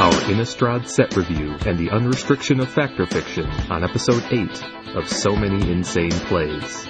[0.00, 5.08] our Innistrad set review and the unrestriction of Fact or Fiction on episode 8 of
[5.08, 6.86] So Many Insane Plays.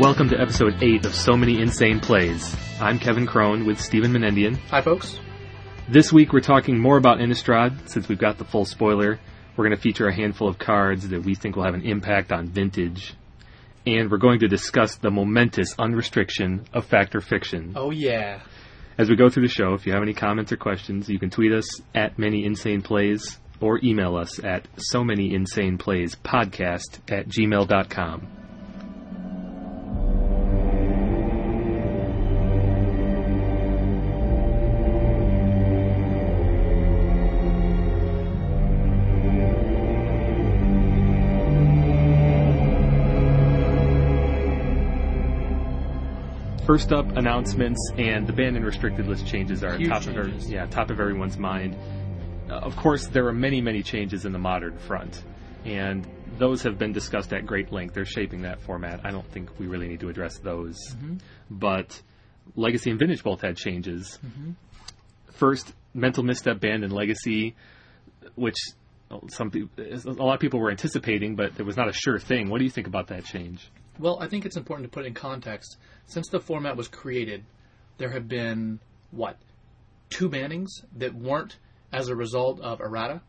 [0.00, 2.56] Welcome to episode 8 of So Many Insane Plays.
[2.80, 4.58] I'm Kevin Cron with Stephen Menendian.
[4.70, 5.16] Hi, folks.
[5.90, 9.18] This week we're talking more about Innistrad, since we've got the full spoiler.
[9.56, 12.30] We're going to feature a handful of cards that we think will have an impact
[12.30, 13.14] on vintage.
[13.84, 17.72] And we're going to discuss the momentous unrestriction of Fact or Fiction.
[17.74, 18.42] Oh, yeah.
[18.98, 21.28] As we go through the show, if you have any comments or questions, you can
[21.28, 27.00] tweet us at Many Insane Plays or email us at so many insane plays podcast
[27.10, 28.39] at gmail.com.
[46.70, 50.32] First up, announcements and the banned and restricted list changes are Huge top of every,
[50.46, 51.76] yeah top of everyone's mind.
[52.48, 55.24] Uh, of course, there are many many changes in the modern front,
[55.64, 56.06] and
[56.38, 57.94] those have been discussed at great length.
[57.94, 59.00] They're shaping that format.
[59.02, 61.16] I don't think we really need to address those, Mm-hmm.
[61.50, 62.00] but
[62.54, 64.20] Legacy and Vintage both had changes.
[64.24, 64.52] Mm-hmm.
[65.32, 67.56] First, Mental Misstep banned in Legacy,
[68.36, 68.54] which
[69.30, 72.48] some a lot of people were anticipating, but it was not a sure thing.
[72.48, 73.68] What do you think about that change?
[74.00, 75.76] Well, I think it's important to put it in context.
[76.06, 77.44] Since the format was created,
[77.98, 79.36] there have been, what,
[80.08, 81.58] two bannings that weren't
[81.92, 83.20] as a result of errata?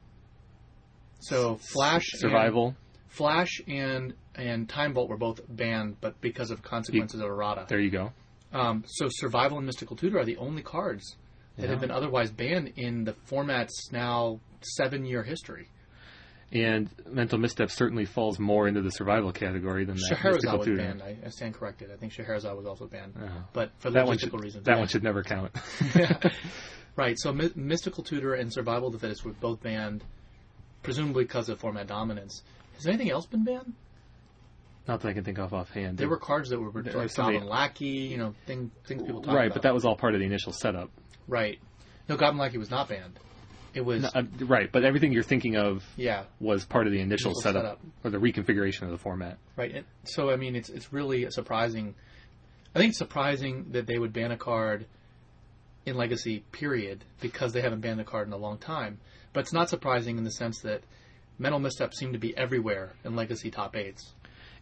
[1.19, 2.67] So Flash Survival.
[2.67, 2.75] and,
[3.09, 7.65] Flash and and Time Vault were both banned, but because of consequences of errata.
[7.67, 8.13] There you go.
[8.53, 11.17] Um, so Survival and Mystical Tutor are the only cards
[11.57, 11.71] that Yeah.
[11.71, 15.67] have been otherwise banned in the format's now seven year history.
[16.53, 20.17] And mental misstep certainly falls more into the survival category than that.
[20.17, 21.01] Scheherazade was banned.
[21.01, 21.91] I, I stand corrected.
[21.93, 23.29] I think Scheherazade was also banned, Oh.
[23.53, 24.65] but for That one should logistical reasons.
[24.65, 24.79] that yeah.
[24.79, 25.51] one should never count.
[26.97, 27.17] Right.
[27.17, 30.03] So My- Mystical Tutor and Survival of the Fittest were both banned,
[30.83, 32.43] presumably because of format dominance.
[32.75, 33.73] Has anything else been banned?
[34.87, 35.97] Not that I can think of offhand.
[35.97, 39.27] There were cards that were There like Goblin Lackey, you know, thing, things people talk
[39.27, 39.39] right, about.
[39.43, 40.89] Right, but that was all part of the initial setup.
[41.27, 41.59] right.
[42.09, 43.17] No, Goblin Lackey was not banned.
[43.73, 46.99] It was No, uh, right, but everything you're thinking of yeah, was part of the
[46.99, 47.79] initial, Initial setup, setup.
[48.03, 49.37] or the reconfiguration of the format.
[49.55, 49.73] right.
[49.73, 51.95] And so I mean, it's it's really surprising.
[52.75, 54.85] I think it's surprising that they would ban a card
[55.85, 58.99] in Legacy, period, because they haven't banned the card in a long time.
[59.33, 60.83] But it's not surprising in the sense that
[61.39, 64.13] Mental Missteps seem to be everywhere in Legacy top eights.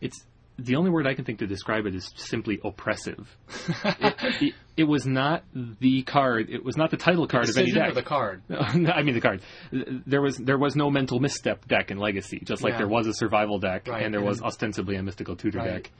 [0.01, 0.23] It's
[0.65, 3.35] the only word I can think to describe it is simply oppressive.
[3.83, 6.49] it, it, it was not the card.
[6.49, 7.93] It was not the title card of any deck.
[7.93, 8.43] the card?
[8.49, 9.41] I mean the card.
[9.71, 12.79] There was there was no mental misstep deck in Legacy, just like Yeah.
[12.79, 15.83] there was a survival deck Right, and there was ostensibly a mystical tutor Right.
[15.83, 15.91] deck.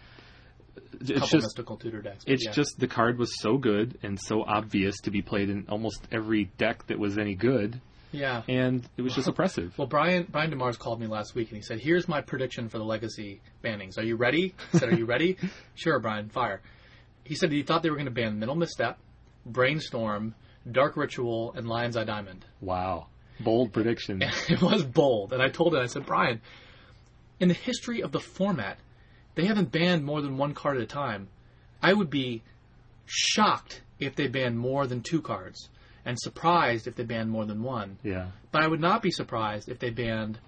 [1.02, 2.24] It's couple just mystical tutor decks.
[2.28, 2.52] it's yeah.
[2.52, 6.46] just the card was so good and so obvious to be played in almost every
[6.58, 7.80] deck that was any good,
[8.12, 8.44] yeah.
[8.48, 9.78] and it was just oppressive.
[9.78, 12.78] Well, Brian Brian Demars called me last week and he said, "Here's my prediction for
[12.78, 13.98] the Legacy bannings.
[13.98, 15.38] Are you ready?" I said, "Are you ready?"
[15.76, 16.30] sure, Brian.
[16.30, 16.62] Fire.
[17.24, 18.98] He said he thought they were going to ban Mental Misstep,
[19.46, 20.34] Brainstorm,
[20.70, 22.46] Dark Ritual, and Lion's Eye Diamond.
[22.62, 23.08] Wow,
[23.40, 24.22] bold prediction.
[24.50, 26.42] it was bold, and I told him, I said, Brian,
[27.40, 28.78] in the history of the format,
[29.36, 31.30] they haven't banned more than one card at a time.
[31.82, 32.42] I would be
[33.06, 35.70] shocked if they banned more than two cards,
[36.10, 37.98] and surprised if they banned more than one.
[38.04, 40.40] Yeah, But I would not be surprised if they banned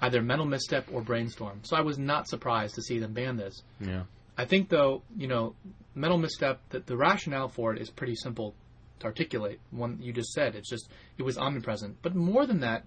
[0.00, 1.60] either Mental Misstep or Brainstorm.
[1.64, 3.62] So I was not surprised to see them ban this.
[3.78, 4.04] yeah.
[4.38, 5.54] I think, though, you know,
[5.94, 8.54] Mental Misstep, the, the rationale for it is pretty simple
[9.00, 9.60] to articulate.
[9.70, 11.98] One you just said, it's just, it was omnipresent.
[12.00, 12.84] But more than that,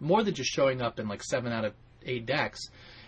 [0.00, 1.74] more than just showing up in like seven out of
[2.06, 2.60] eight decks,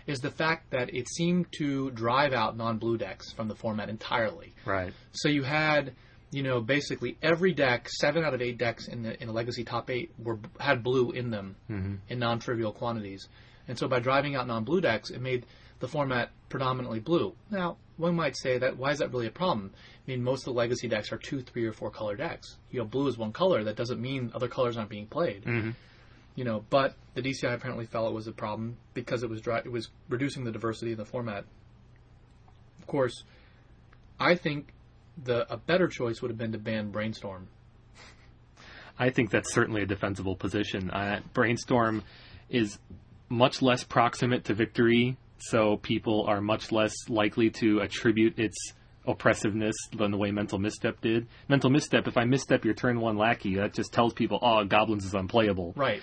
[0.05, 3.89] is the fact that it seemed to drive out non blue decks from the format
[3.89, 4.53] entirely.
[4.65, 4.93] Right.
[5.13, 5.95] So you had,
[6.31, 9.63] you know, basically every deck, seven out of eight decks in the in the Legacy
[9.63, 13.27] top eight were had blue in them hmm in non-trivial quantities,
[13.67, 15.45] and so by driving out non-blue decks, it made
[15.79, 17.33] the format predominantly blue.
[17.49, 19.71] Now, one might say that why is that really a problem?
[19.73, 22.57] I mean, most of the Legacy decks are two, three, or four color decks.
[22.71, 23.63] You know, blue is one color.
[23.63, 25.43] That doesn't mean other colors aren't being played.
[25.45, 25.71] hmm
[26.35, 29.61] You know, but the DCI apparently felt it was a problem because it was dri-
[29.65, 31.45] it was reducing the diversity in the format.
[32.79, 33.23] Of course,
[34.19, 34.73] I think
[35.23, 37.47] the a better choice would have been to ban Brainstorm.
[38.97, 40.91] I think that's certainly a defensible position.
[40.91, 42.03] Uh, Brainstorm
[42.49, 42.79] is
[43.29, 48.73] much less proximate to victory, so people are much less likely to attribute its
[49.07, 51.27] oppressiveness than the way Mental Misstep did.
[51.47, 55.05] Mental Misstep, if I misstep your turn one lackey, that just tells people, oh, Goblins
[55.05, 55.73] is unplayable.
[55.75, 56.01] Right.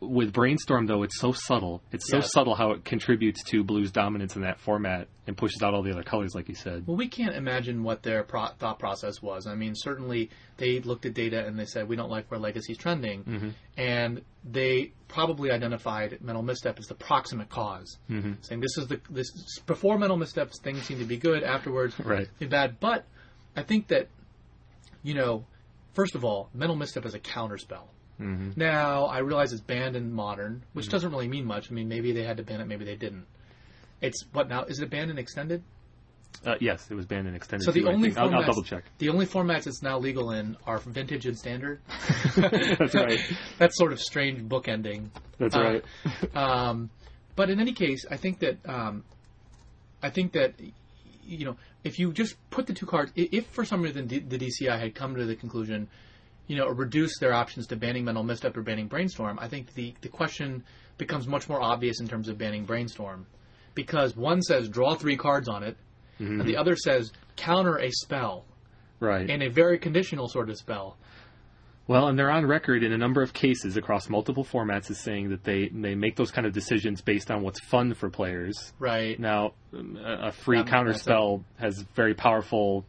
[0.00, 1.82] With Brainstorm, though, it's so subtle.
[1.92, 2.32] It's so Yes.
[2.32, 5.92] subtle how it contributes to Blue's dominance in that format and pushes out all the
[5.92, 6.86] other colors, like you said.
[6.86, 9.46] Well, we can't imagine what their pro- thought process was.
[9.46, 12.78] I mean, certainly they looked at data and they said we don't like where Legacy's
[12.78, 13.48] trending, Mm-hmm.
[13.76, 18.32] and they probably identified mental misstep as the proximate cause, Mm-hmm.
[18.40, 19.30] saying this is the this
[19.66, 22.28] before mental missteps things seem to be good, afterwards Right.
[22.38, 22.80] be bad.
[22.80, 23.04] But
[23.54, 24.08] I think that
[25.02, 25.44] you know,
[25.92, 27.88] first of all, mental misstep is a counterspell.
[28.20, 28.50] Mm-hmm.
[28.56, 31.70] Now I realize it's banned in modern, which doesn't really mean much.
[31.70, 33.26] I mean, maybe they had to ban it, maybe they didn't.
[34.00, 34.64] It's what now?
[34.64, 35.62] Is it banned in extended?
[36.44, 37.64] Uh, yes, it was banned and extended.
[37.64, 38.18] So the too, only think.
[38.18, 38.84] I'll, I'll double check.
[38.98, 41.80] The only formats it's now legal in are vintage and standard.
[42.36, 43.20] That's right.
[43.58, 45.10] That's sort of strange bookending.
[45.38, 45.84] That's Uh, right.
[46.36, 46.90] Um,
[47.36, 49.04] but in any case, I think that um,
[50.02, 50.54] I think that
[51.24, 54.78] you know if you just put the two cards, if for some reason the DCI
[54.78, 55.88] had come to the conclusion,
[56.46, 59.94] you know, reduce their options to banning mental misstep or banning brainstorm, I think the
[60.02, 60.64] the question
[60.98, 63.26] becomes much more obvious in terms of banning brainstorm,
[63.74, 65.76] because one says draw three cards on it,
[66.20, 66.40] mm-hmm.
[66.40, 68.44] and the other says counter a spell
[69.00, 69.28] Right.
[69.28, 70.96] and a very conditional sort of spell.
[71.86, 75.28] Well, and they're on record in a number of cases across multiple formats as saying
[75.30, 78.72] that they they make those kind of decisions based on what's fun for players.
[78.78, 79.18] Right.
[79.18, 82.86] Now, a a free That- counter spell has very powerful,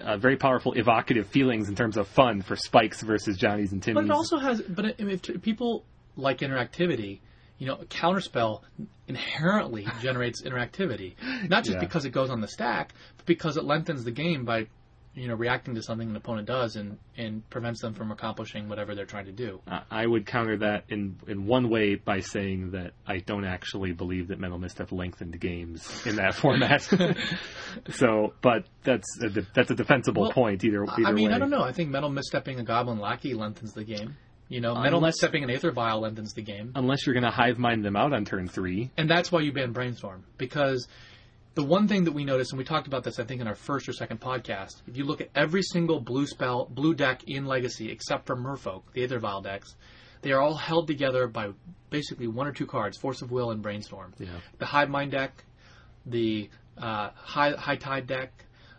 [0.00, 3.94] uh, very powerful evocative feelings in terms of fun for Spikes versus Johnnies and Timmies.
[3.94, 4.60] But it also has.
[4.62, 5.84] But it- if t- people
[6.16, 7.20] like interactivity,
[7.58, 8.60] you know, a counterspell
[9.08, 11.14] inherently generates interactivity,
[11.48, 11.80] not just Yeah.
[11.80, 14.66] because it goes on the stack, but because it lengthens the game by,
[15.14, 18.94] you know, reacting to something an opponent does and and prevents them from accomplishing whatever
[18.94, 19.60] they're trying to do.
[19.90, 24.28] I- would counter that in in one way by saying that I don't actually believe
[24.28, 26.82] that Mental Misstep lengthened games in that format.
[27.90, 31.34] so, but that's a, that's a defensible Well, point either either I mean, way.
[31.34, 31.62] I don't know.
[31.62, 34.16] I think mental misstepping a goblin lackey lengthens the game.
[34.48, 36.72] You know, mental Unless- misstepping an aether vial lengthens the game.
[36.74, 38.90] Unless you're going to hive mind them out on turn three.
[38.98, 40.88] And that's why you ban brainstorm because
[41.54, 43.54] the one thing that we noticed, and we talked about this, I think, in our
[43.54, 44.82] first or second podcast.
[44.86, 48.82] If you look at every single blue spell, blue deck in Legacy, except for Merfolk,
[48.92, 49.74] the other Vial decks,
[50.22, 51.50] they are all held together by
[51.90, 54.14] basically one or two cards: Force of Will and Brainstorm.
[54.18, 54.28] Yeah.
[54.58, 55.44] The Hive Mind deck,
[56.06, 58.32] the uh, High High Tide deck,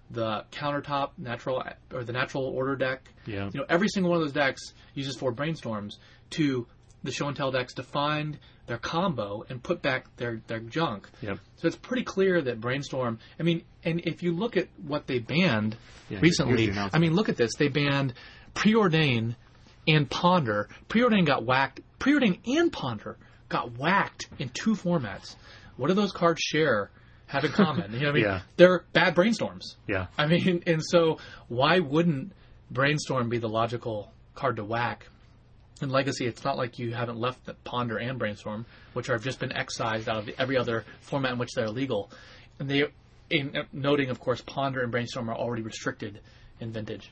[0.10, 3.10] the Countertop Natural or the Natural Order deck.
[3.26, 3.50] Yeah.
[3.54, 5.98] You know, every single one of those decks uses four brainstorms
[6.32, 6.68] to
[7.04, 11.10] the show and tell decks to find their combo and put back their, their junk.
[11.22, 11.38] Yep.
[11.58, 13.20] So it's pretty clear that brainstorm.
[13.40, 15.76] I mean, and if you look at what they banned
[16.10, 16.72] Yeah, recently.
[16.72, 17.56] I mean, look at this.
[17.56, 18.14] They banned
[18.56, 19.36] preordain
[19.88, 20.70] and ponder.
[20.88, 21.82] Preordain got whacked.
[22.00, 23.18] Preordain and ponder
[23.50, 25.36] got whacked in two formats.
[25.78, 26.90] What do those cards share?
[27.28, 27.94] Have in common?
[27.94, 28.24] You know what I mean?
[28.24, 28.42] Yeah.
[28.58, 29.76] They're bad brainstorms.
[29.88, 30.08] Yeah.
[30.18, 32.34] I mean, and so why wouldn't
[32.72, 35.08] brainstorm be the logical card to whack?
[35.84, 39.40] In Legacy, it's not like you haven't left the Ponder and Brainstorm, which have just
[39.40, 42.10] been excised out of every other format in which they're legal.
[42.58, 42.86] And they,
[43.30, 46.22] in uh, noting, of course, Ponder and Brainstorm are already restricted
[46.62, 47.12] in Vintage.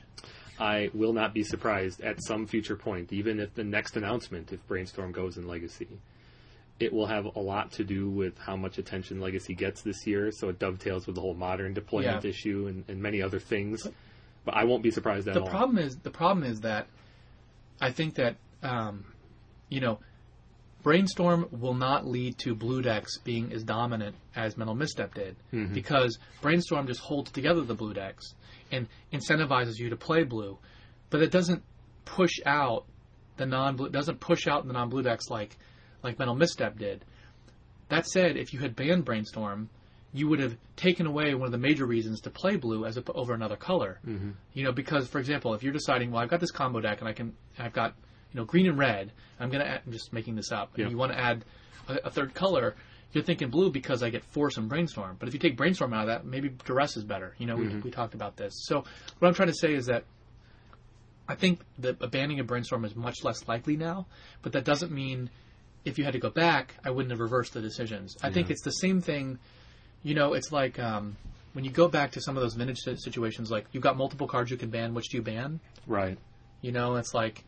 [0.58, 4.66] I will not be surprised at some future point, even if the next announcement, if
[4.66, 5.88] Brainstorm goes in Legacy,
[6.80, 10.30] it will have a lot to do with how much attention Legacy gets this year.
[10.32, 12.30] So it dovetails with the whole modern deployment Yeah.
[12.30, 13.86] issue and, and many other things.
[14.46, 15.48] But I won't be surprised at The all.
[15.48, 16.86] problem is the problem is that
[17.80, 19.04] I think that um,
[19.68, 19.98] you know
[20.82, 25.36] brainstorm will not lead to blue decks being as dominant as mental misstep did
[25.72, 28.34] because brainstorm just holds together the blue decks
[28.72, 30.58] and incentivizes you to play blue.
[31.10, 31.62] But it doesn't
[32.04, 32.84] push out
[33.36, 35.56] the non blue doesn't push out the non blue decks like
[36.02, 37.04] like mental misstep did.
[37.88, 39.68] That said if you had banned brainstorm
[40.14, 43.10] you would have taken away one of the major reasons to play blue as op-
[43.14, 43.98] over another color.
[44.52, 47.08] You know, because for example, if you're deciding, well, I've got this combo deck and
[47.08, 47.94] I can, I've got,
[48.32, 49.12] you know, green and red.
[49.38, 50.72] I'm gonna, add, I'm just making this up.
[50.76, 50.84] Yeah.
[50.84, 51.44] And you want to add
[51.88, 52.74] a, a third color.
[53.12, 55.16] You're thinking blue because I get force and brainstorm.
[55.18, 57.34] But if you take brainstorm out of that, maybe duress is better.
[57.36, 58.54] You know, we, we talked about this.
[58.64, 58.84] So
[59.18, 60.04] what I'm trying to say is that
[61.28, 64.06] I think the banning of brainstorm is much less likely now.
[64.40, 65.28] But that doesn't mean
[65.84, 68.16] if you had to go back, I wouldn't have reversed the decisions.
[68.22, 69.38] I think it's the same thing.
[70.02, 71.16] You know, it's like um,
[71.52, 74.50] when you go back to some of those vintage situations, like you've got multiple cards
[74.50, 74.94] you can ban.
[74.94, 75.60] Which do you ban?
[75.86, 76.18] Right.
[76.60, 77.44] You know, it's like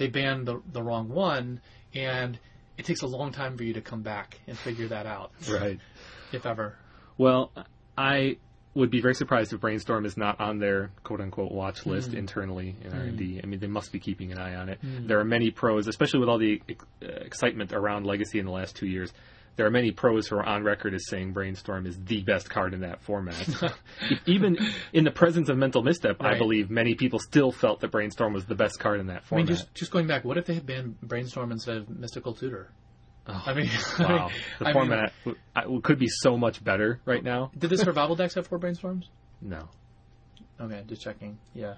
[0.00, 1.60] they banned the the wrong one,
[1.94, 2.38] and
[2.78, 5.78] it takes a long time for you to come back and figure that out, Right.
[6.32, 6.74] if ever.
[7.18, 7.52] Well,
[7.98, 8.38] I
[8.72, 11.90] would be very surprised if Brainstorm is not on their quote unquote watch hmm.
[11.90, 13.34] list internally in R&D.
[13.34, 13.40] Hmm.
[13.42, 14.78] I mean, they must be keeping an eye on it.
[14.80, 15.06] Hmm.
[15.06, 18.52] There are many pros, especially with all the ex- uh, excitement around Legacy in the
[18.52, 19.12] last two years.
[19.60, 22.72] There are many pros who are on record as saying Brainstorm is the best card
[22.72, 23.46] in that format.
[24.26, 24.56] Even
[24.94, 28.46] in the presence of Mental Misstep, I believe many people still felt that Brainstorm was
[28.46, 29.44] the best card in that format.
[29.44, 32.32] I mean, just just going back, what if they had banned Brainstorm instead of Mystical
[32.32, 32.70] Tutor?
[33.26, 37.02] Oh, I mean, wow, the I mean, format w- I- could be so much better
[37.04, 37.50] right now.
[37.58, 39.08] did the survival decks have four brainstorms?
[39.42, 39.68] No.
[40.58, 41.38] Okay, just checking.
[41.52, 41.74] Yeah,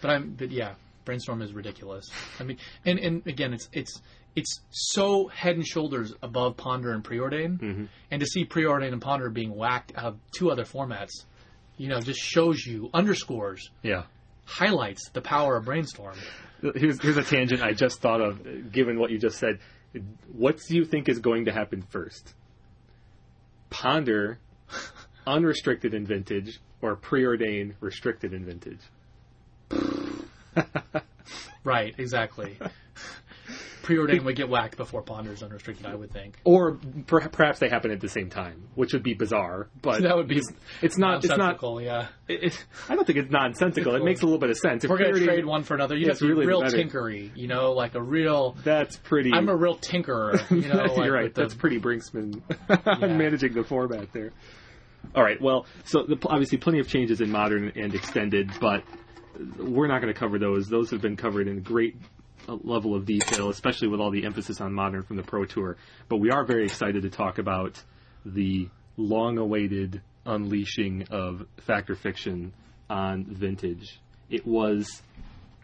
[0.00, 0.30] but I'm.
[0.30, 2.08] But yeah, brainstorm is ridiculous.
[2.40, 2.56] I mean,
[2.86, 4.00] and and again, it's it's
[4.38, 7.84] it's so head and shoulders above Ponder and Preordain, Mm-hmm.
[8.10, 11.10] and to see Preordain and Ponder being whacked out of two other formats,
[11.76, 14.04] you know, just shows you underscores, Yeah.
[14.44, 16.16] highlights the power of brainstorm.
[16.74, 19.58] Here's here's a tangent I just thought of, given what you just said.
[20.32, 22.34] What do you think is going to happen first?
[23.70, 24.38] Ponder,
[25.26, 28.80] unrestricted in vintage, or preordain restricted in vintage?
[31.64, 32.58] Right, exactly.
[33.88, 36.38] Preordain would get whacked before Ponder's unrestricted, I would think.
[36.44, 39.68] Or per- perhaps they happen at the same time, which would be bizarre.
[39.80, 40.52] But That would be it's,
[40.82, 41.18] it's not.
[41.24, 41.38] It's not.
[41.38, 42.08] nonsensical, yeah.
[42.28, 43.94] It, it- I don't think it's nonsensical.
[43.94, 44.84] It makes a little bit of sense.
[44.84, 45.96] If We're gonna trade one for another.
[45.96, 48.56] You have to be really real tinkery, you know, like a real.
[48.62, 49.32] That's pretty.
[49.32, 50.84] I'm a real tinkerer, you know.
[50.84, 51.34] Like You're right.
[51.34, 52.42] the- That's pretty Brinksman
[53.16, 54.32] managing the format there.
[55.14, 55.40] All right.
[55.40, 58.82] Well, so the, obviously plenty of changes in modern and extended, but
[59.58, 60.68] we're not going to cover those.
[60.68, 61.96] Those have been covered in great
[62.48, 65.76] level of detail, especially with all the emphasis on modern from the Pro Tour.
[66.08, 67.82] But we are very excited to talk about
[68.24, 72.52] the long-awaited unleashing of Fact or Fiction
[72.90, 74.00] on Vintage.
[74.30, 75.02] It was,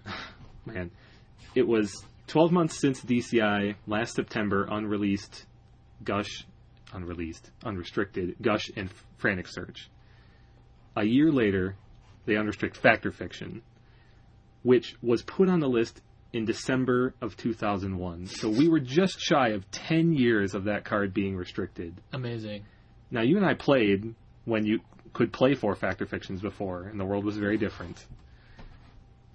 [0.67, 0.91] man,
[1.55, 5.47] it was 12 months since DCI last September unreleased
[6.03, 6.45] Gush,
[6.93, 9.91] unreleased, unrestricted Gush and Frantic Search.
[10.97, 11.77] A year later,
[12.25, 13.63] they unrestrict Fact or Fiction,
[14.63, 16.01] which was put on the list
[16.35, 18.27] in December of 2001.
[18.27, 21.95] So we were just shy of 10 years of that card being restricted.
[22.13, 22.65] amazing.
[23.11, 24.15] Now, you and I played
[24.45, 24.81] when you
[25.13, 28.05] could play four Fact or Fictions before, and the world was very different.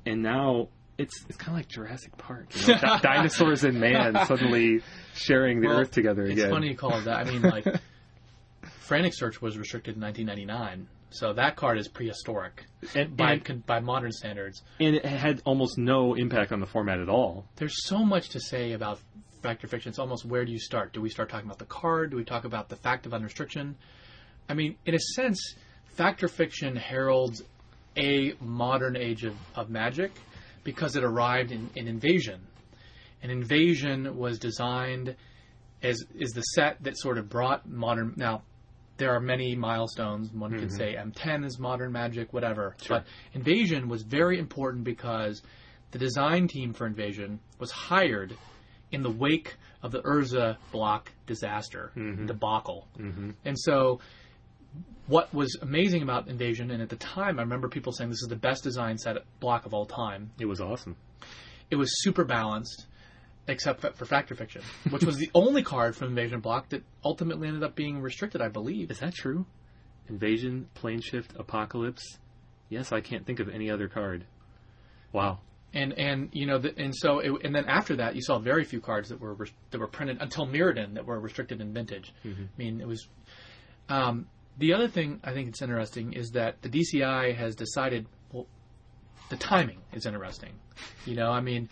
[0.06, 2.48] And now it's it's kind of like Jurassic Park.
[2.54, 2.80] You know?
[2.82, 4.82] Di- dinosaurs and man suddenly
[5.14, 6.38] sharing the Well, Earth together again.
[6.40, 7.16] It's funny you call it that.
[7.16, 7.66] I mean, like,
[8.82, 13.64] Frantic Search was restricted in 1999, so that card is prehistoric And, by and, con-
[13.66, 14.62] by modern standards.
[14.80, 17.46] and it had almost no impact on the format at all.
[17.56, 19.00] There's so much to say about
[19.42, 19.90] Fact or Fiction.
[19.90, 20.94] It's almost where do you start?
[20.94, 22.12] Do we start talking about the card?
[22.12, 23.76] Do we talk about the fact of unrestriction?
[24.50, 25.56] I mean, in a sense,
[25.96, 27.42] Fact or Fiction heralds
[27.98, 30.12] a modern age of, of magic
[30.64, 32.42] because it arrived in, in Invasion.
[33.24, 35.16] And Invasion was designed
[35.82, 38.14] as is the set that sort of brought modern.
[38.18, 38.44] Now,
[39.00, 40.32] there are many milestones.
[40.32, 40.78] One could mm-hmm.
[40.78, 42.76] say M10 is modern magic, whatever.
[42.88, 45.42] But Invasion was very important because
[45.92, 48.36] the design team for Invasion was hired
[48.92, 52.26] in the wake of the Urza block disaster, mm-hmm.
[52.26, 52.88] debacle.
[53.00, 53.32] Mm-hmm.
[53.46, 54.02] And so,
[55.08, 58.28] what was amazing about Invasion, and at the time, I remember people saying this is
[58.28, 60.32] the best design set block of all time.
[60.40, 60.96] It was awesome.
[61.72, 62.86] It was super balanced,
[63.48, 67.48] except for Fact or Fiction, which was the only card from Invasion block that ultimately
[67.48, 68.92] ended up being restricted, I believe.
[68.92, 69.46] Is that true?
[70.08, 72.18] Invasion, Plane Shift, Apocalypse.
[72.70, 74.26] Yes, I can't think of any other card.
[75.12, 75.40] Wow.
[75.74, 78.64] and and you know the, and so it, and then after that you saw very
[78.64, 82.14] few cards that were res- that were printed until Mirrodin that were restricted in vintage.
[82.26, 83.08] I mean it was.
[83.88, 84.28] Um,
[84.60, 88.46] the other thing I think it's interesting is that the DCI has decided well,
[89.30, 90.54] the timing is interesting.
[91.06, 91.70] You know, I mean,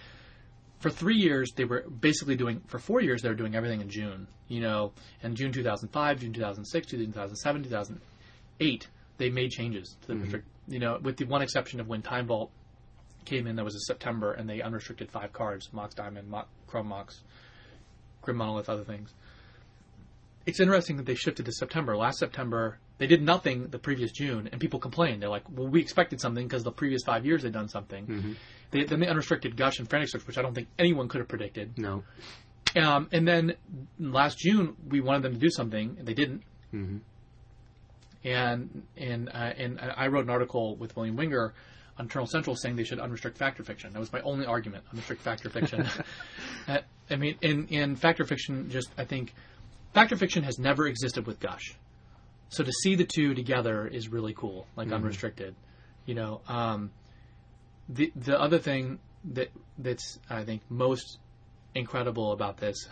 [0.80, 3.90] for three years they were basically doing for four years they were doing everything in
[3.90, 4.28] June.
[4.48, 4.94] You know,
[5.24, 10.24] in June 2005, June 2006, 2007, 2008 they made changes to the mm-hmm.
[10.24, 10.48] restrict.
[10.68, 12.52] You know, with the one exception of when Time Vault
[13.26, 16.88] came in, that was in September, and they unrestricted five cards: Mox Diamond, Mo- Chrome
[16.88, 17.24] Mox,
[18.22, 19.14] Grim Monolith, other things.
[20.46, 21.98] It's interesting that they shifted to September.
[21.98, 25.22] Last September, they did nothing the previous June, and people complained.
[25.22, 28.36] They're like, "Well, we expected something because the previous five years they'd done something."
[28.72, 31.28] They, then they unrestricted Gush and Frantic Search, which I don't think anyone could have
[31.28, 31.78] predicted.
[31.78, 32.04] No.
[32.76, 33.54] Um, and then
[33.98, 36.44] last June, we wanted them to do something, and they didn't.
[36.74, 37.00] Mhm.
[38.24, 41.54] And and uh, and I wrote an article with William Winger
[41.98, 43.94] on Eternal Central saying they should unrestrict fact or fiction.
[43.94, 45.88] That was my only argument: unrestrict fact or fiction.
[46.68, 49.34] Uh, I mean, in in fact or fiction, just I think
[49.94, 51.78] fact or fiction has never existed with Gush.
[52.50, 55.56] So to see the two together is really cool, like unrestricted.
[56.06, 56.92] You know, um,
[57.90, 59.00] the the other thing
[59.34, 61.20] that that's I think most
[61.76, 62.88] incredible about this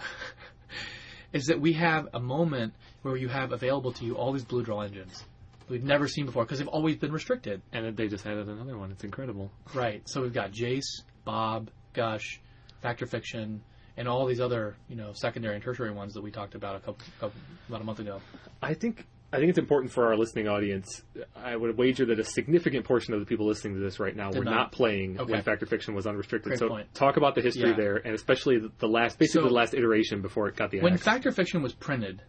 [1.34, 4.64] is that we have a moment where you have available to you all these blue
[4.64, 5.24] draw engines
[5.70, 7.62] we've never seen before because they've always been restricted.
[7.74, 8.92] And they just added another one.
[8.92, 9.52] It's incredible.
[9.74, 10.08] Right.
[10.08, 12.40] So we've got Jace, Bob, Gush,
[12.82, 13.62] Fact or Fiction,
[13.98, 16.80] and all these other you know secondary and tertiary ones that we talked about a
[16.80, 18.22] couple, couple about a month ago.
[18.62, 21.04] I think I think it's important for our listening audience.
[21.36, 24.32] I would wager that a significant portion of the people listening to this right now
[24.32, 24.52] were not.
[24.52, 25.32] not, playing Okay.
[25.34, 26.52] when Fact or Fiction was unrestricted.
[26.52, 26.94] Great so point.
[26.94, 27.76] talk about the history Yeah.
[27.76, 30.94] there, and especially the, last, basically So- the last iteration before it got the When
[30.94, 31.04] axe.
[31.04, 32.22] Fact or Fiction was printed,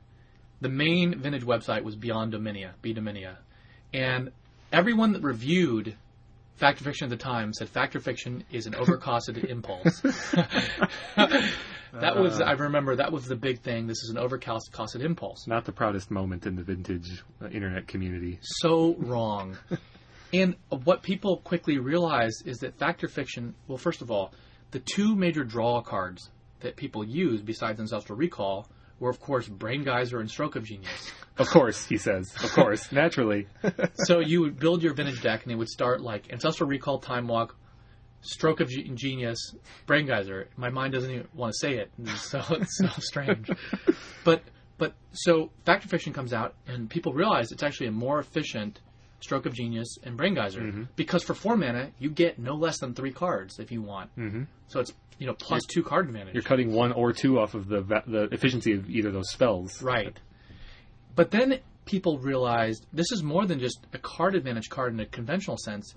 [0.60, 3.36] the main vintage website was Beyond Dominia, B Dominia,
[3.92, 4.32] and
[4.72, 5.94] everyone that reviewed
[6.56, 10.00] Fact or Fiction at the time said Fact or Fiction is an overcosted impulse.
[11.14, 13.86] that was, I remember, that was the big thing.
[13.86, 15.46] This is an overcosted impulse.
[15.46, 18.38] not the proudest moment in the vintage uh, internet community.
[18.40, 19.58] so wrong.
[20.32, 24.32] and what people quickly realize is that fact or fiction, well, first of all,
[24.70, 28.66] the two major draw cards that people use besides Ancestral Recall
[28.98, 31.12] were, of course, Brain Geyser and Stroke of Genius.
[31.38, 32.32] Of course, he says.
[32.42, 33.46] Of course, naturally.
[33.94, 37.28] so you would build your vintage deck and it would start like Ancestral Recall, Time
[37.28, 37.56] Walk,
[38.22, 39.54] Stroke of Ge- Genius,
[39.86, 40.48] Brain Geyser.
[40.56, 41.90] My mind doesn't even want to say it.
[42.16, 43.50] So, it's so strange.
[44.24, 44.42] But
[44.78, 48.80] but so Fact or Fiction comes out and people realize it's actually a more efficient
[49.26, 52.94] Stroke of Genius and Brain Geyser because for four mana you get no less than
[52.94, 54.16] three cards if you want.
[54.16, 54.44] Mm-hmm.
[54.68, 56.34] So it's you know plus two card advantage.
[56.34, 59.30] You're cutting one or two off of the va- the efficiency of either of those
[59.30, 59.82] spells.
[59.82, 60.18] Right.
[61.16, 65.06] But then people realized this is more than just a card advantage card in a
[65.06, 65.94] conventional sense.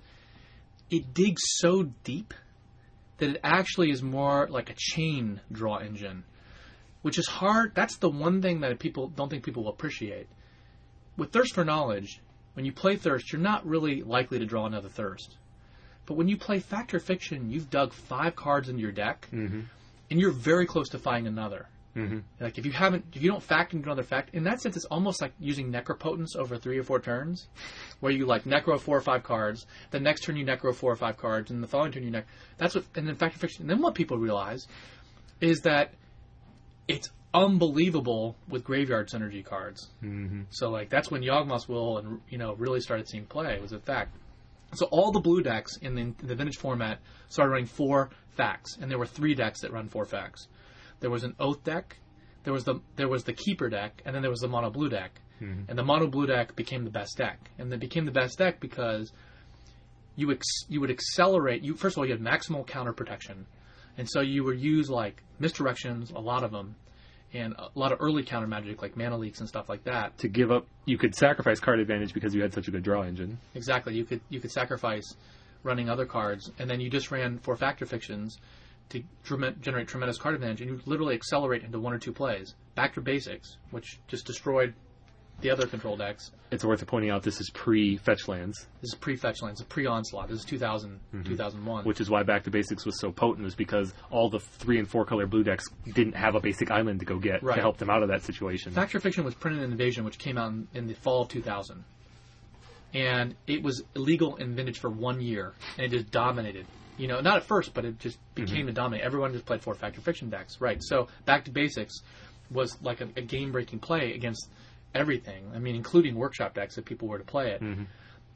[0.90, 2.34] It digs so deep
[3.18, 6.24] that it actually is more like a chain draw engine,
[7.02, 7.74] which is hard.
[7.74, 10.26] That's the one thing that people don't think people will appreciate.
[11.16, 12.20] With Thirst for Knowledge,
[12.54, 15.36] when you play Thirst, you're not really likely to draw another Thirst.
[16.06, 19.60] But when you play Fact or Fiction, you've dug five cards into your deck, mm-hmm.
[20.10, 21.68] and you're very close to finding another.
[21.96, 22.18] Mm-hmm.
[22.38, 24.84] Like if you haven't, if you don't fact into another fact, in that sense, it's
[24.86, 27.48] almost like using necropotence over three or four turns,
[27.98, 30.96] where you like necro four or five cards, the next turn you necro four or
[30.96, 32.24] five cards, and the following turn you necro.
[32.58, 33.62] That's what, and then fact or fiction.
[33.62, 34.68] And then what people realize
[35.40, 35.94] is that
[36.86, 39.88] it's unbelievable with graveyard synergy cards.
[40.02, 40.42] Mm-hmm.
[40.50, 43.78] So like that's when Yawgmoth's Will and you know really started seeing play was a
[43.78, 44.16] fact.
[44.74, 48.78] So all the blue decks in the, in the vintage format started running four facts,
[48.80, 50.46] and there were three decks that run four facts.
[51.00, 51.96] There was an oath deck,
[52.44, 54.88] there was the there was the keeper deck, and then there was the mono blue
[54.88, 55.20] deck.
[55.68, 58.60] And the mono blue deck became the best deck, and it became the best deck
[58.60, 59.10] because
[60.14, 61.62] you ex- you would accelerate.
[61.62, 63.46] You first of all you had maximal counter protection,
[63.96, 66.74] and so you would use like misdirections, a lot of them,
[67.32, 70.16] and a lot of early counter magic like mana leaks and stuff like that.
[70.18, 73.02] To give up, you could sacrifice card advantage because you had such a good draw
[73.02, 73.38] engine.
[73.54, 73.94] Exactly.
[73.94, 75.14] You could you could sacrifice
[75.62, 78.38] running other cards, and then you just ran four fact or fictions
[78.90, 79.02] to
[79.60, 82.54] generate tremendous card advantage, and you literally accelerate into one or two plays.
[82.74, 84.74] Back to basics, which just destroyed
[85.40, 86.30] the other control decks.
[86.50, 89.86] It's worth pointing out this is pre fetch lands, This is pre-fetch lands, a pre
[89.86, 90.28] onslaught.
[90.28, 91.22] This is 2000, mm-hmm.
[91.22, 91.84] 2001.
[91.84, 94.88] which is why Back to Basics was so potent, was because all the three and
[94.88, 97.54] four color blue decks didn't have a basic island to go get Right.
[97.54, 98.72] to help them out of that situation.
[98.72, 101.28] Fact or Fiction was printed in Invasion, which came out in, in the fall of
[101.28, 101.84] 2000.
[102.92, 106.66] And it was illegal in Vintage for one year, and it just dominated.
[106.98, 108.44] You know, not at first, but it just mm-hmm.
[108.44, 109.04] became to dominate.
[109.04, 110.82] Everyone just played four Fact or Fiction decks, right?
[110.82, 112.02] So Back to Basics
[112.50, 114.48] was like a, a game-breaking play against
[114.94, 115.50] everything.
[115.54, 117.62] I mean, including workshop decks if people were to play it.
[117.62, 117.84] Mm-hmm.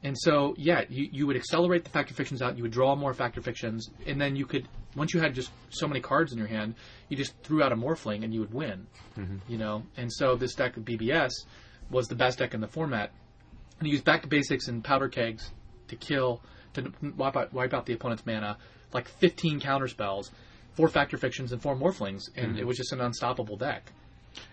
[0.03, 2.57] And so, yeah, you, you would accelerate the fact or fictions out.
[2.57, 5.51] You would draw more fact or fictions, and then you could once you had just
[5.69, 6.75] so many cards in your hand,
[7.09, 8.87] you just threw out a morphling and you would win.
[9.17, 9.37] Mm-hmm.
[9.47, 11.31] You know, and so this deck of BBS
[11.89, 13.11] was the best deck in the format.
[13.79, 15.51] And you used back to basics and powder kegs
[15.87, 16.41] to kill
[16.73, 18.57] to wipe out, wipe out the opponent's mana,
[18.93, 20.31] like 15 counter spells,
[20.73, 22.59] four fact or fictions, and four morphlings, and mm-hmm.
[22.59, 23.91] it was just an unstoppable deck.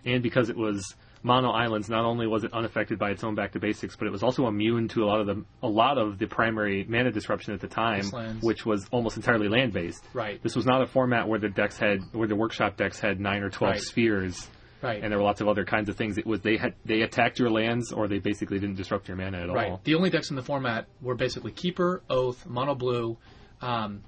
[0.04, 3.52] and because it was mono islands, not only was it unaffected by its own back
[3.52, 6.18] to basics, but it was also immune to a lot of the a lot of
[6.18, 8.42] the primary mana disruption at the time, Wastelands.
[8.42, 10.04] which was almost entirely land based.
[10.12, 10.42] Right.
[10.42, 13.42] This was not a format where the decks had where the workshop decks had nine
[13.42, 13.80] or twelve Right.
[13.80, 14.48] spheres,
[14.82, 15.00] Right.
[15.02, 16.18] and there were lots of other kinds of things.
[16.18, 19.42] It was they had they attacked your lands or they basically didn't disrupt your mana
[19.42, 19.70] at Right.
[19.70, 19.80] all.
[19.84, 23.16] The only decks in the format were basically Keeper, Oath, Mono Blue,
[23.60, 24.02] um,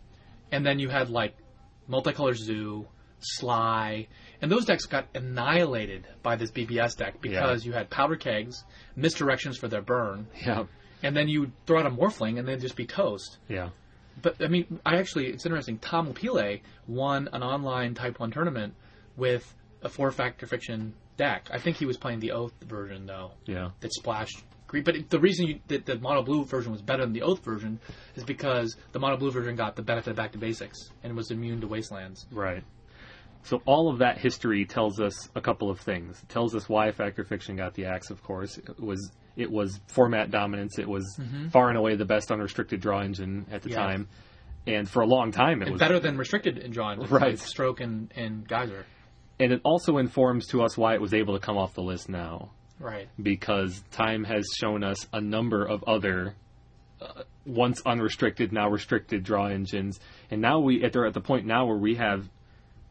[0.51, 1.37] and then you had like
[1.89, 2.87] Multicolor Zoo,
[3.21, 4.09] Sly,
[4.43, 8.65] and those decks got annihilated by this BBS deck because you had Powder Kegs,
[8.97, 10.65] misdirections for their burn, Yeah,
[11.03, 13.39] and then you throw out a Morphling and they'd just be toast.
[13.49, 13.71] yeah.
[14.23, 15.79] But I mean, I actually, it's interesting.
[15.79, 18.75] Tom Pile won an online Type One tournament
[19.17, 21.49] with a four fact or fiction deck.
[21.53, 23.71] I think he was playing the Oath version though Yeah.
[23.81, 24.85] that splashed green.
[24.85, 27.45] But it- the reason you, that the mono blue version was better than the oath
[27.45, 27.81] version
[28.15, 31.31] is because the mono blue version got the benefit of back to basics and was
[31.33, 32.27] immune to wastelands.
[32.31, 32.63] Right.
[33.45, 36.19] So all of that history tells us a couple of things.
[36.23, 38.11] It tells us why Fact or Fiction got the axe.
[38.11, 40.79] Of course, it was it was format dominance.
[40.79, 41.19] It was
[41.53, 43.77] far and away the best unrestricted draw engine at the Yeah.
[43.77, 44.09] time.
[44.67, 47.23] and for a long time it And was better than restricted in draw engines, Right.
[47.33, 48.87] like Stroke and, and Geyser.
[49.39, 52.09] and it also informs to us why it was able to come off the list
[52.09, 53.07] now Right.
[53.23, 56.35] because time has shown us a number of other
[57.03, 61.45] uh, once unrestricted now restricted draw engines and now we at they're at the point
[61.45, 62.27] now where we have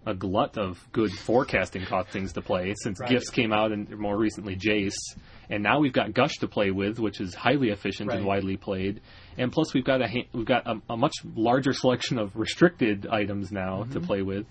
[0.05, 3.09] a glut of good forecasting cost things to play since Right.
[3.09, 4.95] gifts came out and more recently jace
[5.49, 9.01] and now we've got gush to play with which is highly efficient and widely played
[9.37, 13.07] and plus we've got a ha- we've got a, a much larger selection of restricted
[13.07, 14.05] items now to Mm-hmm.
[14.05, 14.45] play with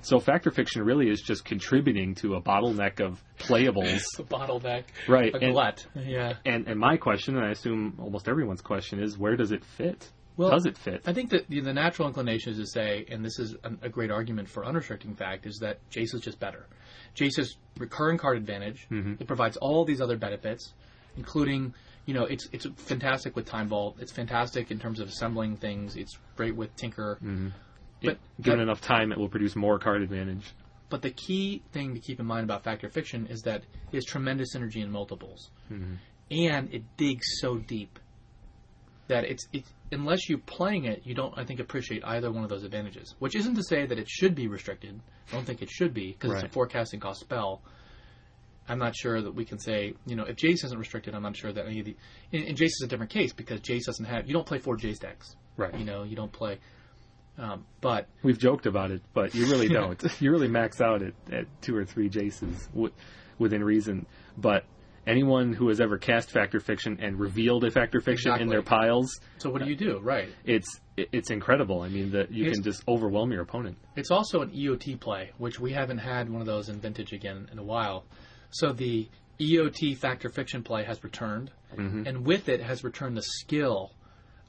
[0.00, 4.84] so fact or fiction really is just contributing to a bottleneck of playables The bottleneck.
[5.08, 5.84] Right, A and- glut.
[5.96, 6.34] Yeah.
[6.46, 10.08] and and my question, and I assume almost everyone's question, is where does it fit?
[10.38, 11.02] Well, does it fit?
[11.04, 13.88] I think that the, the natural inclination is to say, and this is a, a
[13.88, 16.68] great argument for unrestricting fact, is that Jace is just better.
[17.16, 18.86] Jace's recurring card advantage.
[18.88, 19.14] Mm-hmm.
[19.18, 20.74] It provides all these other benefits,
[21.16, 21.74] including,
[22.06, 23.96] you know, it's it's fantastic with Time Vault.
[23.98, 25.96] It's fantastic in terms of assembling things.
[25.96, 27.18] It's great with Tinker.
[27.20, 27.48] Mm-hmm.
[28.04, 30.54] But Given that- enough time, it will produce more card advantage.
[30.88, 33.96] But the key thing to keep in mind about Fact or Fiction is that it
[33.96, 35.94] has tremendous energy in multiples, mm-hmm.
[36.30, 37.98] and it digs so deep
[39.08, 42.50] that it's it's unless you're playing it, you don't I think appreciate either one of
[42.50, 43.14] those advantages.
[43.18, 45.00] Which isn't to say that it should be restricted.
[45.30, 47.62] I don't think it should be because it's a forecasting cost spell.
[48.70, 51.36] I'm not sure that we can say, you know, if Jace isn't restricted, I'm not
[51.36, 51.96] sure that any of the.
[52.32, 54.26] And, and Jace is a different case because Jace doesn't have.
[54.26, 55.36] You don't play four Jace decks.
[55.56, 55.74] Right.
[55.76, 56.58] You know, you don't play.
[57.38, 60.02] Um, but We've joked about it, but you really don't.
[60.20, 62.92] you really max out at, at two or three Jaces w-
[63.38, 64.06] within reason.
[64.36, 64.64] But
[65.06, 68.48] anyone who has ever cast Fact or Fiction and revealed a Fact or Fiction in
[68.48, 69.98] their piles, so what do you do?
[70.02, 70.28] Right.
[70.44, 71.82] it's it's incredible.
[71.82, 73.78] I mean, that you It's- can just overwhelm your opponent.
[73.96, 77.48] It's also an EOT play, which we haven't had one of those in Vintage again
[77.52, 78.04] in a while.
[78.50, 79.08] So the
[79.40, 82.06] EOT Fact or Fiction play has returned, mm-hmm.
[82.06, 83.92] and with it has returned the skill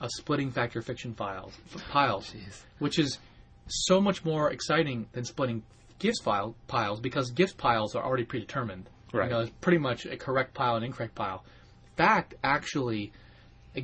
[0.01, 2.33] of splitting Fact or Fiction files f- piles,
[2.79, 3.19] which is
[3.67, 5.61] so much more exciting than splitting
[5.99, 8.89] gifts file piles because gift piles are already predetermined.
[9.13, 9.25] Right.
[9.25, 11.43] You know, it's pretty much a correct pile and incorrect pile.
[11.91, 13.11] In Fact, actually,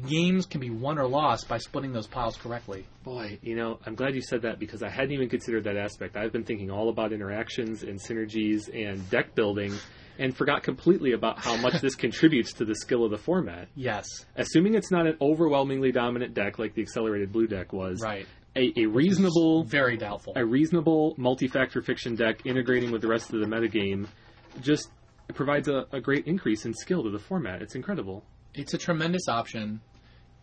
[0.08, 2.86] games can be won or lost by splitting those piles correctly.
[3.04, 6.18] Boy, you know, I'm glad you said that because I hadn't even considered that aspect.
[6.18, 9.74] I've been thinking all about interactions and synergies and deck building
[10.18, 13.68] and forgot completely about how much this contributes to the skill of the format.
[13.76, 14.06] Yes.
[14.38, 18.26] Assuming it's not an overwhelmingly dominant deck like the accelerated blue deck was, Right.
[18.56, 20.34] a, a reasonable Very doubtful.
[20.36, 24.08] a reasonable multi-fact or fiction deck integrating with the rest of the metagame
[24.62, 24.90] just
[25.34, 27.62] provides a, a great increase in skill to the format.
[27.62, 28.24] It's incredible.
[28.54, 29.82] It's a tremendous option.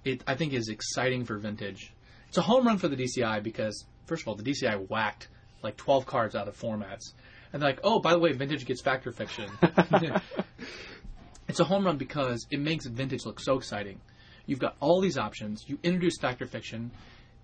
[0.05, 1.93] It I think is exciting for vintage.
[2.29, 5.29] It's a home run for the DCI because first of all, the DCI whacked
[5.63, 7.13] like 12 cards out of formats,
[7.53, 9.49] and they're like, oh, by the way, vintage gets fact or fiction.
[11.49, 14.01] it's a home run because it makes vintage look so exciting.
[14.47, 15.65] You've got all these options.
[15.69, 16.91] You introduce fact or fiction.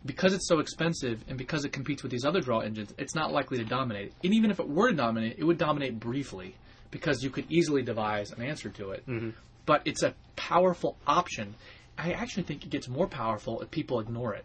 [0.04, 3.32] Because it's so expensive and because it competes with these other draw engines, it's not
[3.32, 4.12] likely to dominate.
[4.22, 6.54] And even if it were to dominate, it would dominate briefly
[6.90, 9.30] because you could easily devise an answer to it mm-hmm.
[9.66, 11.54] but it's a powerful option.
[11.98, 14.44] I actually think it gets more powerful if people ignore it.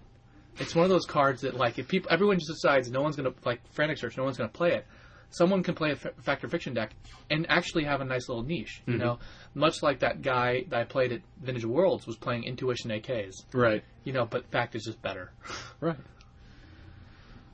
[0.58, 3.32] It's one of those cards that, like, if people, everyone just decides no one's going
[3.32, 4.86] to, like, Frantic Search, no one's going to play it.
[5.30, 6.94] Someone can play a fa- Fact or Fiction deck
[7.30, 9.04] and actually have a nice little niche, you mm-hmm.
[9.04, 9.20] know?
[9.56, 13.84] Much like that guy that I played at Vintage Worlds was playing Intuition AKs, Right.
[14.04, 15.32] you know, but Fact is just better.
[15.80, 15.98] Right.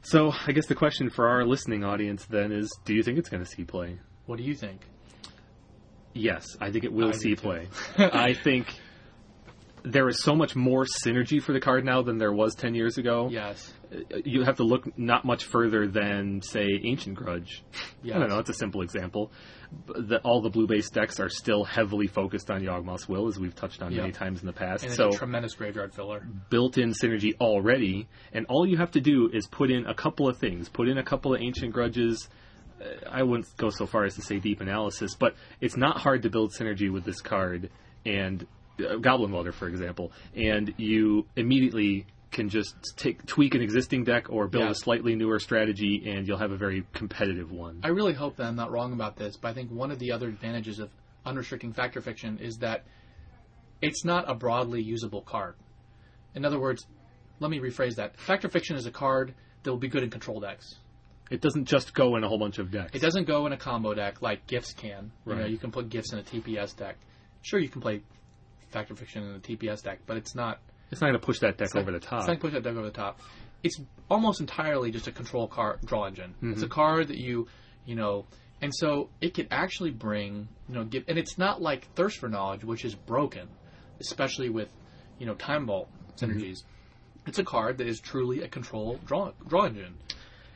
[0.02, 3.28] So I guess the question for our listening audience then is: Do you think it's
[3.30, 4.00] going to see play?
[4.30, 4.82] What do you think?
[6.14, 7.68] Yes, I think it will I see play.
[7.98, 8.68] I think
[9.82, 13.00] there is so much more synergy for the card now than there was ten years
[13.00, 13.30] ago.
[13.32, 13.74] Yes.
[14.24, 17.64] You have to look not much further than, say, Ancient Grudge.
[18.04, 18.16] yes.
[18.16, 18.38] I don't know.
[18.38, 19.32] It's a simple example.
[19.88, 23.82] The, all the blue-based decks are still heavily focused on Yawgmoth's Will, as we've touched
[23.82, 24.84] on many times in the past.
[24.84, 26.24] And it's so a tremendous graveyard filler.
[26.52, 30.38] built-in synergy already, and all you have to do is put in a couple of
[30.38, 30.70] things.
[30.70, 32.30] Put in a couple of ancient grudges.
[33.10, 36.30] I wouldn't go so far as to say deep analysis, but it's not hard to
[36.30, 37.70] build synergy with this card
[38.06, 38.46] and
[38.80, 44.30] uh, Goblin Welder, for example, and you immediately can just take tweak an existing deck
[44.30, 44.70] or build Yeah.
[44.72, 47.82] a slightly newer strategy, and you'll have a very competitive one.
[47.84, 50.12] I really hope that I'm not wrong about this, but I think one of the
[50.12, 50.92] other advantages of
[51.26, 52.86] unrestricting fact or fiction is that
[53.82, 55.56] it's not a broadly usable card.
[56.36, 56.86] In other words,
[57.40, 58.18] let me rephrase that.
[58.20, 60.76] Fact or fiction is a card that will be good in control decks.
[61.30, 62.96] It doesn't just go in a whole bunch of decks.
[62.96, 65.12] It doesn't go in a combo deck like gifts can.
[65.26, 65.52] You know, Right.
[65.52, 66.98] you can put gifts in a TPS deck.
[67.42, 68.02] Sure, you can play
[68.70, 70.60] fact or fiction in a TPS deck, but it's not
[70.92, 72.22] It's not going to push that deck over the top.
[72.22, 73.20] It's not push that deck over the top.
[73.62, 76.34] It's almost entirely just a control card draw engine.
[76.42, 76.64] It's mm-hmm.
[76.64, 77.48] a card that you,
[77.86, 78.26] you know,
[78.62, 82.28] and so it could actually bring, you know, give, and it's not like Thirst for
[82.28, 83.48] Knowledge, which is broken,
[84.00, 84.70] especially with,
[85.20, 86.26] you know, Time Vault mm-hmm.
[86.26, 86.64] synergies.
[87.28, 89.96] It's a card that is truly a control draw draw engine.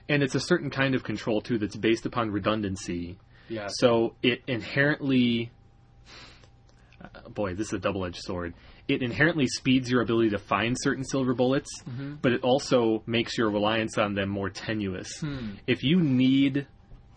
[0.09, 3.17] And it's a certain kind of control too that's based upon redundancy.
[3.49, 3.67] Yeah.
[3.69, 5.51] So it inherently,
[7.01, 8.53] uh, boy, this is a double-edged sword.
[8.87, 11.69] It inherently speeds your ability to find certain silver bullets,
[12.21, 15.23] but it also makes your reliance on them more tenuous.
[15.67, 16.67] If you need,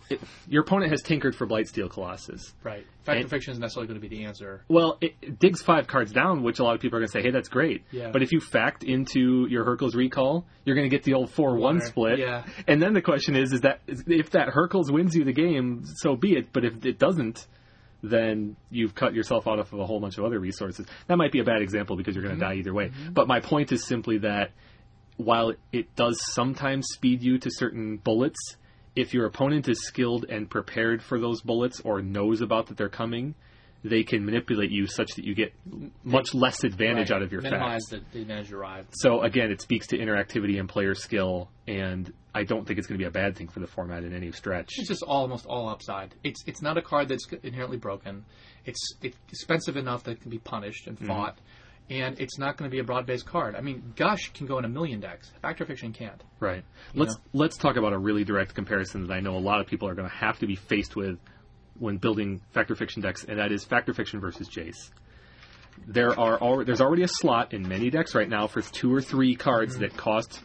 [0.08, 2.52] it, your opponent has tinkered for Blightsteel Colossus.
[2.62, 2.86] Right.
[3.04, 4.62] Factor And- fiction is necessarily going to be the answer.
[4.68, 7.12] Well, it, it digs five cards down, which a lot of people are going to
[7.12, 8.10] say, "Hey, that's great." Yeah.
[8.12, 11.80] But if you fact into your Hercules recall, you're going to get the old four-one
[11.80, 12.18] split.
[12.18, 12.44] Yeah.
[12.66, 16.16] And then the question is, is that if that Hercules wins you the game, so
[16.16, 16.52] be it.
[16.52, 17.46] But if it doesn't,
[18.02, 20.86] then you've cut yourself out of a whole bunch of other resources.
[21.08, 22.52] That might be a bad example because you're going to Mm-hmm.
[22.54, 22.92] die either way.
[23.12, 24.50] But my point is simply that
[25.16, 28.38] while it does sometimes speed you to certain bullets,
[28.96, 32.88] if your opponent is skilled and prepared for those bullets or knows about that they're
[32.88, 33.34] coming,
[33.84, 35.52] they can manipulate you such that you get
[36.02, 37.16] much less advantage Right.
[37.16, 38.04] out of your Minimize facts.
[38.10, 38.88] the, the advantage derived.
[38.92, 42.98] So again, it speaks to interactivity and player skill, and I don't think it's going
[42.98, 44.72] to be a bad thing for the format in any stretch.
[44.78, 46.14] It's just almost all upside.
[46.24, 48.24] It's it's not a card that's inherently broken.
[48.64, 51.04] It's it's expensive enough that it can be punished Mm-hmm.
[51.04, 51.38] and fought,
[51.88, 53.54] and it's not going to be a broad based card.
[53.54, 55.30] I mean, Gush can go in a million decks.
[55.42, 56.22] Fact or Fiction can't.
[56.40, 56.64] Right.
[56.94, 57.22] Let's know?
[57.32, 59.94] let's talk about a really direct comparison that I know a lot of people are
[59.94, 61.18] going to have to be faced with
[61.78, 64.90] when building Fact or Fiction decks, and that is Fact or Fiction versus Jace.
[65.86, 69.02] There are al- there's already a slot in many decks right now for two or
[69.02, 69.82] three cards mm-hmm.
[69.82, 70.40] that cost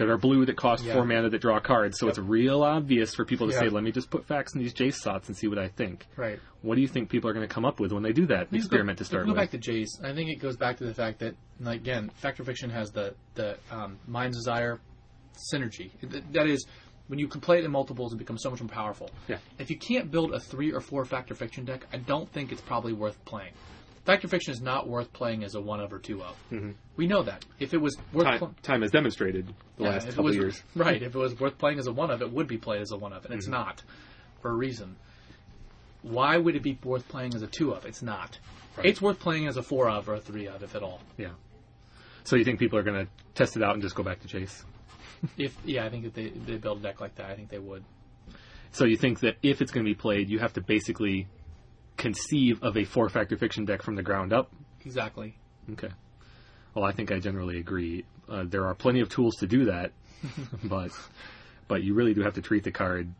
[0.00, 0.84] that are blue that cost.
[0.84, 0.94] Yeah.
[0.94, 1.98] four mana that draw cards.
[1.98, 3.60] So it's real obvious for people to Yeah.
[3.60, 6.06] say, "Let me just put facts in these Jace slots and see what I think."
[6.16, 6.38] Right.
[6.62, 8.48] What do you think people are going to come up with when they do that
[8.52, 9.36] experiment go, to start go with?
[9.36, 10.02] back to Jace.
[10.04, 11.34] I think it goes back to the fact that,
[11.64, 14.80] again, Fact or Fiction has the the um, Mind's Desire
[15.52, 15.90] synergy.
[16.32, 16.66] That is,
[17.08, 19.10] when you can play it in multiples, it becomes so much more powerful.
[19.28, 19.38] Yeah.
[19.58, 22.52] If you can't build a three or four Fact or Fiction deck, I don't think
[22.52, 23.52] it's probably worth playing.
[24.04, 26.36] Fact or Fiction is not worth playing as a one of or two of.
[26.96, 27.44] We know that.
[27.58, 30.62] If it was worth time, pl- time has demonstrated the yeah, last couple was, years.
[30.74, 31.02] Right.
[31.02, 32.96] If it was worth playing as a one of, it would be played as a
[32.96, 33.52] one of, and it's Mm-hmm.
[33.52, 33.82] not
[34.40, 34.96] for a reason.
[36.02, 37.84] Why would it be worth playing as a two of?
[37.84, 38.38] It's not.
[38.76, 38.86] Right.
[38.86, 41.00] It's worth playing as a four of or a three of, if at all.
[41.18, 41.30] Yeah.
[42.24, 44.28] So you think people are going to test it out and just go back to
[44.28, 44.64] Jace?
[45.36, 47.58] If yeah, I think if they they build a deck like that, I think they
[47.58, 47.84] would.
[48.72, 51.26] So you think that if it's going to be played, you have to basically
[51.96, 54.50] conceive of a four fact or fiction deck from the ground up?
[54.84, 55.36] Exactly.
[55.72, 55.90] Okay.
[56.74, 58.04] Well, I think I generally agree.
[58.28, 59.92] Uh, there are plenty of tools to do that,
[60.64, 60.90] but
[61.68, 63.12] but you really do have to treat the card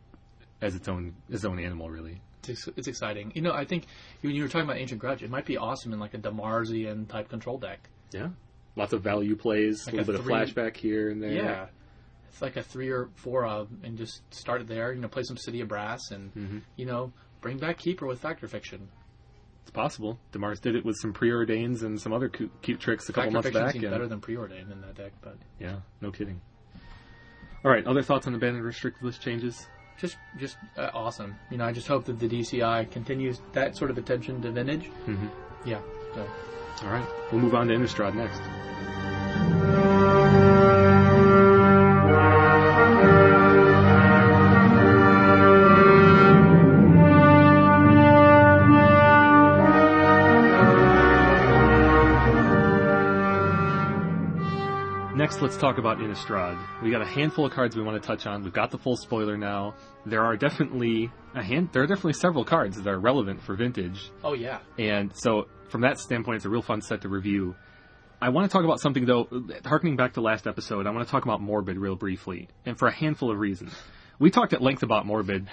[0.61, 2.21] as its own its own animal, really.
[2.47, 3.31] It's, it's exciting.
[3.35, 3.85] You know, I think
[4.21, 7.07] when you were talking about Ancient Grudge, it might be awesome in like a Damarzian
[7.07, 7.87] type control deck.
[8.11, 8.29] Yeah.
[8.75, 11.31] Lots of value plays, Like a little a bit three- of flashback here and there.
[11.33, 11.65] Yeah.
[12.29, 14.91] It's like a three or four of, and just start it there.
[14.91, 16.57] You know, play some City of Brass, and Mm-hmm.
[16.77, 18.87] you know, bring back Keeper with Fact or Fiction.
[19.63, 20.17] It's possible.
[20.31, 23.33] Demars did it with some preordains and some other cute, cute tricks a couple Factor
[23.33, 23.71] months Fiction back.
[23.73, 26.41] seems and- better than Preordained in that deck, but yeah, no kidding.
[27.63, 29.67] All right, other thoughts on the banned and restricted list changes?
[29.99, 31.35] just just uh, awesome.
[31.51, 34.89] You know, I just hope that the DCI continues that sort of attention to vintage.
[35.05, 35.29] Mhm.
[35.63, 35.79] Yeah.
[36.15, 36.27] So.
[36.83, 38.41] All right, we'll move on to Innistrad next.
[55.41, 56.55] Let's talk about Innistrad.
[56.83, 58.43] We got a handful of cards we want to touch on.
[58.43, 59.73] We've got the full spoiler now.
[60.05, 61.69] There are definitely a hand.
[61.73, 64.11] There are definitely several cards that are relevant for Vintage.
[64.23, 64.59] Oh yeah.
[64.77, 67.55] And so, from that standpoint, it's a real fun set to review.
[68.21, 69.27] I want to talk about something, though,
[69.65, 72.87] harkening back to last episode, I want to talk about Morbid real briefly, and for
[72.87, 73.73] a handful of reasons.
[74.21, 75.47] We talked at length about Morbid,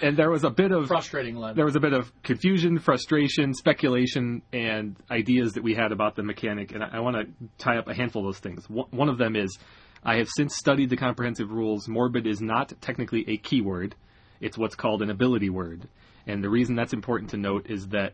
[0.00, 1.58] and there was a bit of Frustrating land.
[1.58, 6.22] there was a bit of confusion, frustration, speculation, and ideas that we had about the
[6.22, 8.70] mechanic, and I, I want to tie up a handful of those things.
[8.70, 9.58] One one of them is
[10.04, 11.88] I have since studied the comprehensive rules.
[11.88, 13.96] Morbid is not technically a keyword,
[14.40, 15.88] it's what's called an ability word.
[16.24, 18.12] And the reason that's important to note is that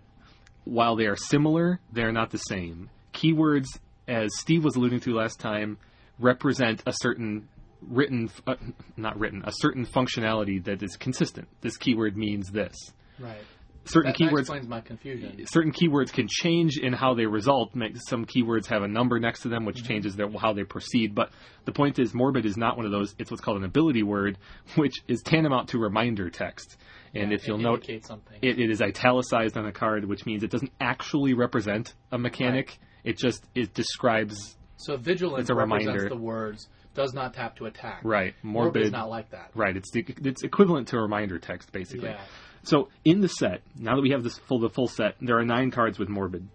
[0.65, 2.89] while they are similar, they're not the same.
[3.13, 3.67] Keywords,
[4.09, 5.77] as Steve was alluding to last time,
[6.19, 7.49] represent a certain
[7.89, 8.55] written, uh,
[8.97, 11.49] not written, a certain functionality that is consistent.
[11.61, 12.75] This keyword means this.
[13.19, 13.39] right.
[13.87, 15.45] Certain That, that keywords explains my confusion.
[15.47, 17.73] certain keywords can change in how they result.
[18.09, 19.87] Some keywords have a number next to them, which Mm-hmm.
[19.89, 21.15] changes their, how they proceed.
[21.15, 21.33] But
[21.67, 23.15] the point is, morbid is not one of those.
[23.19, 24.39] It's what's called an ability word,
[24.77, 26.79] which is tantamount to reminder text.
[27.15, 28.39] And Yeah, if you'll it note, something.
[28.41, 32.79] it, it is italicized on a card, which means it doesn't actually represent a mechanic.
[33.05, 36.09] It just it describes so vigilance it's a represents reminder.
[36.09, 38.01] the words does not tap to attack.
[38.05, 39.51] right Morbid is not like that.
[39.55, 42.11] Right, it's the, it's equivalent to a reminder text basically.
[42.11, 42.21] Yeah.
[42.63, 45.45] So in the set, now that we have this full the full set, there are
[45.45, 46.49] nine cards with morbid.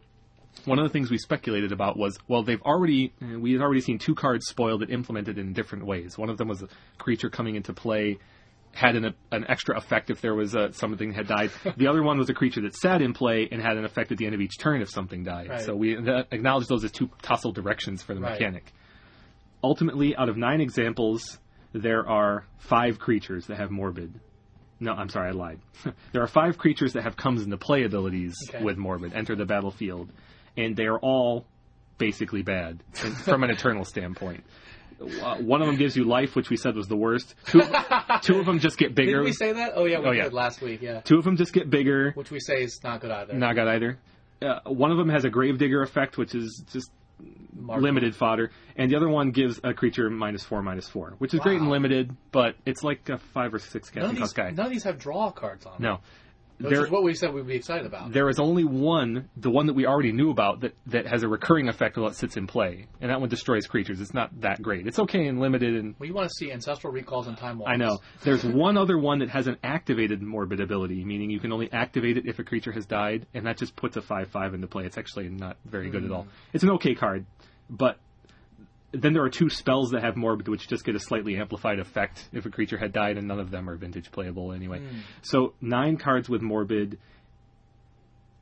[0.65, 3.81] one of the things we speculated about was well they've already uh, we had already
[3.81, 6.17] seen two cards spoiled that implemented in different ways.
[6.17, 8.17] One of them was a creature coming into play
[8.71, 11.49] had an, an extra effect if there was uh, something had died.
[11.77, 14.17] the other one was a creature that sat in play and had an effect at
[14.19, 15.49] the end of each turn if something died.
[15.49, 15.61] Right.
[15.61, 18.33] So we uh, acknowledge those as two tussle directions for the Right.
[18.33, 18.71] mechanic.
[19.63, 21.39] Ultimately, out of nine examples,
[21.73, 24.19] there are five creatures that have morbid.
[24.79, 25.59] No, I'm sorry, I lied.
[26.13, 28.63] there are five creatures that have comes into play abilities Okay.
[28.63, 30.09] with morbid enter the battlefield,
[30.55, 31.45] and they are all
[31.97, 32.79] basically bad
[33.25, 34.43] from an eternal standpoint.
[35.01, 37.33] Uh, one of them gives you life, which we said was the worst.
[37.47, 37.61] Two,
[38.21, 39.17] two of them just get bigger.
[39.17, 39.73] Did we say that?
[39.75, 40.23] Oh yeah, we Oh, yeah.
[40.25, 40.81] did last week.
[40.81, 42.11] Yeah, Two of them just get bigger.
[42.13, 43.33] which we say is not good either.
[43.33, 43.97] Not good either.
[44.41, 46.89] Uh, one of them has a Gravedigger effect, which is just
[47.53, 47.81] Marginal.
[47.83, 51.39] limited fodder, and the other one gives a creature minus four, minus four, which is
[51.39, 54.51] great and limited, but it's like a five or six None of, these, guy.
[54.51, 55.81] none of these have draw cards on them.
[55.81, 55.99] No.
[56.59, 58.11] Which There, is what we said we'd be excited about.
[58.11, 61.27] there is only one, the one that we already knew about, that, that has a
[61.27, 64.01] recurring effect while it sits in play, and that one destroys creatures.
[64.01, 64.85] It's not that great.
[64.85, 67.71] It's okay and limited, and we want to see ancestral recalls and time walks.
[67.71, 67.99] I know.
[68.23, 72.17] There's one other one that has an activated morbid ability, meaning you can only activate
[72.17, 74.85] it if a creature has died, and that just puts a 5-5 into play.
[74.85, 76.23] It's actually not very good at all.
[76.23, 76.29] Mm.
[76.53, 77.25] It's an okay card,
[77.69, 77.97] but
[78.91, 82.27] then there are two spells that have morbid, which just get a slightly amplified effect
[82.33, 84.79] if a creature had died, and none of them are vintage playable anyway.
[84.79, 84.99] Hmm.
[85.21, 86.97] So nine cards with morbid.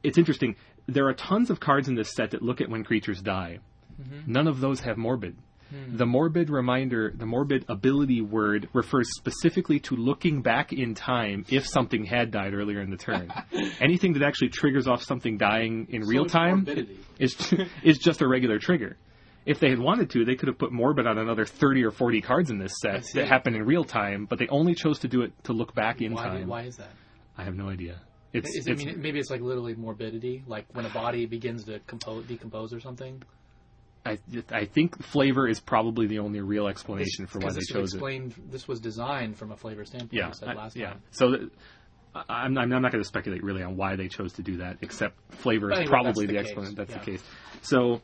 [0.03, 0.55] It's interesting.
[0.87, 3.59] There are tons of cards in this set that look at when creatures die.
[4.01, 4.31] Mm-hmm.
[4.31, 5.35] None of those have morbid.
[5.69, 5.97] Hmm.
[5.97, 11.67] The morbid reminder, the morbid ability word refers specifically to looking back in time if
[11.67, 13.33] something had died earlier in the turn.
[13.81, 16.99] Anything that actually triggers off something dying in real time morbidity.
[17.19, 17.35] is
[17.83, 18.95] is just a regular trigger.
[19.47, 22.19] If they had wanted to, they could have put morbid on another 30 or 40
[22.21, 25.21] cards in this set that happen in real time, but they only chose to do
[25.21, 26.47] it to look back in Why, time.
[26.47, 26.91] why is that?
[27.37, 28.01] I have no idea.
[28.33, 31.63] It's, Is it, I mean, maybe it's like literally morbidity, like when a body begins
[31.63, 33.23] to compose, decompose or something.
[34.05, 34.17] I,
[34.51, 37.97] I think flavor is probably the only real explanation for why they this chose it.
[37.97, 40.13] explained, This was designed from a flavor standpoint.
[40.13, 40.89] Yeah, I- yeah.
[40.91, 41.01] time.
[41.11, 41.49] So th-
[42.13, 44.77] I- I'm, I'm not going to speculate really on why they chose to do that,
[44.81, 46.75] except flavor is Anyway, probably the, the explanation.
[46.75, 46.99] That's yeah.
[46.99, 47.23] the case.
[47.61, 48.01] So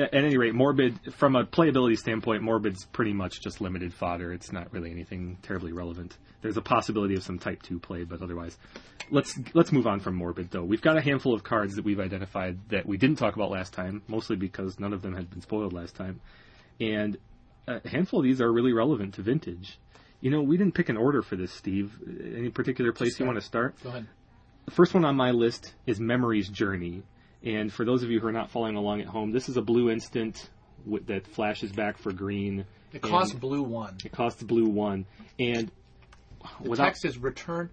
[0.00, 4.32] at any rate, morbid from a playability standpoint, morbid's pretty much just limited fodder.
[4.32, 6.16] It's not really anything terribly relevant.
[6.42, 8.56] There's a possibility of some type two play, but otherwise,
[9.10, 10.64] let's let's move on from morbid though.
[10.64, 13.72] We've got a handful of cards that we've identified that we didn't talk about last
[13.72, 16.20] time, mostly because none of them had been spoiled last time,
[16.80, 17.18] and
[17.66, 19.78] a handful of these are really relevant to vintage.
[20.20, 21.98] You know, we didn't pick an order for this, Steve.
[22.06, 23.74] Any particular place you want to start?
[23.82, 24.06] Go ahead.
[24.66, 27.02] The first one on my list is Memory's Journey.
[27.42, 29.62] And for those of you who are not following along at home, this is a
[29.62, 30.50] blue instant
[30.84, 32.66] with, that flashes back for green.
[32.92, 33.96] It costs blue one.
[34.04, 35.06] It costs blue one.
[35.38, 35.70] And
[36.62, 37.70] The without text is return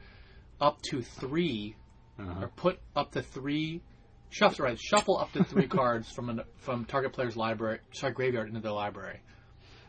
[0.62, 1.76] up to 3
[2.20, 2.44] Uh-huh.
[2.44, 3.82] or put up to three.
[4.30, 4.80] Shuffle right.
[4.80, 8.72] Shuffle up to three cards from an, from target player's library, sorry, graveyard into their
[8.72, 9.20] library.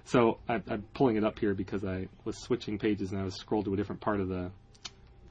[0.05, 3.35] So I, I'm pulling it up here because I was switching pages and I was
[3.35, 4.51] scrolled to a different part of the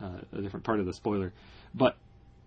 [0.01, 1.33] uh, a different part of the spoiler.
[1.73, 1.97] But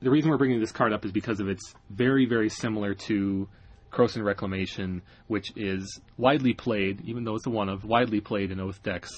[0.01, 3.49] the reason we're bringing this card up is because of it's very very similar to
[3.93, 8.61] Krosan Reclamation, which is widely played, even though it's the one of widely played in
[8.61, 9.11] Oath decks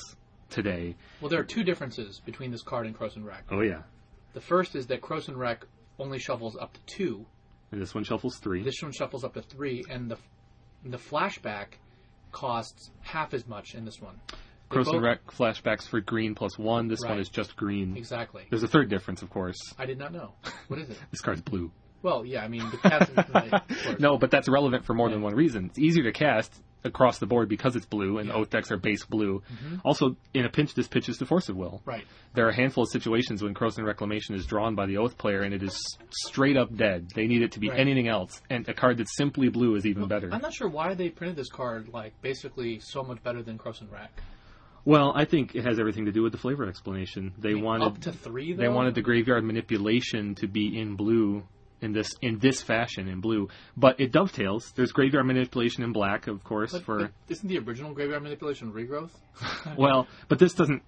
[0.49, 0.97] today.
[1.21, 3.45] Well, there are two differences between this card and Krosan Rec.
[3.51, 3.83] Oh yeah,
[4.33, 5.67] The first is that Krosan Rec
[5.99, 7.27] only shuffles up to two.
[7.71, 8.63] and this one shuffles three.
[8.63, 10.17] This one shuffles up to three, and the
[10.85, 11.75] the flashback
[12.33, 14.19] costs half as much in this one.
[14.73, 16.89] Krosan both- Rec flashbacks for green plus one.
[16.89, 17.97] This one is just green.
[17.97, 18.45] Exactly.
[18.51, 19.59] There's a third difference, of course.
[19.79, 20.33] I did not know.
[20.69, 20.99] What is it?
[21.11, 21.71] This card's blue.
[22.03, 24.01] Well, yeah, I mean, the cast right, of course.
[24.01, 25.67] No, but that's relevant for more than one reason.
[25.67, 26.53] It's easier to cast
[26.85, 29.41] across the board because it's blue, and oath decks are base blue.
[29.55, 29.77] Mm-hmm.
[29.85, 31.81] Also, in a pinch, this pitches to Force of Will.
[31.85, 32.03] Right.
[32.35, 35.43] There are a handful of situations when Krosan Reclamation is drawn by the oath player,
[35.43, 35.79] and it is
[36.11, 37.09] straight up dead.
[37.15, 37.79] They need it to be Right.
[37.79, 40.29] anything else, and a card that's simply blue is even better.
[40.33, 43.93] I'm not sure why they printed this card like basically so much better than Krosan
[43.93, 44.11] Rack.
[44.85, 47.33] Well, I think it has everything to do with the flavor explanation.
[47.39, 48.53] They wanted up to three.
[48.53, 48.63] Though?
[48.63, 51.45] they wanted the graveyard manipulation to be in blue
[51.83, 54.73] in this in this fashion in blue, but it dovetails.
[54.75, 58.73] There's graveyard manipulation in black, of course, But, for but isn't the original graveyard manipulation
[58.73, 59.11] regrowth?
[59.77, 60.83] well, but this doesn't.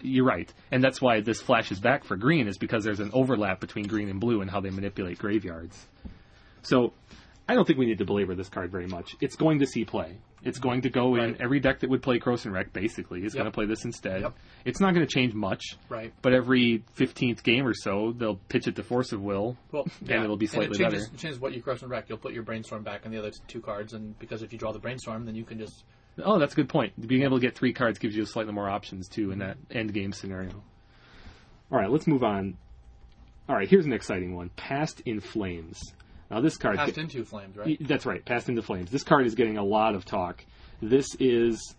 [0.00, 3.60] You're right, and that's why this flashes back for green is because there's an overlap
[3.60, 5.86] between green and blue and how they manipulate graveyards.
[6.62, 6.94] So,
[7.46, 9.14] I don't think we need to belabor this card very much.
[9.20, 10.16] It's going to see play.
[10.42, 12.72] It's going to go in every deck that would play Krosan Rec.
[12.72, 13.40] Basically, is Yep.
[13.42, 14.22] going to play this instead.
[14.22, 14.34] Yep.
[14.64, 16.12] It's not going to change much, Right.
[16.22, 19.56] but every 15th game or so, they'll pitch it to Force of Will.
[19.72, 20.24] Well, And yeah.
[20.24, 21.14] it'll be it slightly changes, better.
[21.14, 22.08] It changes what you Krosan Rack.
[22.08, 24.72] You'll put your brainstorm back on the other two cards, and because if you draw
[24.72, 25.84] the brainstorm, then you can just
[26.22, 26.92] Oh, that's a good point.
[27.08, 29.92] Being able to get three cards gives you slightly more options too in that end
[29.92, 30.62] game scenario.
[31.72, 32.56] All right, let's move on.
[33.48, 35.80] All right, here's an exciting one: Past in Flames.
[36.34, 37.78] Now this card, Passed into flames, right?
[37.80, 38.90] That's right, Passed into Flames.
[38.90, 40.44] This card is getting a lot of talk.
[40.82, 41.76] This is,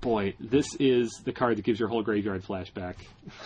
[0.00, 2.94] boy, this is the card that gives your whole graveyard flashback.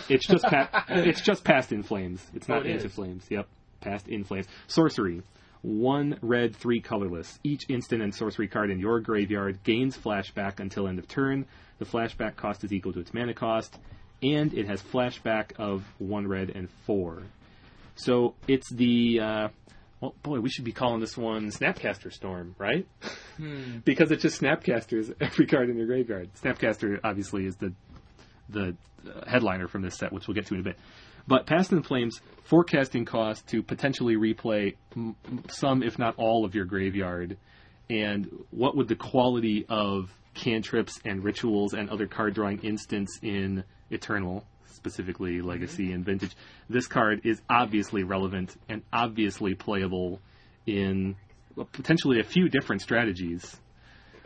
[0.08, 2.24] It's just pa- it's just Past in Flames.
[2.32, 2.92] It's not Oh, it into is.
[2.94, 3.26] Flames.
[3.28, 3.48] Yep,
[3.80, 4.46] Past in Flames.
[4.68, 5.20] Sorcery.
[5.62, 7.40] One red, three colorless.
[7.42, 11.44] Each instant and sorcery card in your graveyard gains flashback until end of turn.
[11.80, 13.76] The flashback cost is equal to its mana cost,
[14.22, 17.24] and it has flashback of one red and four.
[17.96, 19.48] So it's the uh,
[20.00, 22.86] well, boy, we should be calling this one Snapcaster Storm, right?
[23.36, 23.78] Hmm.
[23.84, 26.30] because it just Snapcasters every card in your graveyard.
[26.42, 27.72] Snapcaster obviously is the
[28.48, 28.76] the
[29.06, 30.78] uh, headliner from this set, which we'll get to in a bit.
[31.26, 36.46] But Past in Flames forecasting cost to potentially replay m- m- some, if not all,
[36.46, 37.36] of your graveyard,
[37.90, 43.64] and what would the quality of cantrips and rituals and other card drawing instants in
[43.90, 44.44] Eternal,
[44.78, 46.34] specifically Legacy and Vintage,
[46.70, 50.20] this card is obviously relevant and obviously playable
[50.66, 51.16] in
[51.72, 53.56] potentially a few different strategies.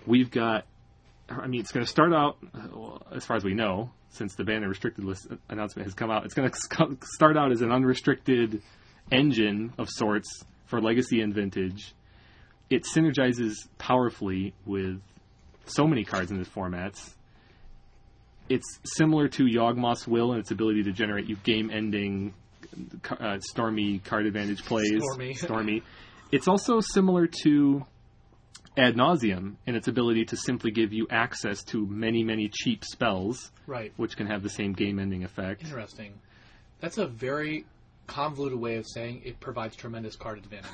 [0.07, 0.67] We've got,
[1.29, 4.35] I mean, it's going to start out, uh, well, as far as we know, since
[4.35, 7.63] the ban and restricted list announcement has come out, it's going to start out as
[7.63, 8.63] an unrestricted
[9.11, 10.29] engine of sorts
[10.67, 11.95] for Legacy and Vintage.
[12.69, 15.01] It synergizes powerfully with
[15.67, 17.15] so many cards in this formats.
[18.49, 22.35] It's similar to Yawgmoth's Will and its ability to generate you game-ending,
[23.19, 24.91] uh, stormy card advantage plays.
[25.03, 25.35] Stormy.
[25.35, 25.83] stormy.
[26.33, 27.85] It's also similar to
[28.77, 33.53] Ad Nauseam in its ability to simply give you access to many, many cheap spells,
[33.67, 33.93] Right.
[33.97, 35.63] which can have the same game-ending effect.
[35.63, 36.15] Interesting.
[36.81, 37.65] That's a very
[38.13, 40.71] convoluted way of saying it provides tremendous card advantage.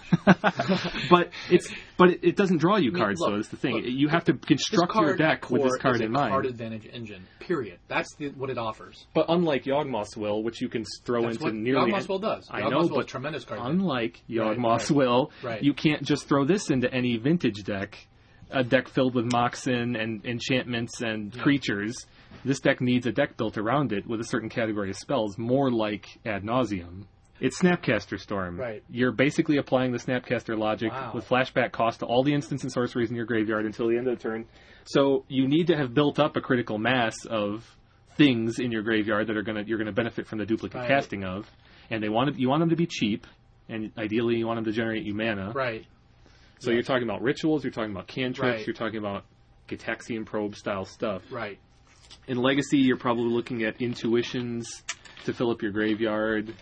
[1.10, 3.36] but it's but it, it doesn't draw you mean, cards look, though.
[3.36, 3.74] That's the thing.
[3.74, 6.30] look, you have to construct your deck with this card is a in mind.
[6.32, 7.26] Card advantage engine.
[7.38, 7.78] Period.
[7.88, 9.06] That's the, what it offers.
[9.14, 12.48] But unlike Yawgmoth's Will, which you can throw That's into what nearly Yawgmoth's Will does.
[12.50, 14.96] I Yawgmoth's know, Will but is tremendous card unlike Right, Yawgmoth's right.
[14.96, 15.62] Will, Right.
[15.62, 18.08] you can't just throw this into any vintage deck.
[18.50, 22.06] A deck filled with Moxen and enchantments and creatures.
[22.44, 25.70] This deck needs a deck built around it with a certain category of spells, more
[25.70, 27.06] like Ad Nauseam.
[27.40, 28.58] It's Snapcaster Storm.
[28.58, 28.82] Right.
[28.90, 31.12] You're basically applying the Snapcaster logic Wow.
[31.14, 34.08] with flashback cost to all the instants and sorceries in your graveyard until the end
[34.08, 34.46] of the turn.
[34.84, 37.76] So you need to have built up a critical mass of
[38.16, 40.88] things in your graveyard that are gonna you're gonna benefit from the duplicate Right.
[40.88, 41.48] casting of,
[41.90, 43.26] and they want to, you want them to be cheap,
[43.68, 45.52] and ideally you want them to generate you mana.
[45.54, 45.86] Right.
[46.58, 48.66] So you're talking about rituals, you're talking about cantrips, Right.
[48.66, 49.24] you're talking about
[49.68, 51.22] Gitaxian probe style stuff.
[51.30, 51.58] Right.
[52.26, 54.82] In Legacy, you're probably looking at intuitions
[55.24, 56.52] to fill up your graveyard,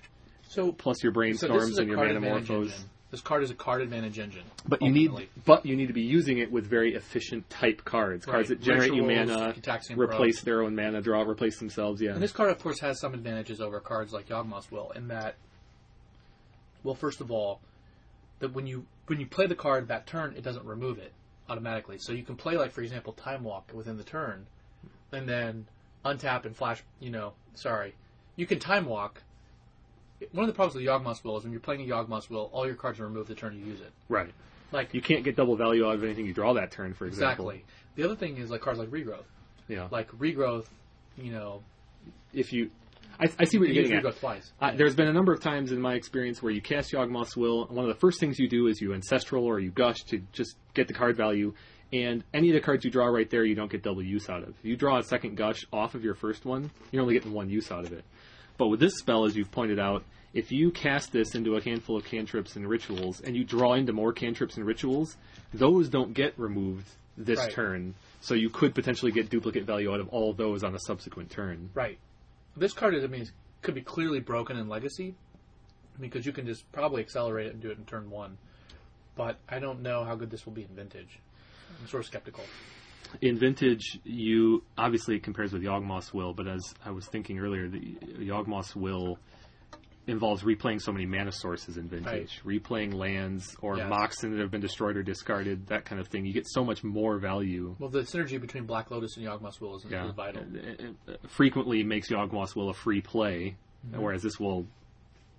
[0.48, 2.72] So, plus your brainstorms a and your metamorphos.
[3.10, 4.42] This card is a card advantage engine.
[4.66, 5.10] But you need,
[5.44, 8.94] but you need to be using it with very efficient type cards, cards that generate
[8.94, 9.54] you mana,
[9.96, 12.02] replace their own mana draw, replace themselves.
[12.02, 15.08] Yeah, And this card, of course, has some advantages over cards like Yawgmoth's Will in
[15.08, 15.36] that,
[16.82, 17.60] well, first of all,
[18.40, 21.12] that when you when you play the card that turn, it doesn't remove it
[21.48, 21.98] automatically.
[21.98, 24.46] So you can play, like for example, Time Walk within the turn,
[25.12, 25.66] and then
[26.04, 26.82] untap and flash.
[27.00, 27.94] You know, sorry,
[28.34, 29.22] you can Time Walk.
[30.32, 32.66] One of the problems with Yawgmoth's Will is when you're playing a Yawgmoth's Will, all
[32.66, 33.92] your cards are removed the turn you use it.
[34.08, 34.32] right.
[34.72, 37.50] Like You can't get double value out of anything you draw that turn, for example.
[37.50, 37.64] exactly.
[37.94, 39.24] The other thing is like cards like Regrowth.
[39.68, 39.86] Yeah.
[39.90, 40.66] Like Regrowth,
[41.16, 41.62] you know,
[42.34, 42.70] if you,
[43.20, 44.04] I, I see what you you're getting at.
[44.04, 44.52] Regrowth twice.
[44.60, 47.66] Uh, there's been a number of times in my experience where you cast Yawgmoth's Will,
[47.66, 50.20] and one of the first things you do is you Ancestral or you Gush to
[50.32, 51.54] just get the card value,
[51.92, 54.42] and any of the cards you draw right there, you don't get double use out
[54.42, 54.48] of.
[54.48, 57.48] If you draw a second Gush off of your first one, you're only getting one
[57.48, 58.04] use out of it.
[58.58, 61.96] But with this spell, as you've pointed out, if you cast this into a handful
[61.96, 65.16] of cantrips and rituals, and you draw into more cantrips and rituals,
[65.54, 67.52] those don't get removed this Right.
[67.52, 67.94] turn.
[68.20, 71.70] So you could potentially get duplicate value out of all those on a subsequent turn.
[71.74, 71.98] Right.
[72.56, 73.28] This card is, I mean,
[73.62, 75.14] could be clearly broken in Legacy
[76.00, 78.36] because you can just probably accelerate it and do it in turn one.
[79.14, 81.18] But I don't know how good this will be in Vintage.
[81.80, 82.44] I'm sort of skeptical.
[83.20, 87.68] In vintage, you obviously it compares with Yawgmoth's Will, but as I was thinking earlier,
[87.68, 89.18] the Yawgmoth's Will
[90.08, 93.88] involves replaying so many mana sources in vintage, replaying lands or Yes.
[93.90, 96.24] Moxen that have been destroyed or discarded, that kind of thing.
[96.24, 97.74] You get so much more value.
[97.80, 100.42] Well, the synergy between Black Lotus and Yawgmoth's Will is, Yeah, is vital.
[100.54, 103.56] It- it- it frequently makes Yawgmoth's Will a free play,
[103.90, 104.00] mm-hmm.
[104.00, 104.66] whereas this will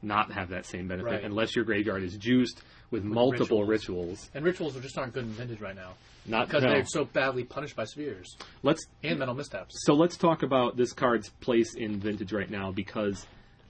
[0.01, 1.24] not have that same benefit Right.
[1.24, 2.61] unless your graveyard is juiced
[2.91, 3.70] with, multiple rituals.
[3.70, 4.32] rituals.
[4.34, 5.93] And rituals are just aren't good in Vintage right now
[6.28, 6.69] Not because no.
[6.69, 9.75] they're so badly punished by spheres Let's and mental missteps.
[9.86, 13.25] So let's talk about this card's place in vintage right now because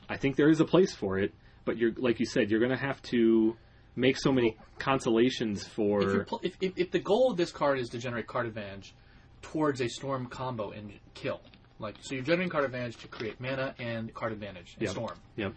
[0.09, 1.33] I think there is a place for it,
[1.65, 3.55] but you're like you said, you're going to have to
[3.95, 7.79] make so many consolations If, for pl- if, if, if the goal of this card
[7.79, 8.93] is to generate card advantage
[9.41, 11.41] towards a storm combo and kill,
[11.79, 14.91] like so, you're generating card advantage to create mana and card advantage in Yep.
[14.91, 15.17] storm.
[15.35, 15.53] Yep.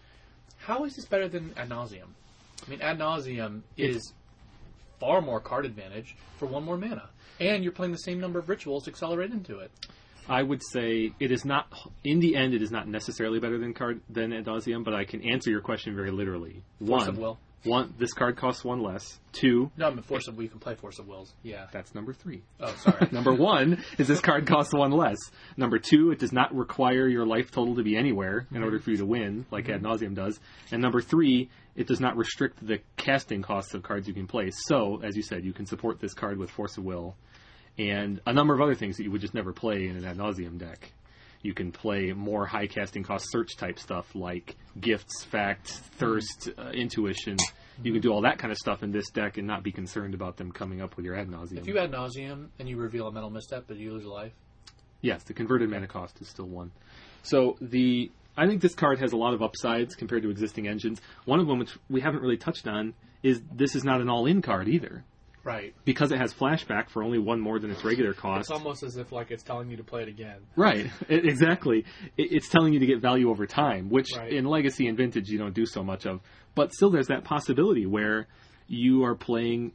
[0.57, 2.13] How is this better than ad nauseam?
[2.65, 4.13] I mean, ad nauseam is
[5.01, 8.47] far more card advantage for one more mana, and you're playing the same number of
[8.47, 9.71] rituals to accelerate into it.
[10.29, 11.67] I would say it is not.
[12.03, 15.03] In the end, it is not necessarily better than card than ad nauseam, but I
[15.03, 16.61] can answer your question very literally.
[16.79, 17.39] Force one, of will.
[17.63, 17.93] One.
[17.97, 19.19] This card costs one less.
[19.33, 19.71] Two.
[19.77, 20.43] No, I mean force of will.
[20.43, 21.33] You can play force of wills.
[21.43, 21.67] Yeah.
[21.71, 22.41] That's number three.
[22.59, 23.07] Oh, sorry.
[23.11, 25.17] Number one is this card costs one less.
[25.57, 28.91] Number two, it does not require your life total to be anywhere in order for
[28.91, 29.75] you to win, like mm-hmm.
[29.75, 30.39] Ad nauseam does.
[30.71, 34.51] And number three, it does not restrict the casting costs of cards you can play.
[34.51, 37.15] So, as you said, you can support this card with Force of Will
[37.77, 40.17] and a number of other things that you would just never play in an Ad
[40.17, 40.91] nauseam deck.
[41.43, 46.69] You can play more high casting cost search type stuff like gifts, facts, thirst, uh,
[46.69, 47.37] intuition.
[47.83, 50.13] You can do all that kind of stuff in this deck and not be concerned
[50.13, 51.57] about them coming up with your ad nauseam.
[51.57, 54.33] if you ad nauseam and you reveal a mental misstep, but you lose a life.
[55.01, 56.71] Yes, the converted mana cost is still one.
[57.23, 61.01] So the I think this card has a lot of upsides compared to existing engines.
[61.25, 64.41] One of them, which we haven't really touched on, is this is not an all-in
[64.41, 65.03] card either
[65.43, 65.73] Right.
[65.85, 68.41] because it has flashback for only one more than its regular cost.
[68.41, 70.37] It's almost as if like it's telling you to play it again.
[70.55, 71.85] Right, I- exactly.
[72.17, 74.31] It- It's telling you to get value over time, which Right.
[74.31, 76.21] in Legacy and Vintage you don't do so much of.
[76.53, 78.27] But still, there's that possibility where
[78.67, 79.71] you are playing.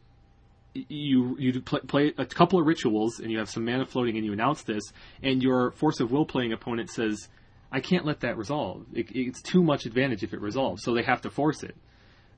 [0.74, 4.26] You you pl- play a couple of rituals and you have some mana floating and
[4.26, 4.82] you announce this,
[5.22, 7.28] and your Force of Will playing opponent says,
[7.72, 8.84] "I can't let that resolve.
[8.92, 11.74] It, it's too much advantage if it resolves, so they have to force it."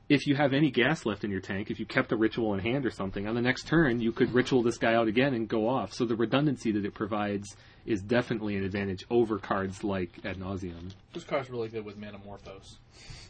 [0.09, 2.61] If you have any gas left in your tank, if you kept a ritual in
[2.61, 5.47] hand or something, on the next turn you could ritual this guy out again and
[5.47, 5.93] go off.
[5.93, 10.91] So the redundancy that it provides is definitely an advantage over cards like Ad Nauseam.
[11.13, 12.77] This card's really good with Manamorphose.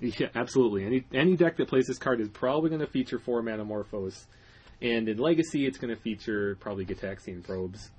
[0.01, 0.85] Yeah, absolutely.
[0.85, 4.27] Any any deck that plays this card is probably going to feature four Manamorphose,
[4.81, 7.91] and in Legacy it's going to feature probably Gitaxian Probes.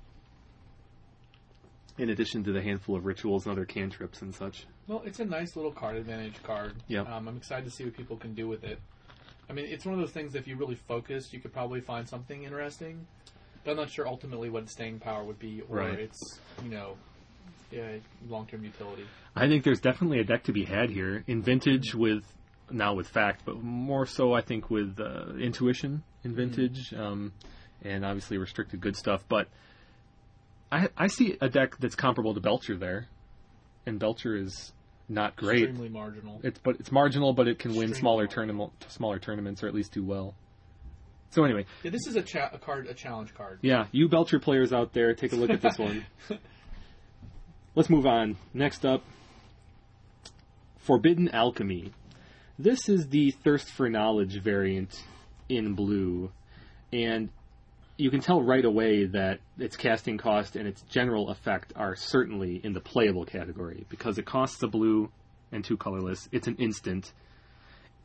[2.00, 4.64] In addition to the handful of rituals and other cantrips and such.
[4.88, 6.72] Well, it's a nice little card advantage card.
[6.88, 7.06] Yep.
[7.06, 8.80] Um, I'm excited to see what people can do with it.
[9.50, 10.34] I mean, it's one of those things.
[10.34, 13.06] If you really focus, you could probably find something interesting.
[13.64, 15.98] But I'm not sure ultimately what its staying power would be, or Right.
[15.98, 16.96] its you know,
[17.70, 17.96] yeah,
[18.30, 19.04] long-term utility.
[19.36, 22.24] I think there's definitely a deck to be had here in vintage with
[22.70, 27.32] now with fact, but more so I think with uh, intuition in vintage, um,
[27.82, 29.22] and obviously restricted good stuff.
[29.28, 29.48] But
[30.72, 33.08] I I see a deck that's comparable to Belcher there,
[33.86, 34.72] and Belcher is
[35.08, 35.64] not great.
[35.64, 36.40] Extremely marginal.
[36.44, 39.92] It's but it's marginal, but it can win smaller tournament smaller tournaments or at least
[39.92, 40.34] do well.
[41.30, 43.60] So anyway, Yeah, this is a, cha- a card, a challenge card.
[43.62, 46.04] yeah, you Belcher players out there, take a look at this one.
[47.76, 48.36] Let's move on.
[48.52, 49.04] Next up,
[50.78, 51.92] Forbidden Alchemy.
[52.58, 55.02] This is the Thirst for Knowledge variant
[55.48, 56.30] in blue,
[56.92, 57.30] and
[58.00, 62.60] you can tell right away that its casting cost and its general effect are certainly
[62.64, 65.10] in the playable category because it costs a blue
[65.52, 66.28] and two colorless.
[66.32, 67.12] It's an instant.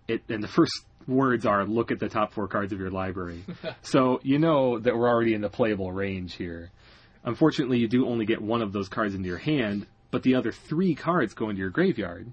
[0.07, 3.43] It and the first words are look at the top four cards of your library.
[3.81, 6.71] so you know that we're already in the playable range here.
[7.23, 10.51] Unfortunately, you do only get one of those cards into your hand, but the other
[10.51, 12.31] three cards go into your graveyard.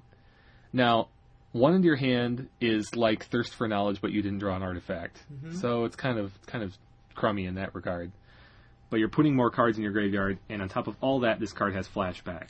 [0.72, 1.08] Now,
[1.52, 5.22] one into your hand is like thirst for knowledge, but you didn't draw an artifact.
[5.32, 5.56] Mm-hmm.
[5.56, 6.76] So it's kind of kind of
[7.14, 8.12] crummy in that regard.
[8.90, 11.52] But you're putting more cards in your graveyard, and on top of all that, this
[11.52, 12.48] card has flashback.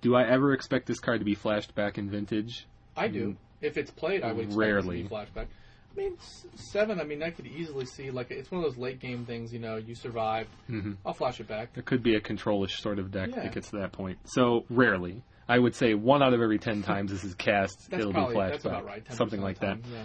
[0.00, 2.66] Do I ever expect this card to be flashed back in vintage?
[2.96, 3.36] I do.
[3.60, 5.00] If it's played, I would expect Rarely.
[5.00, 5.46] it to be flashback.
[5.92, 6.16] I mean,
[6.54, 7.00] seven.
[7.00, 9.52] I mean, I could easily see like it's one of those late game things.
[9.52, 10.48] You know, you survive.
[10.70, 10.92] Mm-hmm.
[11.04, 11.74] I'll flash it back.
[11.74, 13.42] There could be a controlish sort of deck Yeah.
[13.42, 14.18] that gets to that point.
[14.24, 15.22] So rarely.
[15.48, 18.40] I would say one out of every ten times this is cast, it'll probably be
[18.40, 18.50] flashback.
[18.52, 19.04] that's about right.
[19.04, 19.82] 10% Something like that.
[19.82, 20.02] time, Yeah.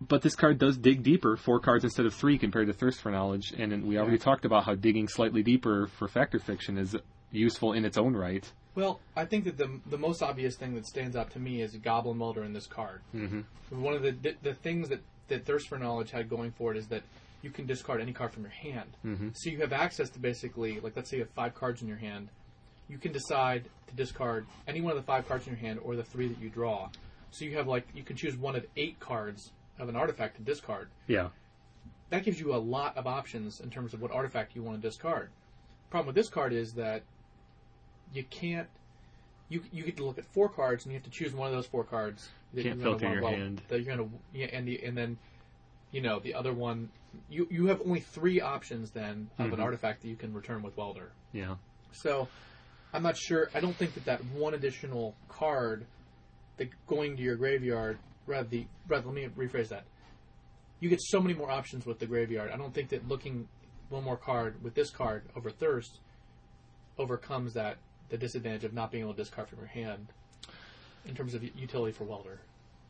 [0.00, 3.10] But this card does dig deeper, four cards instead of three compared to Thirst for
[3.10, 3.52] Knowledge.
[3.56, 4.22] And we already Yeah.
[4.22, 6.96] talked about how digging slightly deeper for Fact or Fiction is
[7.32, 8.50] useful in its own right.
[8.74, 11.74] Well, I think that the the most obvious thing that stands out to me is
[11.76, 13.00] Goblin Welder in this card.
[13.14, 13.82] Mm-hmm.
[13.82, 16.78] One of the the, the things that that Thirst for Knowledge had going for it
[16.78, 17.02] is that
[17.42, 18.90] you can discard any card from your hand.
[19.04, 19.28] Mm-hmm.
[19.34, 21.96] So you have access to basically, like, let's say you have five cards in your
[21.98, 22.28] hand.
[22.88, 25.94] You can decide to discard any one of the five cards in your hand or
[25.94, 26.88] the three that you draw.
[27.30, 30.42] So you have, like, you can choose one of eight cards of an artifact to
[30.42, 30.88] discard.
[31.06, 31.28] Yeah.
[32.10, 34.88] That gives you a lot of options in terms of what artifact you want to
[34.88, 35.30] discard.
[35.90, 37.02] Problem with this card is that
[38.12, 38.68] you can't.
[39.50, 41.54] You, you get to look at four cards and you have to choose one of
[41.54, 42.28] those four cards.
[42.52, 43.62] that Can't you're gonna filter wanna your well- hand.
[43.68, 45.18] That you're gonna yeah, and the, and then
[45.92, 46.90] you know the other one.
[47.30, 49.62] You you have only three options then of an Mhm.
[49.62, 51.10] artifact that you can return with Welder.
[51.32, 51.56] Yeah.
[51.92, 52.28] So
[52.92, 53.50] I'm not sure.
[53.54, 55.86] I don't think that that one additional card
[56.58, 57.98] that going to your graveyard,
[58.28, 59.84] rather the rather let me rephrase that.
[60.80, 62.50] You get so many more options with the graveyard.
[62.52, 63.48] I don't think that looking
[63.88, 65.98] one more card with this card over thirst
[66.98, 67.78] overcomes that
[68.10, 70.06] the disadvantage of not being able to discard from your hand
[71.06, 72.40] in terms of utility for welder.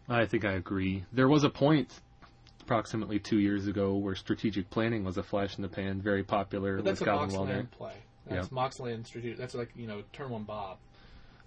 [0.08, 1.04] I think I agree.
[1.12, 2.00] There was a point
[2.60, 6.76] approximately two years ago where strategic planning was a flash in the pan, very popular
[6.76, 7.68] But that's with a Goblin Welder.
[7.70, 7.94] Play.
[8.26, 9.38] That's Moxland strategic.
[9.38, 10.78] That's like you know turn one Bob.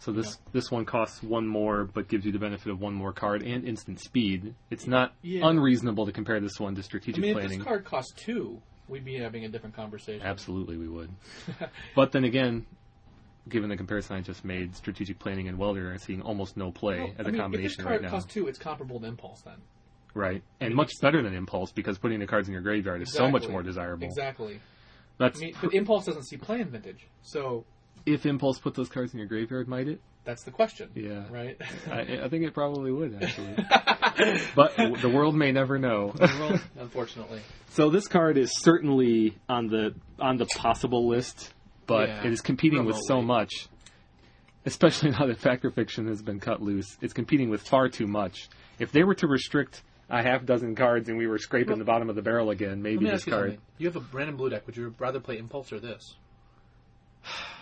[0.01, 3.13] So this this one costs one more, but gives you the benefit of one more
[3.13, 4.55] card and instant speed.
[4.71, 5.47] It's not Yeah.
[5.47, 7.59] unreasonable to compare this one to strategic I strategic mean, if planning.
[7.59, 10.25] this card cost two, we'd be having a different conversation.
[10.25, 11.11] Absolutely, we would.
[11.95, 12.65] but then again,
[13.47, 17.01] given the comparison I just made, strategic planning and welder are seeing almost no play
[17.01, 18.09] Well, as I a mean, if combination this card right now.
[18.09, 19.61] costs two, it's comparable to Impulse then.
[20.15, 23.29] Right, and much better than impulse because putting the cards in your graveyard is so
[23.29, 24.05] much more desirable.
[24.05, 24.59] Exactly.
[25.19, 27.65] That's I mean, but Impulse doesn't see play in Vintage, so
[28.05, 30.01] if impulse put those cards in your graveyard, might it?
[30.23, 30.89] that's the question.
[30.93, 31.23] Yeah.
[31.31, 31.57] Right.
[31.89, 33.55] I, I think it probably would actually,
[34.55, 36.13] but the world may never know.
[36.19, 37.41] Well, unfortunately.
[37.73, 41.53] So this card is certainly on the on the possible list,
[41.87, 43.69] but Yeah, it is competing with so much.
[44.65, 48.07] Especially now that Fact or Fiction has been cut loose, it's competing with far too
[48.07, 48.49] much.
[48.77, 51.85] If they were to restrict a half dozen cards and we were scraping Well- the
[51.85, 53.45] bottom of the barrel again, Let maybe me this ask you card.
[53.51, 53.61] something.
[53.77, 54.65] You have a random blue deck.
[54.67, 56.15] Would you rather play Impulse or this?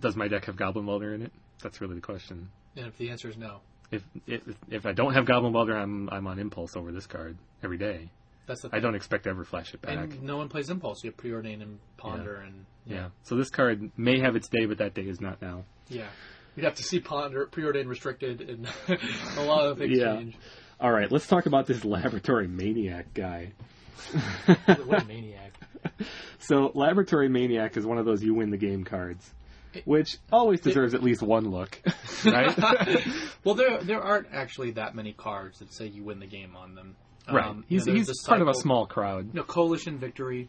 [0.00, 1.32] Does my deck have Goblin Welder in it?
[1.62, 2.50] That's really the question.
[2.76, 6.08] And if the answer is no, If if, if I don't have Goblin Welder, I'm
[6.10, 8.10] I'm on Impulse over this card every day.
[8.46, 9.96] that's the I don't expect to ever flash it back.
[9.96, 11.02] And no one plays Impulse.
[11.02, 13.08] You have Preordain and Ponder and yeah.
[13.24, 15.64] So this card may have its day, but that day is not now.
[15.88, 16.06] yeah.
[16.56, 18.66] You'd have to see Ponder, Preordain restricted, and
[19.38, 20.16] a lot of things Yeah.
[20.16, 20.36] change.
[20.80, 23.52] All right, let's talk about this laboratory maniac guy.
[24.84, 25.52] What a maniac!
[26.40, 29.32] So, laboratory maniac is one of those you win the game cards,
[29.84, 31.80] which always deserves at least one look,
[32.24, 32.56] right?
[33.44, 36.74] well, there there aren't actually that many cards that say you win the game on
[36.74, 36.96] them.
[37.32, 37.46] right.
[37.46, 39.26] Um, He's you know, he's part of a small crowd.
[39.26, 40.48] you know, coalition victory,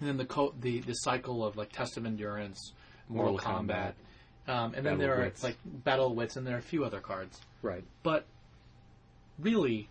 [0.00, 2.72] and then the co- the the cycle of like test of endurance,
[3.08, 3.94] moral, Mortal combat,
[4.46, 7.00] Um, and Battle then there are like battle wits, and there are a few other
[7.00, 7.40] cards.
[7.62, 7.84] Right.
[8.02, 8.26] But
[9.38, 9.88] really,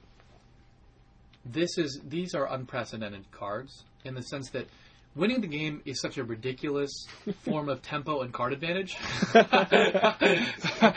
[1.45, 4.68] this is these are unprecedented cards in the sense that
[5.16, 7.07] winning the game is such a ridiculous
[7.43, 8.97] form of tempo and card advantage.
[9.34, 10.93] I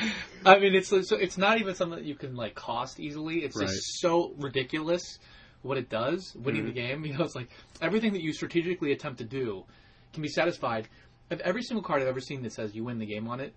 [0.60, 3.38] mean, it's so it's not even something that you can like cost easily.
[3.38, 3.68] It's Right.
[3.68, 5.18] just so ridiculous
[5.62, 7.02] what it does winning the mm-hmm.
[7.02, 7.04] game.
[7.06, 7.48] You know, it's like
[7.82, 9.64] everything that you strategically attempt to do
[10.12, 10.88] can be satisfied.
[11.30, 13.52] Of every single card I've ever seen that says you win the game on it,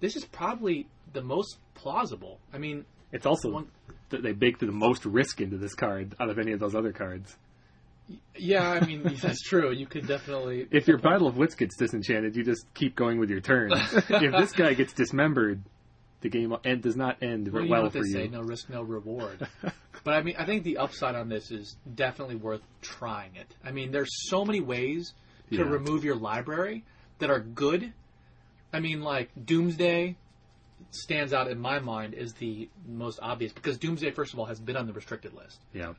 [0.00, 2.38] this is probably the most plausible.
[2.52, 3.68] I mean, It's also One-
[4.10, 6.92] that they baked the most risk into this card out of any of those other
[6.92, 7.36] cards.
[8.36, 9.70] Yeah, I mean that's true.
[9.72, 13.30] You could definitely If your Battle of Wits gets disenchanted, you just keep going with
[13.30, 13.72] your turn.
[13.92, 15.62] if this guy gets dismembered,
[16.20, 18.68] the game end does not end Well, you know what for they say, no risk,
[18.70, 19.46] no reward.
[20.04, 23.54] but I mean, I think the upside on this is definitely worth trying it.
[23.64, 25.12] I mean, there's so many ways
[25.50, 25.62] to Yeah.
[25.64, 26.84] remove your library
[27.18, 27.92] that are good.
[28.72, 30.16] I mean, like Doomsday
[30.90, 34.60] stands out in my mind as the most obvious because Doomsday, first of all, has
[34.60, 35.60] been on the restricted list.
[35.72, 35.92] Yeah.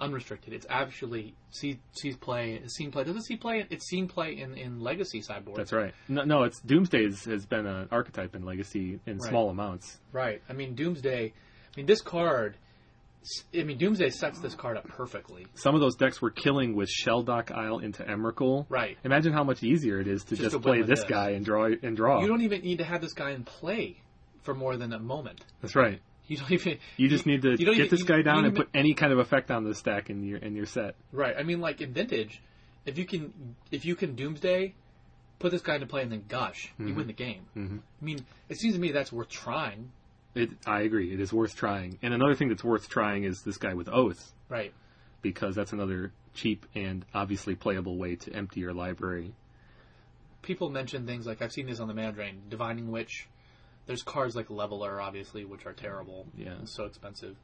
[0.00, 3.04] Unrestricted, it's actually see, sees play, seen play.
[3.04, 3.66] Does it see play?
[3.70, 5.58] It's seen play in, in Legacy sideboard.
[5.58, 5.92] That's right.
[6.08, 9.28] No, no, it's Doomsday has, has been an archetype in Legacy in Right.
[9.28, 9.98] small amounts.
[10.12, 10.42] Right.
[10.48, 11.26] I mean, Doomsday.
[11.26, 12.56] I mean, this card.
[13.54, 15.46] I mean, Doomsday sets this card up perfectly.
[15.54, 18.64] Some of those decks were killing with Shelldock Isle into Emrakul.
[18.70, 18.96] Right.
[19.04, 21.04] Imagine how much easier it is to Just just, to play this this.
[21.04, 22.22] guy and draw and draw.
[22.22, 24.00] You don't even need to have this guy in play
[24.42, 25.44] for more than a moment.
[25.60, 26.00] That's right.
[26.30, 26.78] You don't even.
[26.96, 29.50] You just need to get even- this guy down and put any kind of effect
[29.50, 30.94] on the stack in your in your set.
[31.10, 31.34] Right.
[31.36, 32.40] I mean, like in Vintage,
[32.86, 34.74] if you can, if you can Doomsday,
[35.40, 37.42] put this guy into play and then gush, you win the game.
[37.56, 37.78] Mhm.
[38.00, 39.90] I mean, it seems to me that's worth trying.
[40.36, 41.12] It, I agree.
[41.12, 41.98] It is worth trying.
[42.00, 44.72] And another thing that's worth trying is this guy with Oath, Right.
[45.22, 49.34] because that's another cheap and obviously playable way to empty your library.
[50.42, 53.26] People mention things like I've seen this on the Drain, Divining Witch.
[53.86, 56.26] There's cards like Leveler, obviously, which are terrible.
[56.36, 56.52] Yeah.
[56.52, 57.36] and so expensive.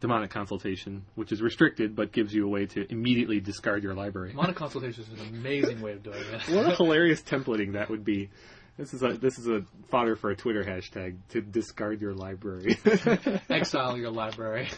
[0.00, 4.32] Demonic Consultation, which is restricted but gives you a way to immediately discard your library.
[4.32, 6.54] Mana Consultation is an amazing way of doing it.
[6.54, 8.30] what a hilarious templating that would be.
[8.76, 12.78] This is a this is a fodder for a Twitter hashtag to discard your library.
[13.50, 14.68] Exile your library.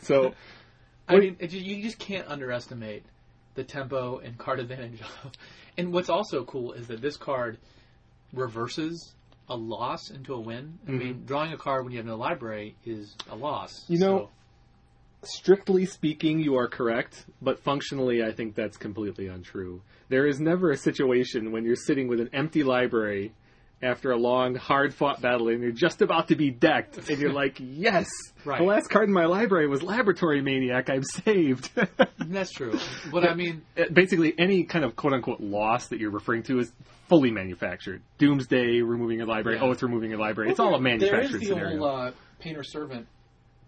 [0.00, 0.32] so
[1.08, 3.04] I mean, it, you just can't underestimate
[3.54, 5.00] the tempo and card advantage.
[5.24, 5.32] Of,
[5.76, 7.58] and what's also cool is that this card
[8.32, 9.15] reverses
[9.48, 10.78] a loss into a win.
[10.88, 13.82] I mean, drawing a card when you have no library is a loss.
[13.84, 13.92] Mm-hmm.
[13.92, 14.30] You know- So-
[15.22, 19.82] strictly speaking, you are correct, but functionally, I think that's completely untrue.
[20.08, 23.32] There is never a situation when you're sitting with an empty library
[23.82, 27.32] after a long, hard fought battle and you're just about to be decked, and you're
[27.32, 28.08] like, yes!
[28.44, 28.58] Right.
[28.58, 31.70] The last card in my library was Laboratory Maniac, I'm saved!
[32.18, 32.78] that's true.
[33.12, 33.62] But I mean,
[33.92, 36.72] Basically, any kind of quote unquote loss that you're referring to is
[37.08, 38.02] fully manufactured.
[38.18, 39.64] Doomsday removing your library, Yeah.
[39.64, 40.50] Oath removing your library.
[40.50, 41.78] It's all a manufactured there is the scenario.
[41.78, 43.06] whole uh, painter servant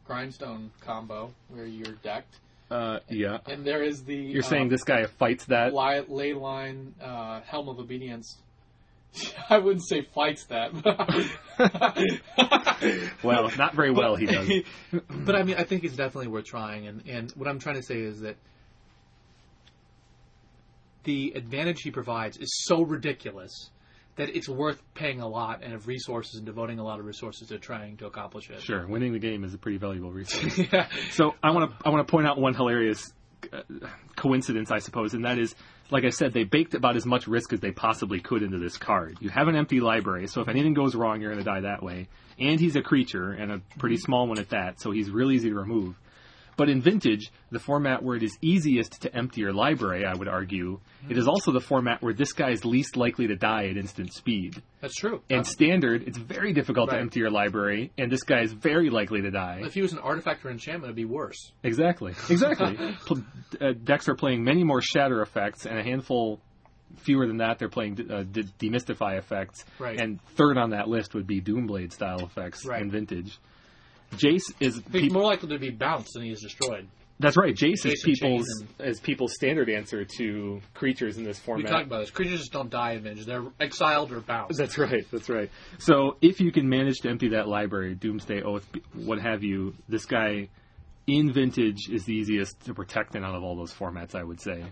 [0.07, 2.35] grindstone combo where you're decked,
[2.71, 3.39] Uh, yeah.
[3.47, 5.75] and there is the You're uh, saying this guy fights that?
[6.09, 8.37] ley line uh, helm of obedience.
[9.51, 10.73] I wouldn't say fights that.
[13.25, 14.49] Well, not very well he does.
[15.11, 16.87] but I mean, I think it's definitely worth trying.
[16.87, 18.37] And, and what I'm trying to say is that
[21.03, 23.71] the advantage he provides is so ridiculous
[24.17, 27.49] that it's worth paying a lot and of resources and devoting a lot of resources
[27.49, 28.61] to trying to accomplish it.
[28.61, 30.59] Sure, winning the game is a pretty valuable resource.
[30.73, 30.89] yeah.
[31.11, 33.13] So I want to I want to point out one hilarious
[33.53, 33.63] uh,
[34.17, 35.55] coincidence, I suppose, and that is,
[35.91, 38.77] like I said, they baked about as much risk as they possibly could into this
[38.77, 39.17] card.
[39.21, 41.83] You have an empty library, so if anything goes wrong, you're going to die that
[41.83, 42.09] way.
[42.39, 45.49] And he's a creature, and a pretty small one at that, so he's really easy
[45.49, 45.97] to remove.
[46.59, 50.27] But in Vintage, the format where it is easiest to empty your library, I would
[50.27, 53.77] argue, it is also the format where this guy is least likely to die at
[53.77, 54.61] instant speed.
[54.81, 55.23] That's true.
[55.31, 56.97] And Standard, it's very difficult Right.
[56.97, 59.63] to empty your library, and this guy is very likely to die.
[59.65, 61.53] if he was an artifact or enchantment, it'd be worse.
[61.63, 62.13] Exactly.
[62.29, 62.77] Exactly.
[63.07, 63.25] Pl-
[63.61, 66.41] uh, decks are playing many more shatter effects, and a handful
[66.97, 69.65] fewer than that they're playing uh, de- demystify effects.
[69.79, 70.01] Right.
[70.01, 72.83] And third on that list would be Doomblade style effects Right.
[72.83, 73.39] in vintage.
[74.17, 76.89] Jace is He's peop- more likely to be bounced than he is destroyed.
[77.21, 77.55] that's right.
[77.55, 78.47] Jace, is people's
[78.79, 81.65] Chain is people's standard answer to creatures in this format.
[81.65, 81.79] We format.
[81.81, 82.11] talked about this.
[82.11, 83.27] Creatures just don't die in Vintage.
[83.27, 84.59] They're exiled or bounced.
[84.59, 85.05] That's right.
[85.13, 85.51] That's right.
[85.79, 90.05] So if you can manage to empty that library, Doomsday Oath, what have you, this
[90.07, 90.49] guy
[91.07, 94.41] in Vintage is the easiest to protect in out of all those formats, I would
[94.41, 94.65] say.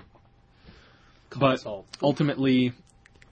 [1.37, 1.65] But
[2.03, 2.73] ultimately,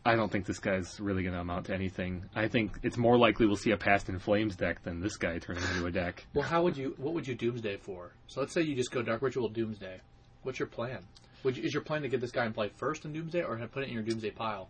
[0.06, 2.24] I don't think this guy's really going to amount to anything.
[2.34, 5.38] I think it's more likely we'll see a Past in Flames deck than this guy
[5.38, 6.26] turning into a deck.
[6.34, 6.94] Well, how would you?
[6.98, 8.12] What would you Doomsday for?
[8.26, 10.00] So let's say you just go Dark Ritual Doomsday.
[10.42, 10.98] What's your plan?
[11.42, 13.56] Would you, is your plan to get this guy in play first in Doomsday, or
[13.68, 14.68] put it in your Doomsday pile?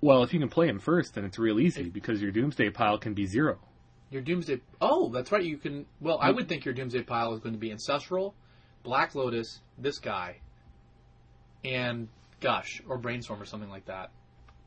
[0.00, 2.98] Well, if you can play him first, then it's real easy because your Doomsday pile
[2.98, 3.58] can be zero.
[4.10, 4.60] Your Doomsday.
[4.80, 5.42] Oh, that's right.
[5.42, 5.86] You can.
[6.00, 8.34] Well, I would think your Doomsday pile is going to be Ancestral,
[8.84, 10.36] Black Lotus, this guy,
[11.64, 12.08] and
[12.40, 14.10] Gush or Brainstorm or something like that,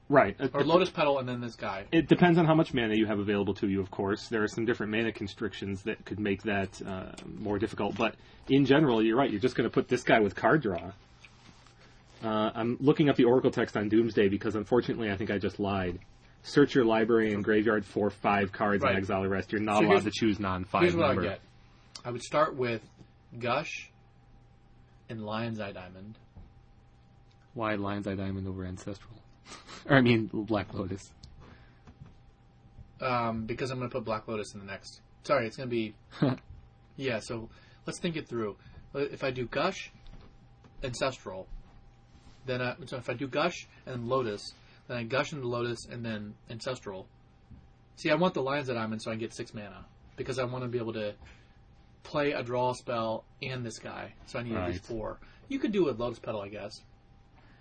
[0.10, 0.36] Right.
[0.54, 1.86] or Lotus Petal and then this guy.
[1.92, 4.28] It depends on how much mana you have available to you, of course.
[4.28, 7.96] There are some different mana constrictions that could make that uh, more difficult.
[7.96, 8.16] But
[8.48, 9.30] in general, you're right.
[9.30, 10.92] You're just going to put this guy with card draw.
[12.24, 15.60] Uh, I'm looking up the Oracle text on Doomsday because unfortunately I think I just
[15.60, 16.00] lied.
[16.44, 18.90] Search your library and graveyard for five cards Right.
[18.96, 19.52] and exile the rest.
[19.52, 21.22] You're not So allowed to choose non-five Here's what number.
[21.22, 21.40] I get.
[22.04, 22.82] I would start with
[23.38, 23.90] Gush
[25.10, 26.18] and Lion's Eye Diamond.
[27.54, 29.14] Why Lion's Eye Diamond over Ancestral?
[29.90, 31.12] or I mean Black Lotus.
[33.02, 35.02] um, because I'm going to put Black Lotus in the next.
[35.24, 35.96] Sorry, it's going to be.
[36.98, 37.50] yeah, so
[37.86, 38.56] let's think it through.
[38.94, 39.92] Uh, If I do Gush,
[40.84, 41.48] Ancestral,
[42.46, 44.54] then I, so if I do Gush and Lotus,
[44.88, 47.08] then I Gush into Lotus and then Ancestral.
[47.96, 49.86] See, I want the Lions that I'm in so I can get six mana
[50.16, 51.14] because I want to be able to
[52.04, 54.14] play a draw spell and this guy.
[54.26, 55.20] So I need at least four.
[55.50, 56.82] You could do with Lotus Petal, I guess.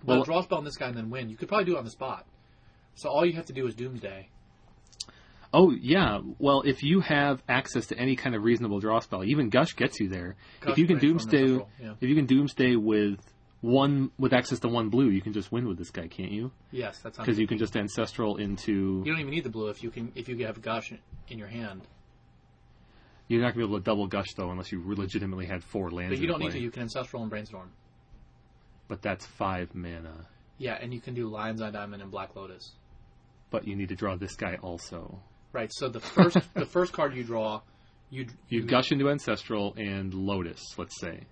[0.05, 1.29] Well- a draw spell on this guy and then win.
[1.29, 2.27] You could probably do it on the spot.
[2.95, 4.29] So all you have to do is Doomsday.
[5.53, 6.21] Oh yeah.
[6.39, 9.99] Well, if you have access to any kind of reasonable draw spell, even Gush gets
[9.99, 10.37] you there.
[10.61, 11.93] Gush, if you can Doomsday, yeah.
[12.01, 13.21] if you can Doomsday with
[13.61, 16.53] one with access to one blue, you can just win with this guy, can't you?
[16.71, 19.03] Yes, that's Because you can just ancestral into.
[19.05, 20.93] You don't even need the blue if you can if you have gush
[21.29, 21.83] in your hand.
[23.29, 26.11] You're not gonna be able to double Gush though, unless you legitimately had four lands.
[26.13, 26.59] But you don't need play.
[26.59, 26.65] to.
[26.65, 27.71] You can ancestral and brainstorm.
[28.89, 30.27] But that's five mana.
[30.57, 32.73] Yeah, and you can do Lion's Eye Diamond and Black Lotus.
[33.51, 35.21] But you need to draw this guy also.
[35.53, 35.71] Right.
[35.73, 37.61] So the first the first card you draw,
[38.11, 41.27] you You Gush into ancestral and Lotus, let's say.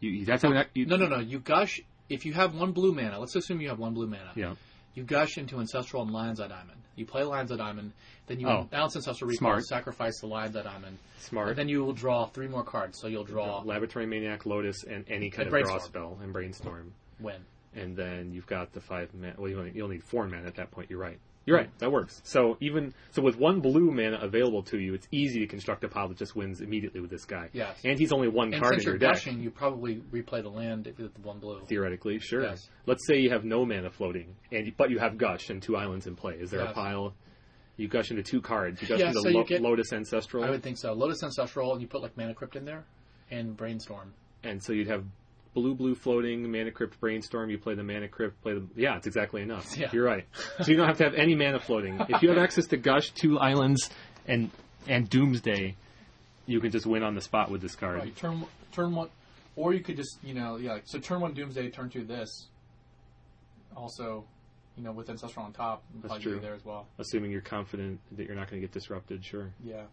[0.00, 2.92] You, you that's how you, no no no you gush if you have one blue
[2.92, 3.18] mana.
[3.18, 4.32] Let's assume you have one blue mana.
[4.34, 4.54] Yeah.
[4.94, 6.78] You gush into ancestral and Lion's Eye Diamond.
[6.96, 7.92] You play Lion's Eye Diamond,
[8.26, 8.68] then you Oh.
[8.70, 9.64] announce ancestral recall, Smart.
[9.64, 11.48] sacrifice the Lion's Eye Diamond, Smart.
[11.48, 12.98] and then you will draw three more cards.
[13.00, 16.92] So you'll draw Laboratory Maniac, Lotus, and any kind And of draw spell, and Brainstorm.
[17.20, 17.44] win.
[17.74, 19.34] and then you've got the five mana.
[19.38, 20.90] Well, you'll, you'll need four mana at that point.
[20.90, 21.18] You're right.
[21.44, 21.68] You're right.
[21.74, 21.78] Mm.
[21.78, 22.20] That works.
[22.24, 25.88] So even so, with one blue mana available to you, it's easy to construct a
[25.88, 27.48] pile that just wins immediately with this guy.
[27.52, 27.80] Yes.
[27.84, 29.14] And he's only one And card since in your you're deck.
[29.14, 31.60] gushing, you probably replay the land if the one blue.
[31.66, 32.42] Theoretically, sure.
[32.42, 32.68] Yes.
[32.86, 36.06] Let's say you have no mana floating, and but you have gush and two islands
[36.06, 36.34] in play.
[36.34, 37.14] Is there a pile?
[37.76, 38.80] You gush into two cards.
[38.82, 40.92] You gush Yeah, into so Lo- get- Lotus Ancestral, I would think so.
[40.92, 42.84] Lotus Ancestral, and you put like Mana Crypt in there,
[43.30, 44.12] and Brainstorm.
[44.44, 45.04] and so you'd have
[45.54, 47.50] blue blue floating mana crypt brainstorm.
[47.50, 48.40] You play the mana crypt.
[48.42, 49.76] Play the yeah, it's exactly enough.
[49.76, 49.90] Yeah.
[49.92, 50.26] You're right.
[50.62, 52.00] So you don't have to have any mana floating.
[52.08, 53.90] If you have access to gush, two islands,
[54.26, 54.50] and
[54.86, 55.76] and doomsday,
[56.46, 57.98] you can just win on the spot with this card.
[57.98, 59.08] Right, turn turn one,
[59.56, 60.78] or you could just you know yeah.
[60.84, 62.46] So turn one Doomsday, turn two this.
[63.74, 64.24] Also,
[64.76, 66.38] you know, with Ancestral on top, That's true.
[66.40, 66.86] there as well.
[66.98, 69.50] Assuming you're confident that you're not going to get disrupted, sure.
[69.64, 69.84] Yeah.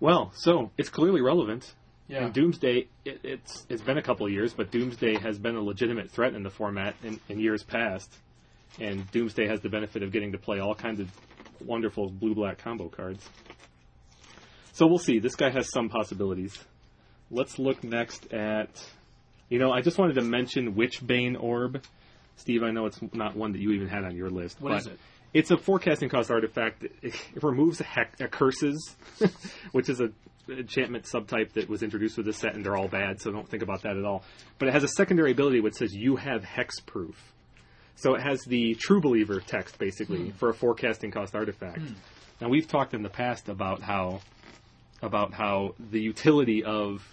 [0.00, 1.72] Well, so it's clearly relevant.
[2.08, 2.24] Yeah.
[2.24, 5.62] And Doomsday, it, it's it's been a couple of years, but Doomsday has been a
[5.62, 8.12] legitimate threat in the format in, in years past.
[8.78, 11.10] And Doomsday has the benefit of getting to play all kinds of
[11.64, 13.26] wonderful blue black combo cards.
[14.72, 15.18] So we'll see.
[15.20, 16.58] This guy has some possibilities.
[17.30, 18.68] Let's look next at.
[19.48, 21.82] You know, I just wanted to mention Witchbane Orb.
[22.36, 24.60] Steve, I know it's not one that you even had on your list.
[24.60, 24.98] What but is it?
[25.32, 26.84] It's a forecasting cost artifact.
[26.84, 28.94] It, it removes heck, uh, curses,
[29.72, 30.10] which is a
[30.48, 33.62] enchantment subtype that was introduced with this set, and they're all bad, so don't think
[33.62, 34.22] about that at all.
[34.58, 37.32] But it has a secondary ability which says you have hex proof.
[37.96, 41.80] So it has the True Believer text basically for a forecasting cost artifact.
[42.40, 44.20] Now we've talked in the past about how
[45.02, 47.06] about how the utility of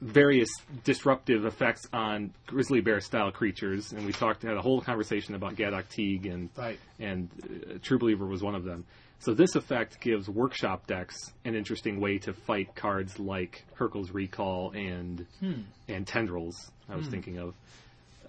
[0.00, 0.48] various
[0.84, 5.56] disruptive effects on grizzly bear style creatures, and we talked had a whole conversation about
[5.56, 6.78] Gaddock Teeg and Right.
[7.00, 8.84] and uh, True Believer was one of them.
[9.20, 14.70] So this effect gives workshop decks an interesting way to fight cards like Hurkyl's Recall
[14.70, 15.26] and
[15.88, 16.70] and Tendrils.
[16.88, 17.54] I was thinking of.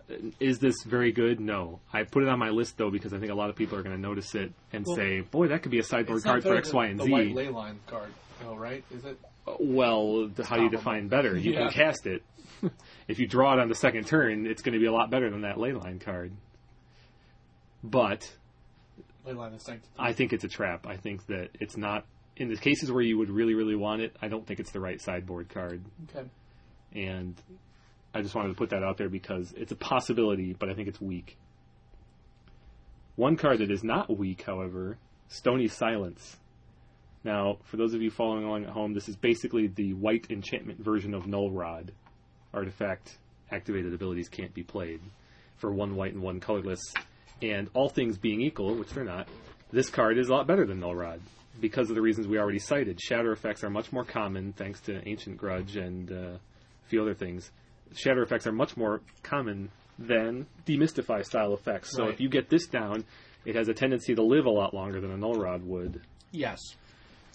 [0.09, 1.39] Uh, Is this very good?
[1.39, 1.79] No.
[1.93, 3.83] I put it on my list though because I think a lot of people are
[3.83, 6.55] going to notice it and Well, say, "Boy, that could be a sideboard card for
[6.55, 8.09] X, Y, and the Z." white ley line card,
[8.41, 8.83] though, right?
[8.91, 9.19] Is it?
[9.59, 11.37] Well, th- how do you define better?
[11.37, 11.59] You Yeah.
[11.65, 12.23] can cast it.
[13.07, 15.29] if you draw it on the second turn, it's going to be a lot better
[15.29, 16.31] than that leyline card.
[17.83, 18.29] But
[19.25, 19.93] Ley line is sanctity.
[19.97, 20.87] I think it's a trap.
[20.87, 22.05] I think that it's not
[22.37, 24.15] in the cases where you would really, really want it.
[24.21, 26.27] I don't think it's the right sideboard card, Okay.
[26.93, 27.35] and
[28.13, 30.87] I just wanted to put that out there because it's a possibility, but I think
[30.87, 31.37] it's weak.
[33.17, 34.97] One card that is not weak, however,
[35.27, 36.37] Stony Silence.
[37.25, 40.79] Now, for those of you following along at home, this is basically the white enchantment
[40.79, 41.91] version of Null Rod.
[42.53, 43.17] Artifact
[43.51, 45.01] activated abilities can't be played
[45.57, 46.79] for one white and one colorless.
[47.41, 49.27] And all things being equal, which they're not,
[49.71, 51.21] this card is a lot better than Null Rod
[51.61, 52.99] because of the reasons we already cited.
[53.01, 56.39] Shatter effects are much more common thanks to Ancient Grudge and uh, a
[56.87, 57.51] few other things.
[57.95, 61.91] Shatter effects are much more common than demystify style effects.
[61.95, 62.13] So Right.
[62.13, 63.03] if you get this down,
[63.45, 66.01] it has a tendency to live a lot longer than a Null Rod would.
[66.31, 66.59] Yes.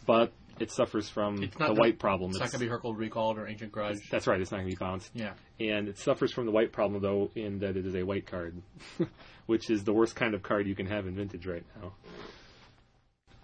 [0.07, 2.31] But it suffers from It's not the gonna- white problem.
[2.31, 4.09] It's not going to be Hurkyl recalled or Ancient Grudge.
[4.11, 4.41] That's right.
[4.41, 5.11] It's not going to be bounced.
[5.15, 5.33] Yeah.
[5.61, 8.61] And it suffers from the white problem, though, in that it is a white card,
[9.47, 11.93] which is the worst kind of card you can have in Vintage right now.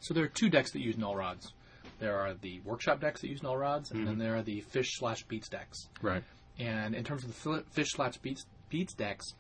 [0.00, 1.52] So there are two decks that use null rods.
[1.98, 4.22] There are the workshop decks that use null rods, and then mm-hmm.
[4.22, 5.88] there are the fish slash beats decks.
[6.00, 6.24] Right.
[6.58, 9.34] And in terms of the fish slash beats beats decks,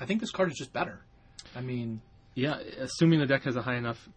[0.00, 1.00] I think this card is just better.
[1.54, 2.00] I mean,
[2.34, 4.08] Yeah, assuming the deck has a high enough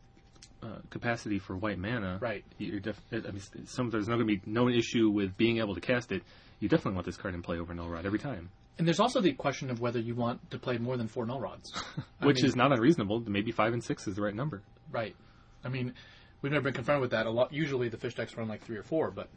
[0.64, 2.44] uh, capacity for white mana, Right.
[2.58, 5.76] You're def- I mean, some there's not going to be no issue with being able
[5.76, 6.24] to cast it.
[6.60, 9.22] You definitely want this card in play over Null Rod every time, and there's also
[9.22, 11.72] the question of whether you want to play more than four null rods.
[12.20, 13.20] Which mean- is not unreasonable.
[13.26, 14.62] Maybe five and six is the right number.
[14.92, 15.16] Right.
[15.64, 15.94] I mean,
[16.42, 17.26] we've never been confronted with that.
[17.26, 17.52] A lot.
[17.54, 19.30] Usually, the fish decks run like three or four, but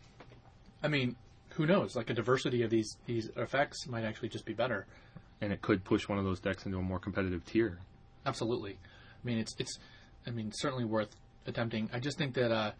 [0.82, 1.16] I mean,
[1.50, 1.96] who knows?
[1.96, 4.86] Like a diversity of these these effects might actually just be better.
[5.40, 7.78] And it could push one of those decks into a more competitive tier.
[8.26, 8.72] Absolutely.
[8.72, 9.78] I mean, it's it's.
[10.26, 11.14] I mean, certainly worth
[11.46, 11.88] attempting.
[11.92, 12.72] I just think that uh,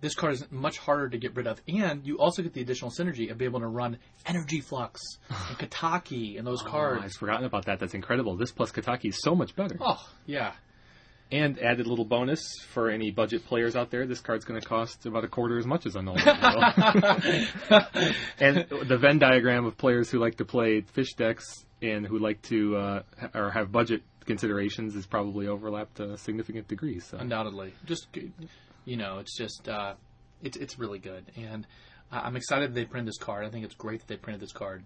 [0.00, 2.90] this card is much harder to get rid of, and you also get the additional
[2.90, 7.44] synergy of being able to run Energy Flux and Kataki and those Oh, I've forgotten
[7.44, 7.78] about that.
[7.78, 8.36] That's incredible.
[8.36, 9.76] This plus Kataki is so much better.
[9.80, 10.52] Oh yeah,
[11.30, 12.40] And added little bonus
[12.72, 15.66] for any budget players out there, this card's going to cost about a quarter as
[15.66, 16.26] much as a Null and
[18.88, 22.76] the Venn diagram of players who like to play fish decks and who like to
[22.76, 23.02] uh,
[23.34, 27.00] or have budget considerations is probably overlapped to a significant degree.
[27.00, 27.74] So undoubtedly.
[27.84, 28.08] Just
[28.84, 29.94] you know, it's just uh,
[30.42, 31.66] it's it's really good, and
[32.10, 33.44] I'm excited they printed this card.
[33.44, 34.84] I think it's great that they printed this card.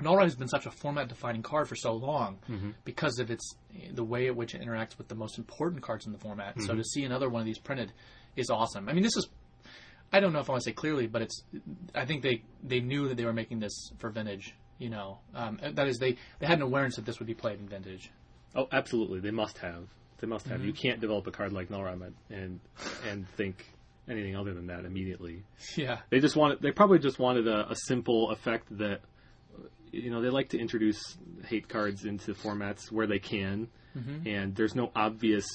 [0.00, 2.38] Null Rod has been such a format-defining card for so long
[2.84, 3.56] because of its
[3.92, 6.60] the way at which it interacts with the most important cards in the format.
[6.60, 7.92] So to see another one of these printed
[8.36, 8.88] is awesome.
[8.88, 9.28] I mean, this is
[10.12, 11.42] I don't know if I want to say clearly, but it's
[11.94, 14.54] I think they they knew that they were making this for vintage.
[14.78, 17.58] You know, um, that is they they had an awareness that this would be played
[17.58, 18.10] in vintage.
[18.56, 19.20] Oh, absolutely.
[19.20, 19.84] They must have.
[20.18, 20.64] They must have.
[20.64, 20.80] You mm-hmm.
[20.80, 21.86] can't develop a card like Null
[22.30, 22.60] and
[23.08, 23.66] and think
[24.08, 25.42] anything other than that immediately.
[25.76, 26.62] Yeah, They just wanted.
[26.62, 29.00] They probably just wanted a, a simple effect that,
[29.92, 34.26] you know, they like to introduce hate cards into formats where they can, mm-hmm.
[34.26, 35.46] and there's no obvious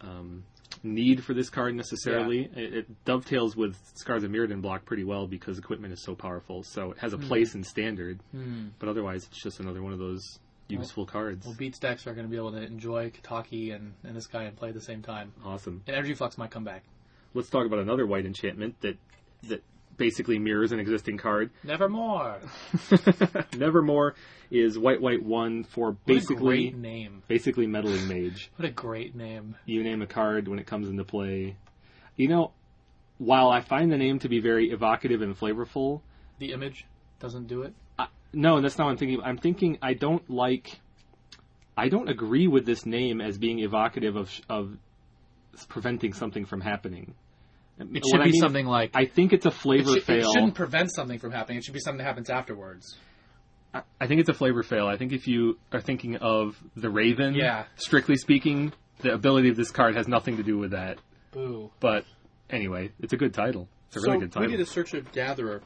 [0.00, 0.44] um,
[0.82, 2.50] need for this card necessarily.
[2.54, 6.62] It, it dovetails with Scars of Mirrodin block pretty well because equipment is so powerful.
[6.62, 7.26] So it has a mm.
[7.26, 8.70] place in standard, mm.
[8.78, 10.38] but otherwise it's just another one of those
[10.80, 11.44] useful cards.
[11.46, 14.44] Well, Beats decks are going to be able to enjoy Kataki and, and this guy
[14.44, 15.32] and play at the same time.
[15.44, 15.82] awesome.
[15.86, 16.82] And Energy Flux might come back.
[17.34, 18.96] Let's talk about another white enchantment that
[19.48, 19.62] that
[19.96, 21.50] basically mirrors an existing card.
[21.64, 22.40] Nevermore.
[23.56, 24.14] Nevermore
[24.50, 27.22] is white white one for basically name.
[27.28, 28.50] basically meddling mage.
[28.56, 29.56] What a great name.
[29.66, 31.56] You name a card when it comes into play.
[32.16, 32.52] You know,
[33.18, 36.02] while I find the name to be very evocative and flavorful,
[36.38, 36.86] The image
[37.20, 37.72] doesn't do it.
[37.98, 39.20] I, no, that's not what I'm thinking.
[39.22, 40.78] I'm thinking I don't like.
[41.76, 44.76] I don't agree with this name as being evocative of of
[45.68, 47.14] preventing something from happening.
[47.78, 48.90] It What should I be mean- something like.
[48.94, 50.28] I think it's a it, flavor fail.
[50.28, 51.58] it shouldn't prevent something from happening.
[51.58, 52.96] It should be something that happens afterwards.
[53.74, 54.86] I- I think it's a flavor fail.
[54.86, 57.64] I think if you are thinking of the Raven, Yeah.
[57.76, 60.98] strictly speaking, the ability of this card has nothing to do with that.
[61.32, 61.70] Boo.
[61.80, 62.04] But
[62.50, 63.68] anyway, it's a good title.
[63.88, 64.50] It's a so really good title.
[64.50, 65.62] we did a search of Gatherer,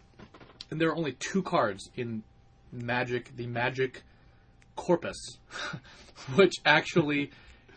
[0.70, 2.22] and there are only two cards in
[2.72, 4.02] Magic, the Magic
[4.74, 5.38] corpus,
[6.34, 7.30] which actually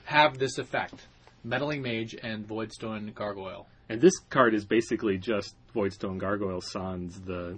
[0.05, 1.07] have this effect:
[1.43, 3.67] Meddling Mage and Voidstone Gargoyle.
[3.89, 7.57] And this card is basically just Voidstone Gargoyle sans the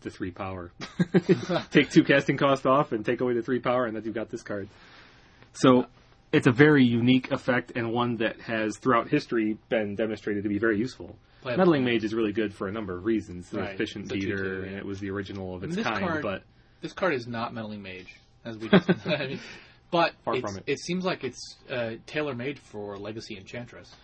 [0.00, 0.70] the three power.
[1.70, 4.30] take two casting cost off and take away the three power, and then you've got
[4.30, 4.68] this card.
[5.52, 5.86] So
[6.32, 10.58] it's a very unique effect and one that has throughout history been demonstrated to be
[10.58, 11.16] very useful.
[11.42, 11.58] Playable.
[11.58, 13.48] Meddling Mage is really good for a number of reasons.
[13.50, 13.74] The Right.
[13.74, 16.00] efficient a beater, 2-2, and it was the original of its kind.
[16.04, 16.42] card- but
[16.80, 18.14] This card is not Meddling Mage,
[18.44, 18.88] as we just.
[19.06, 19.40] I mean,
[19.90, 20.78] but Far from it.
[20.80, 23.94] seems like it's uh, tailor made for Legacy Enchantress.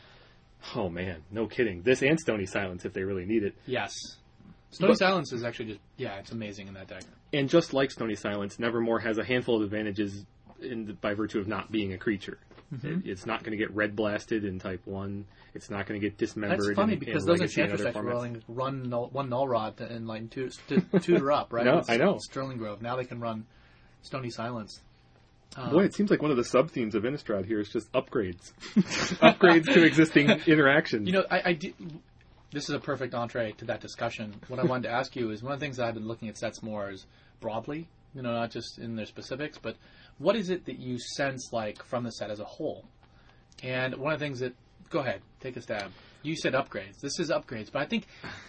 [0.76, 1.82] oh man, no kidding.
[1.82, 3.54] This and Stony Silence, if they really need it.
[3.66, 3.94] Yes.
[4.70, 7.02] Stony But- Silence is actually just yeah, it's amazing in that deck.
[7.32, 10.24] And just like Stony Silence, Nevermore has a handful of advantages
[10.62, 12.38] in, by virtue of not being a creature.
[12.72, 12.86] Mm-hmm.
[12.86, 15.26] It, it's not going to get red blasted in Type One.
[15.54, 16.60] It's not going to get dismembered.
[16.60, 18.26] That's funny in, because in those Enchantress other decks were formats.
[18.26, 21.64] only run null, one Null Rod to, and like two, to, tutor up, right?
[21.74, 22.18] No, I know.
[22.18, 22.82] Sterling Grove.
[22.82, 23.46] Now they can run
[24.02, 24.80] Stony Silence.
[25.56, 27.90] Um, Boy, it seems like one of the sub themes of Innistrad here is just
[27.92, 28.52] upgrades,
[29.20, 31.06] upgrades to existing interactions.
[31.06, 31.74] You know, I, I did,
[32.50, 34.34] this is a perfect entree to that discussion.
[34.48, 36.28] What I wanted to ask you is one of the things that I've been looking
[36.28, 37.06] at sets more is
[37.40, 39.76] broadly, you know, not just in their specifics, but
[40.18, 42.84] what is it that you sense like from the set as a whole?
[43.62, 44.54] And one of the things that,
[44.90, 45.90] go ahead, take a stab.
[46.22, 47.00] You said upgrades.
[47.02, 48.06] This is upgrades, but I think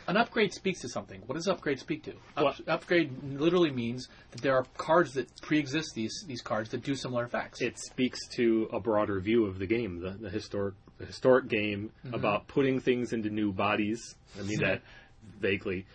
[0.08, 1.22] an upgrade speaks to something.
[1.26, 2.14] What does upgrade speak to?
[2.38, 6.96] Up, upgrade literally means that there are cards that pre-exist these these cards that do
[6.96, 7.62] similar effects.
[7.62, 11.92] it speaks to a broader view of the game, the, the historic the historic game
[12.06, 12.14] Mm-hmm.
[12.16, 14.16] about putting things into new bodies.
[14.40, 14.82] I mean that
[15.40, 15.86] vaguely.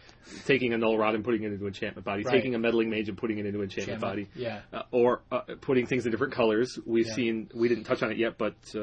[0.45, 2.33] Taking a null rod and putting it into enchantment body, Right.
[2.33, 4.61] taking a meddling mage and putting it into enchantment body, Yeah.
[4.73, 6.79] uh, or uh, putting things in different colors.
[6.87, 7.15] We've Yeah.
[7.15, 8.81] seen we didn't touch on it yet, but uh,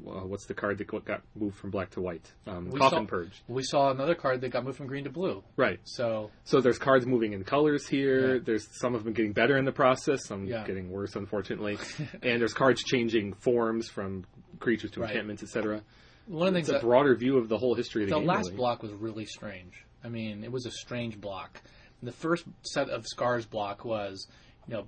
[0.00, 2.32] well, what's the card that got- moved from black to white?
[2.46, 5.42] Um, Coffin saw- Purge, We saw another card that got moved from green to blue.
[5.56, 5.80] right?
[5.84, 8.34] So So there's cards moving in colors here.
[8.36, 8.40] Yeah.
[8.42, 10.64] There's some of them getting better in the process, some Yeah.
[10.66, 11.76] getting worse, unfortunately.
[12.22, 14.24] and there's cards changing forms from
[14.60, 15.10] creatures to Right.
[15.10, 15.82] enchantments, etc.
[16.26, 18.14] one of the things It's a that broader view of the whole history of the,
[18.14, 18.28] the game.
[18.28, 18.56] last really.
[18.56, 19.84] block was really strange.
[20.04, 21.60] I mean, it was a strange block.
[22.02, 24.26] The first set of scars block was,
[24.66, 24.84] you know,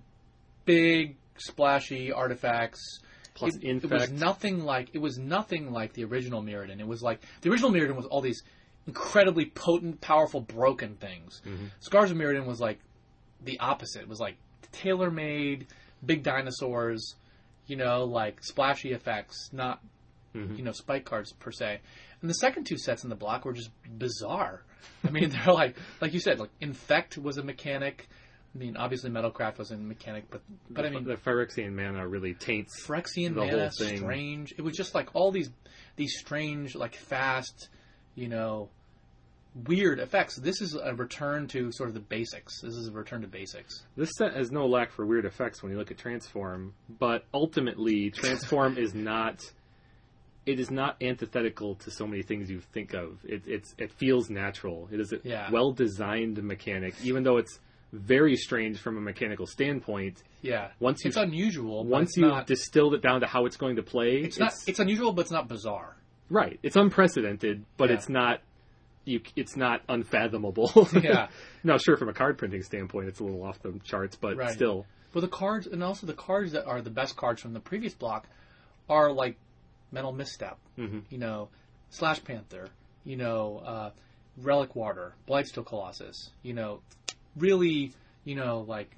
[0.64, 3.00] big splashy artifacts.
[3.34, 6.80] Plus it, it was nothing like it was nothing like the original Mirrodin.
[6.80, 8.42] It was like the original Mirrodin was all these
[8.86, 11.40] incredibly potent, powerful, broken things.
[11.46, 11.66] Mm-hmm.
[11.80, 12.78] Scars of Mirrodin was like
[13.42, 14.02] the opposite.
[14.02, 14.36] It was like
[14.72, 15.66] tailor made,
[16.04, 17.14] big dinosaurs,
[17.66, 19.80] you know, like splashy effects, not
[20.34, 20.56] Mhm.
[20.56, 21.80] you know spike cards per se.
[22.20, 24.62] And the second two sets in the block were just bizarre.
[25.04, 28.08] I mean, they're like like you said, like infect was a mechanic.
[28.54, 32.34] I mean, obviously Metalcraft was a mechanic, but but I mean, the Phyrexian mana really
[32.34, 32.84] taints.
[32.86, 33.96] Phyrexian the mana, whole thing.
[33.98, 34.54] strange.
[34.58, 35.50] It was just like all these
[35.96, 37.68] these strange, like fast,
[38.14, 38.68] you know,
[39.66, 40.36] weird effects.
[40.36, 42.60] This is a return to sort of the basics.
[42.60, 43.84] This is a return to basics.
[43.96, 48.10] This set has no lack for weird effects when you look at Transform, but ultimately,
[48.10, 49.40] Transform is not.
[50.44, 53.18] It is not antithetical to so many things you think of.
[53.24, 54.88] It, it's it feels natural.
[54.90, 55.50] It is a Yeah.
[55.50, 57.60] well designed mechanic, even though it's
[57.92, 60.22] very strange from a mechanical standpoint.
[60.40, 61.84] Yeah, Once it's unusual.
[61.84, 64.38] but once it's you've not, distilled it down to how it's going to play, it's
[64.38, 64.52] not.
[64.66, 65.96] It's unusual, but it's not bizarre.
[66.30, 66.58] right.
[66.62, 67.96] It's unprecedented, but Yeah.
[67.96, 68.40] it's not.
[69.04, 70.88] You, it's not unfathomable.
[71.02, 71.28] Yeah.
[71.64, 71.96] no, sure.
[71.96, 74.52] From a card printing standpoint, it's a little off the charts, but Right.
[74.52, 74.86] still.
[75.12, 77.94] But the cards, and also the cards that are the best cards from the previous
[77.94, 78.26] block,
[78.88, 79.36] are like
[79.92, 81.02] Mental Misstep, Mhm.
[81.10, 81.48] you know,
[81.90, 82.68] Slash Panther,
[83.04, 83.90] you know, uh,
[84.38, 86.80] Relic Water, Blightsteel Colossus, you know,
[87.36, 87.92] really,
[88.24, 88.96] you know, like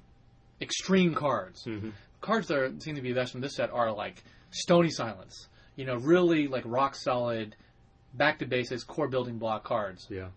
[0.60, 1.64] extreme cards.
[1.64, 1.92] Mhm.
[2.20, 5.48] Cards that are, seem to be the best from this set are like Stony Silence,
[5.76, 7.56] you know, really like rock solid,
[8.14, 10.06] back to basics, core building block cards.
[10.08, 10.28] Yeah.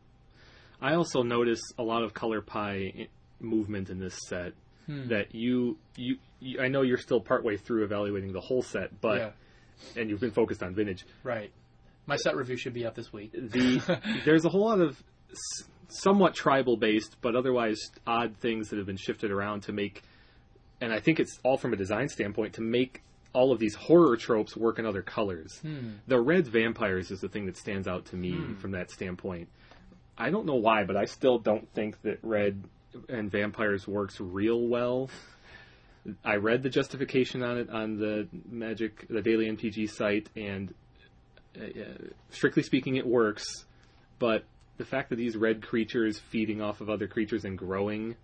[0.81, 3.07] I also notice a lot of color pie
[3.39, 4.53] movement in this set.
[4.87, 5.09] Hmm.
[5.09, 9.17] That you, you, you, I know you're still partway through evaluating the whole set, but
[9.17, 9.31] yeah,
[9.95, 11.05] and you've been focused on vintage.
[11.23, 11.51] right.
[12.05, 13.33] My set review should be up this week.
[13.33, 18.77] The there's a whole lot of s- somewhat tribal based, but otherwise odd things that
[18.77, 20.03] have been shifted around to make,
[20.79, 23.01] and I think it's all from a design standpoint to make
[23.33, 25.59] all of these horror tropes work in other colors.
[25.59, 25.95] Hmm.
[26.07, 28.55] The red vampires is the thing that stands out to me hmm.
[28.55, 29.49] from that standpoint.
[30.17, 32.63] I don't know why, but I still don't think that red
[33.09, 35.09] and vampires works real well.
[36.23, 40.73] I read the justification on it on the Magic, the Daily MTG site, and
[41.59, 43.45] uh, uh, strictly speaking, it works.
[44.19, 44.45] But
[44.77, 48.15] the fact that these red creatures feeding off of other creatures and growing,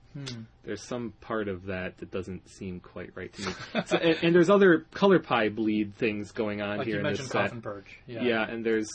[0.63, 3.53] there's some part of that that doesn't seem quite right to me.
[3.85, 7.03] so, and, and there's other color pie bleed things going on Like here you in
[7.03, 7.43] mentioned, this set.
[7.43, 7.99] Coffin Purge.
[8.07, 8.23] Yeah.
[8.23, 8.89] Yeah, and there's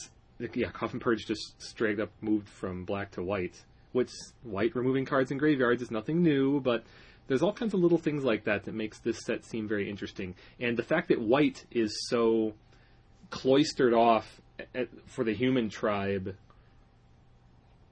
[0.54, 3.60] yeah, Coffin Purge just straight up moved from black to white.
[3.92, 4.10] Which
[4.42, 6.84] white removing cards in graveyards is nothing new, but
[7.28, 10.34] there's all kinds of little things like that that makes this set seem very interesting.
[10.58, 12.54] And the fact that white is so
[13.30, 14.40] cloistered off
[14.74, 16.34] at, for the human tribe.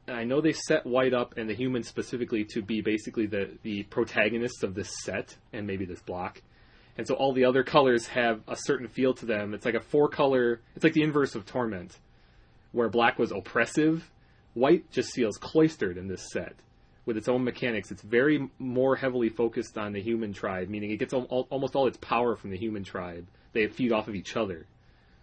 [0.08, 3.82] I know they set white up and the humans specifically to be basically the, the
[3.84, 6.40] protagonists of this set and maybe this block.
[6.96, 9.52] And so all the other colors have a certain feel to them.
[9.52, 11.98] It's like a four color, it's like the inverse of Torment,
[12.72, 14.10] where black was oppressive.
[14.54, 16.54] White just feels cloistered in this set
[17.06, 17.90] with its own mechanics.
[17.90, 21.74] It's very more heavily focused on the human tribe, meaning it gets al- al- almost
[21.74, 23.26] all its power from the human tribe.
[23.52, 24.66] They feed off of each other.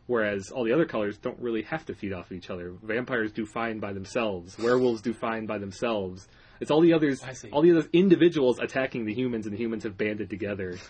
[0.06, 2.74] Whereas all the other colors don't really have to feed off of each other.
[2.84, 4.58] Vampires do fine by themselves.
[4.60, 6.28] Werewolves do fine by themselves.
[6.60, 9.84] It's all the others, I all the other individuals attacking the humans, and the humans
[9.84, 10.78] have banded together.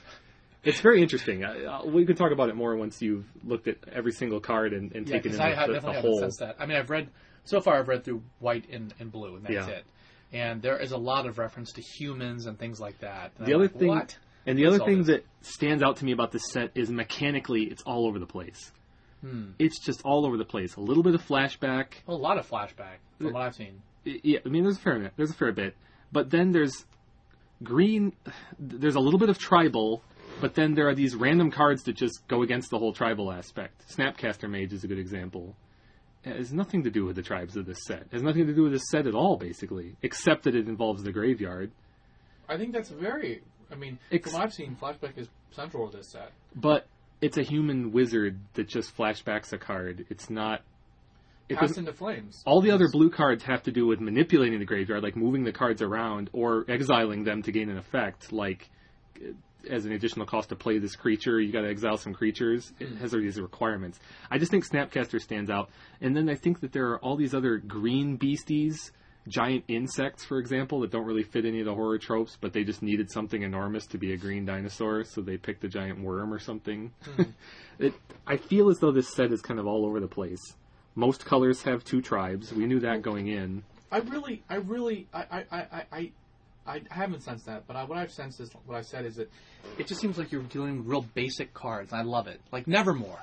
[0.66, 1.44] It's very interesting.
[1.44, 4.72] I, I, we can talk about it more once you've looked at every single card
[4.72, 6.20] and, and Yeah, taken in I the, the, definitely the haven't whole.
[6.22, 6.56] sensed that.
[6.58, 7.10] I mean, I've read
[7.44, 7.78] so far.
[7.80, 9.68] I've read through white and, and blue, and that's Yeah.
[9.68, 9.86] it.
[10.34, 13.32] And there is a lot of reference to humans and things like that.
[13.38, 14.18] And The I'm other like, thing, what?
[14.48, 17.84] and the other thing that stands out to me about this set is mechanically, it's
[17.84, 18.72] all over the place.
[19.22, 19.52] Hmm.
[19.60, 20.76] It's just all over the place.
[20.76, 21.88] A little bit of flashback.
[22.08, 23.82] Well, a lot of flashback from what I've seen.
[24.04, 25.14] Yeah, I mean, there's a fair bit.
[25.16, 25.76] There's a fair bit,
[26.12, 26.86] but then there's
[27.64, 28.12] green.
[28.60, 30.04] There's a little bit of tribal,
[30.42, 33.82] but then there are these random cards that just go against the whole tribal aspect.
[33.96, 35.56] Snapcaster Mage is a good example.
[36.26, 38.02] It has nothing to do with the tribes of this set.
[38.04, 41.04] It has nothing to do with this set at all, basically, except that it involves
[41.04, 41.72] the graveyard.
[42.48, 43.42] I think that's very.
[43.72, 46.32] I mean, Ex- from what I've seen, flashback is central to this set.
[46.56, 46.88] But
[47.22, 50.06] it's a human wizard that just flashbacks a card.
[50.10, 50.62] It's not.
[51.50, 52.42] It doesn't- into flames.
[52.46, 55.52] all the other blue cards have to do with manipulating the graveyard, like moving the
[55.52, 58.32] cards around or exiling them to gain an effect.
[58.32, 58.70] Like
[59.70, 62.72] as an additional cost to play this creature, you got to exile some creatures.
[62.80, 64.00] It has all these requirements.
[64.30, 65.70] I just think Snapcaster stands out,
[66.02, 68.92] and then I think that there are all these other green beasties.
[69.26, 72.66] Giant insects, for example, that don't really fit any of the horror tropes, but they
[72.66, 76.34] just needed something enormous to be a green dinosaur, so they picked a giant worm
[76.34, 76.92] or something.
[77.16, 77.24] Hmm.
[77.80, 77.94] it,
[78.28, 80.42] I feel as though this set is kind of all over the place.
[80.96, 82.54] Most colors have two tribes.
[82.54, 83.64] We knew that going in.
[83.92, 86.12] I really, I really, I, I, I,
[86.66, 89.30] I, haven't sensed that, but I, what I've sensed is what I said is that
[89.78, 91.92] It just seems like you're dealing with real basic cards.
[91.92, 92.40] and I love it.
[92.52, 93.20] Like Nevermore.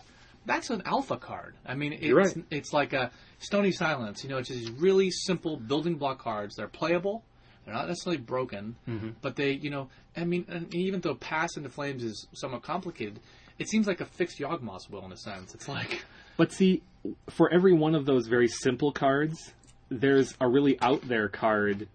[0.46, 1.54] That's an alpha card.
[1.66, 2.44] I mean, it's, right.
[2.50, 3.10] it's like a
[3.40, 4.24] Stony Silence.
[4.24, 6.56] You know, it's just these really simple building block cards.
[6.56, 7.22] They're playable.
[7.64, 9.10] They're not necessarily broken, Mm-hmm.
[9.20, 13.20] but they, you know, I mean, and even though Past in Flames is somewhat complicated,
[13.58, 15.54] it seems like a fixed Yawgmoth will in a sense.
[15.54, 16.04] It's like,
[16.38, 16.82] But see,
[17.28, 19.52] for every one of those very simple cards,
[19.90, 21.86] there's a really out there card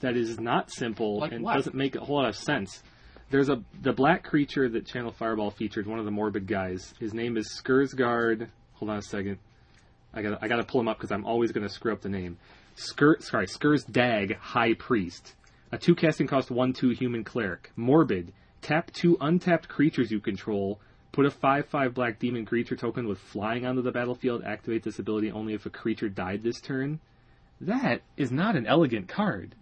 [0.00, 1.54] that is not simple Like and what?
[1.54, 2.82] doesn't make a whole lot of sense.
[3.30, 6.94] There's a the black creature that Channel Fireball featured, one of the morbid guys.
[7.00, 8.48] His name is Skursgard.
[8.74, 9.38] Hold on a second.
[10.12, 12.02] I got I got to pull him up because I'm always going to screw up
[12.02, 12.38] the name.
[12.76, 15.34] Skir, sorry, Skirsdag High Priest.
[15.72, 17.72] A two casting cost one two human cleric.
[17.76, 18.32] Morbid.
[18.62, 20.80] Tap two untapped creatures you control.
[21.12, 24.44] Put a five five black demon creature token with flying onto the battlefield.
[24.44, 27.00] Activate this ability only if a creature died this turn.
[27.60, 29.54] That is not an elegant card.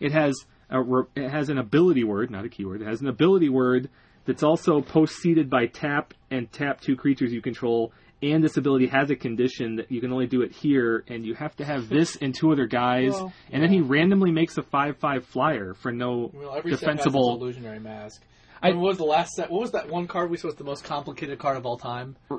[0.00, 0.34] It has
[0.70, 0.82] a
[1.14, 2.82] it has an ability word, not a keyword.
[2.82, 3.90] It has an ability word
[4.24, 7.92] that's also post seeded by tap and tap two creatures you control.
[8.22, 11.34] And this ability has a condition that you can only do it here, and you
[11.34, 13.10] have to have this and two other guys.
[13.10, 16.80] Well, and then he randomly makes a five-five flyer for no well, every set has
[16.80, 17.34] defensible.
[17.34, 18.22] illusionary mask.
[18.62, 19.50] I, what was the last set?
[19.50, 22.14] What was that one card we said was the most complicated card of all time?
[22.30, 22.38] uh,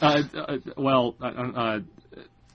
[0.00, 1.80] uh, well, uh, uh,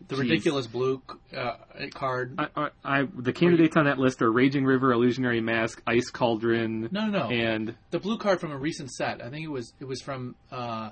[0.08, 0.20] The Jeez.
[0.20, 1.02] ridiculous blue
[1.36, 1.54] uh,
[1.94, 2.36] card.
[2.40, 6.90] I, I, I, the candidates on that list are Raging River, Illusionary Mask, Ice Cauldron,
[6.92, 7.30] No, no, no.
[7.30, 9.22] and the blue card from a recent set.
[9.22, 10.90] I think it was it was from uh,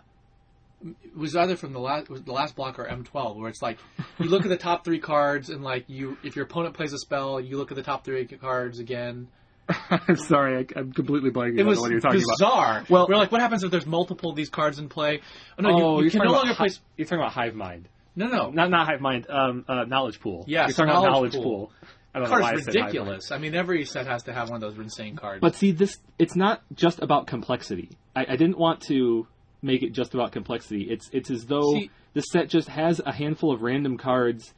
[0.84, 3.80] it was either from the last the last block or M12, where it's like
[4.20, 6.98] you look at the top three cards and like you if your opponent plays a
[6.98, 9.28] spell, you look at the top three cards again.
[9.92, 12.38] I'm sorry, I, I'm completely blanking It on was what you're talking about.
[12.40, 12.84] bizarre.
[12.90, 15.22] Well- we're like, what happens if there's multiple of these cards in play?
[15.60, 16.76] Oh, no, Oh, you, you you're can no longer hi- play.
[16.98, 17.88] You're talking about Hive Mind.
[18.20, 19.28] No, no, Not not Hive Mind.
[19.30, 20.44] Um, uh, knowledge pool.
[20.46, 21.44] Yes, you're talking about Knowledge knowledge Pool.
[21.44, 21.72] pool.
[22.14, 23.32] I don't know why I card's ridiculous.
[23.32, 25.40] I mean, every set has to have one of those insane cards.
[25.40, 27.92] But see, this it's not just about complexity.
[28.14, 29.26] I, I didn't want to
[29.62, 30.82] make it just about complexity.
[30.90, 34.54] It's it's as though See- the set just has a handful of random cards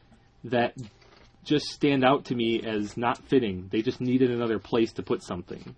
[0.45, 0.73] that
[1.43, 3.67] just stand out to me as not fitting.
[3.71, 5.75] They just needed another place to put something.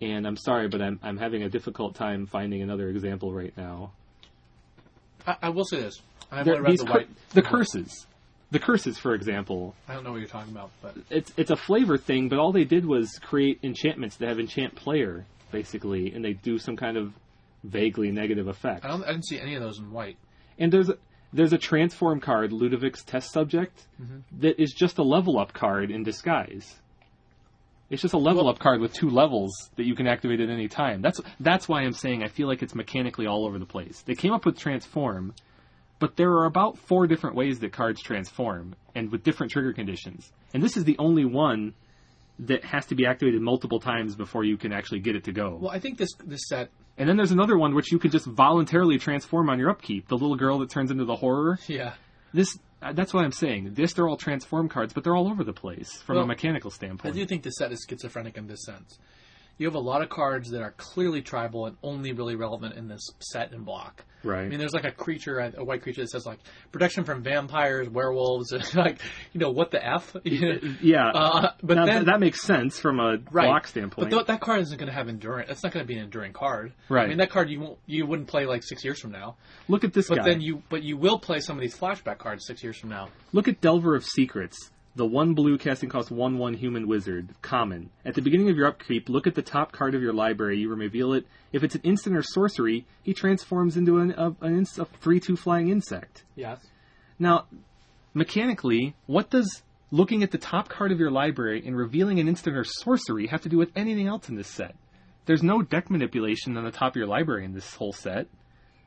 [0.00, 3.92] And I'm sorry, but I'm I'm having a difficult time finding another example right now.
[5.24, 7.08] I, I will say this: I've There- read these the cur- white.
[7.34, 8.06] the curses,
[8.50, 11.56] the curses, for example, I don't know what you're talking about, but it's it's a
[11.56, 16.24] flavor thing, but all they did was create enchantments that have enchant player basically, and
[16.24, 17.12] they do some kind of
[17.64, 18.84] vaguely negative effect.
[18.84, 19.04] I don't.
[19.04, 20.16] I didn't see any of those in white.
[20.58, 20.96] And there's a,
[21.32, 24.18] there's a transform card, Ludovic's test subject, mm-hmm.
[24.40, 26.76] that is just a level up card in disguise.
[27.90, 30.50] It's just a level Well- up card with two levels that you can activate at
[30.50, 31.02] any time.
[31.02, 34.02] That's that's why I'm saying I feel like it's mechanically all over the place.
[34.02, 35.34] They came up with transform,
[35.98, 40.32] but there are about four different ways that cards transform, and with different trigger conditions.
[40.52, 41.74] And this is the only one
[42.38, 45.58] that has to be activated multiple times before you can actually get it to go.
[45.60, 46.70] Well, I think this this set.
[46.98, 50.08] And then there's another one which you can just voluntarily transform on your upkeep.
[50.08, 51.58] The little girl that turns into the horror.
[51.66, 51.94] Yeah.
[52.32, 53.74] This uh, that's what I'm saying.
[53.74, 57.14] This they're all transform cards, but they're all over the place from a mechanical standpoint.
[57.14, 58.98] I do think the set is schizophrenic in this sense.
[59.58, 62.88] You have a lot of cards that are clearly tribal and only really relevant in
[62.88, 64.04] this set and block.
[64.22, 64.44] right.
[64.44, 66.40] I mean, there's like a creature, a white creature that says like
[66.72, 69.00] protection from vampires, werewolves, like
[69.32, 70.14] you know what the f.
[70.24, 71.08] yeah.
[71.08, 73.46] Uh, but Now, then that makes sense from a right.
[73.46, 74.10] block standpoint.
[74.10, 75.48] But th- that card isn't going to have endurance.
[75.48, 76.72] That's not going to be an enduring card.
[76.88, 77.04] Right.
[77.04, 79.36] I mean, that card you won't, you wouldn't play like six years from now.
[79.68, 80.24] Look at this But guy.
[80.24, 83.08] then you, but you will play some of these flashback cards six years from now.
[83.32, 84.70] Look at Delver of Secrets.
[84.96, 87.90] The one blue casting cost one one human wizard, common.
[88.06, 90.58] At the beginning of your upkeep, look at the top card of your library.
[90.58, 91.26] You reveal it.
[91.52, 95.36] If it's an instant or sorcery, he transforms into an, a, an a three two
[95.36, 96.24] flying insect.
[96.34, 96.66] Yes.
[97.18, 97.44] Now,
[98.14, 102.56] mechanically, what does looking at the top card of your library and revealing an instant
[102.56, 104.74] or sorcery have to do with anything else in this set?
[105.26, 108.28] There's no deck manipulation on the top of your library in this whole set.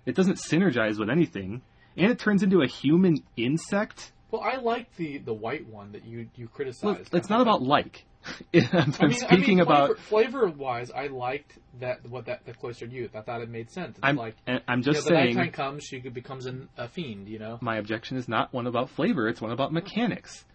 [0.08, 1.62] It doesn't synergize with anything.
[1.96, 4.12] And it turns into a human insect?
[4.32, 6.84] Well, I like the the white one that you you criticized.
[6.84, 8.06] Well, it's not about like.
[8.54, 9.98] I'm, I mean, speaking I mean, about.
[9.98, 10.92] flavor, wise.
[10.92, 13.16] I liked that what that the cloistered youth.
[13.16, 13.98] I thought it made sense.
[13.98, 15.36] It's I'm, like I'm you just know, the saying.
[15.36, 17.28] nighttime comes, she becomes an, a fiend.
[17.28, 17.58] You know.
[17.62, 20.46] my objection is not one about flavor, it's one about mechanics.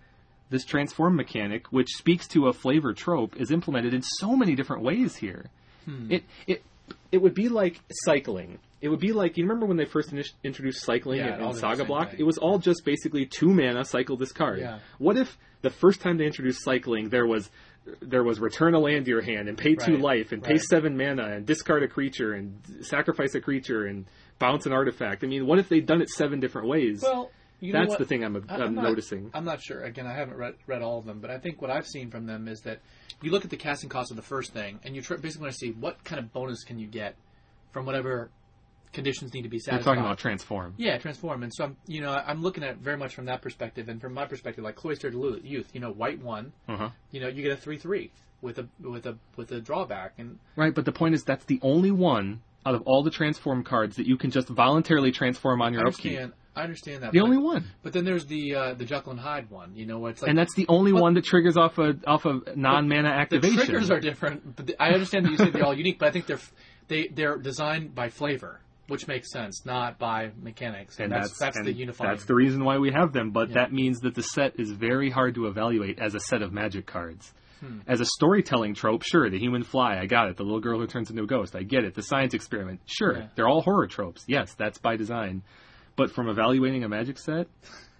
[0.51, 4.83] This transform mechanic, which speaks to a flavor trope, is implemented in so many different
[4.83, 5.47] ways here.
[5.87, 6.13] Hmm.
[6.13, 6.63] It it
[7.11, 8.59] it would be like cycling.
[8.85, 11.49] It would be like you remember when they first init- introduced cycling Yeah, in, all
[11.49, 12.11] in the Saga same Block?
[12.11, 12.21] thing.
[12.21, 14.59] It was all just basically two mana cycle this card.
[14.61, 14.81] Yeah.
[14.99, 17.51] What if the first time they introduced cycling there was
[18.03, 20.53] there was return a land to your hand and pay two Right, life and pay
[20.55, 20.61] right.
[20.63, 24.05] seven mana and discard a creature and sacrifice a creature and
[24.39, 25.25] bounce an artifact.
[25.25, 27.01] I mean, what if they'd done it seven different ways?
[27.03, 27.31] Well,
[27.61, 27.99] you know That's what?
[28.01, 29.31] the thing I'm, I- I'm, I'm not- noticing.
[29.33, 29.81] I'm not sure.
[29.83, 32.27] Again, I haven't read, read all of them, but I think what I've seen from
[32.27, 32.81] them is that
[33.23, 35.53] you look at the casting cost of the first thing, and you tr- basically want
[35.55, 37.15] to see what kind of bonus can you get
[37.73, 38.29] from whatever
[38.95, 39.85] conditions need to be satisfied.
[39.85, 40.75] talking about transform.
[40.79, 41.43] Yeah, transform.
[41.43, 44.01] And so I'm, you know, I'm looking at it very much from that perspective, and
[44.01, 45.15] from my perspective, like cloistered
[45.45, 46.91] youth, you know, white one, Uh-huh.
[47.11, 48.11] you know, you get a three three
[48.41, 51.59] with a with a with a drawback, and Right, but the point is that's the
[51.63, 55.75] only one out of all the transform cards that you can just voluntarily transform on
[55.75, 56.13] I your upkeep.
[56.13, 56.33] understand.
[56.57, 57.11] I understand that.
[57.13, 59.75] The but, only one, But then there's the uh, the Jekyll and Hyde one.
[59.75, 61.97] You know, where it's like and that's the only But- one that triggers off a
[62.07, 63.57] off of non mana activation.
[63.59, 64.55] the triggers are different.
[64.57, 66.39] But the, I understand that you say they're all unique, but I think they're
[66.89, 70.99] they they're designed by flavor, which makes sense, not by mechanics.
[71.01, 72.11] and that's that's, and the unifying.
[72.11, 73.31] That's the reason why we have them.
[73.31, 73.55] But Yeah.
[73.55, 76.87] that means that the set is very hard to evaluate as a set of magic
[76.87, 77.33] cards.
[77.61, 77.79] Hmm.
[77.87, 80.37] As a storytelling trope, sure, the human fly, I got it.
[80.37, 81.95] The little girl who turns into a ghost, I get it.
[81.95, 83.27] The science experiment, sure, Yeah.
[83.37, 84.25] they're all horror tropes.
[84.27, 85.43] Yes, that's by design.
[85.97, 87.47] But from evaluating a magic set,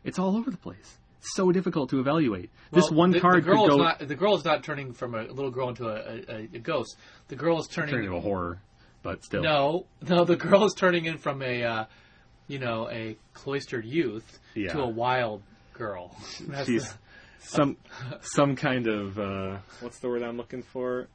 [0.03, 0.99] it's all over the place.
[1.21, 2.51] It's so difficult to evaluate.
[2.73, 4.93] this one the, card the girl could is go not the girl is not turning
[4.93, 6.99] from a little girl into a, a, a ghost.
[7.29, 8.61] The girl is turning, turn into a horror,
[9.05, 9.43] but still.
[9.43, 11.85] No, no, the girl is turning in from a uh,
[12.49, 14.73] you know a cloistered youth Yeah.
[14.73, 15.43] to a wild
[15.75, 16.17] girl.
[16.49, 16.99] That's She's the-
[17.39, 17.77] some
[18.23, 21.07] some kind of uh, what's the word I'm looking for?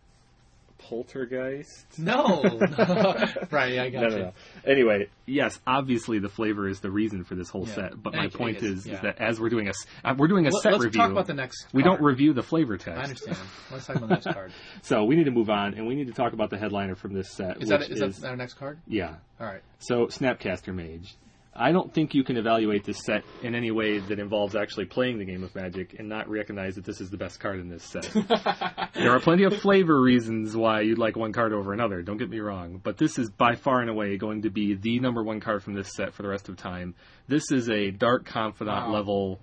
[0.79, 1.99] Poltergeist.
[1.99, 2.57] no, no.
[3.51, 3.77] right?
[3.79, 4.15] I got No, you.
[4.15, 4.33] no, no.
[4.65, 7.75] Anyway, yes, obviously the flavor is the reason for this whole Yeah.
[7.75, 8.01] set.
[8.03, 9.01] But Any my point case, is, is yeah.
[9.01, 11.11] that as we're doing a s- uh, we're doing a Let, set us review, talk
[11.11, 11.67] about the next.
[11.73, 11.97] we card.
[11.99, 12.99] don't review the flavor text.
[12.99, 13.37] I understand.
[13.71, 14.51] Let's talk about the next card.
[14.81, 17.13] So we need to move on, and we need to talk about the headliner from
[17.13, 18.79] this set, Is that which is is that our next card?
[18.87, 19.15] yeah.
[19.39, 19.61] All right.
[19.79, 21.15] So Snapcaster Mage.
[21.59, 25.19] I don't think you can evaluate this set in any way that involves actually playing
[25.19, 27.83] the game of Magic and not recognize that this is the best card in this
[27.83, 28.09] set.
[28.93, 32.29] there are plenty of flavor reasons why you'd like one card over another, don't get
[32.29, 35.41] me wrong, but this is by far and away going to be the number one
[35.41, 36.95] card from this set for the rest of time.
[37.27, 38.93] This is a Dark Confidant Wow.
[38.93, 39.39] level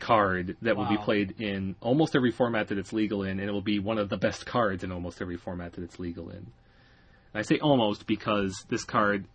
[0.00, 3.52] card that will be played in almost every format that it's legal in, and it
[3.52, 6.38] will be one of the best cards in almost every format that it's legal in.
[6.38, 6.46] And
[7.34, 9.26] I say almost because this card,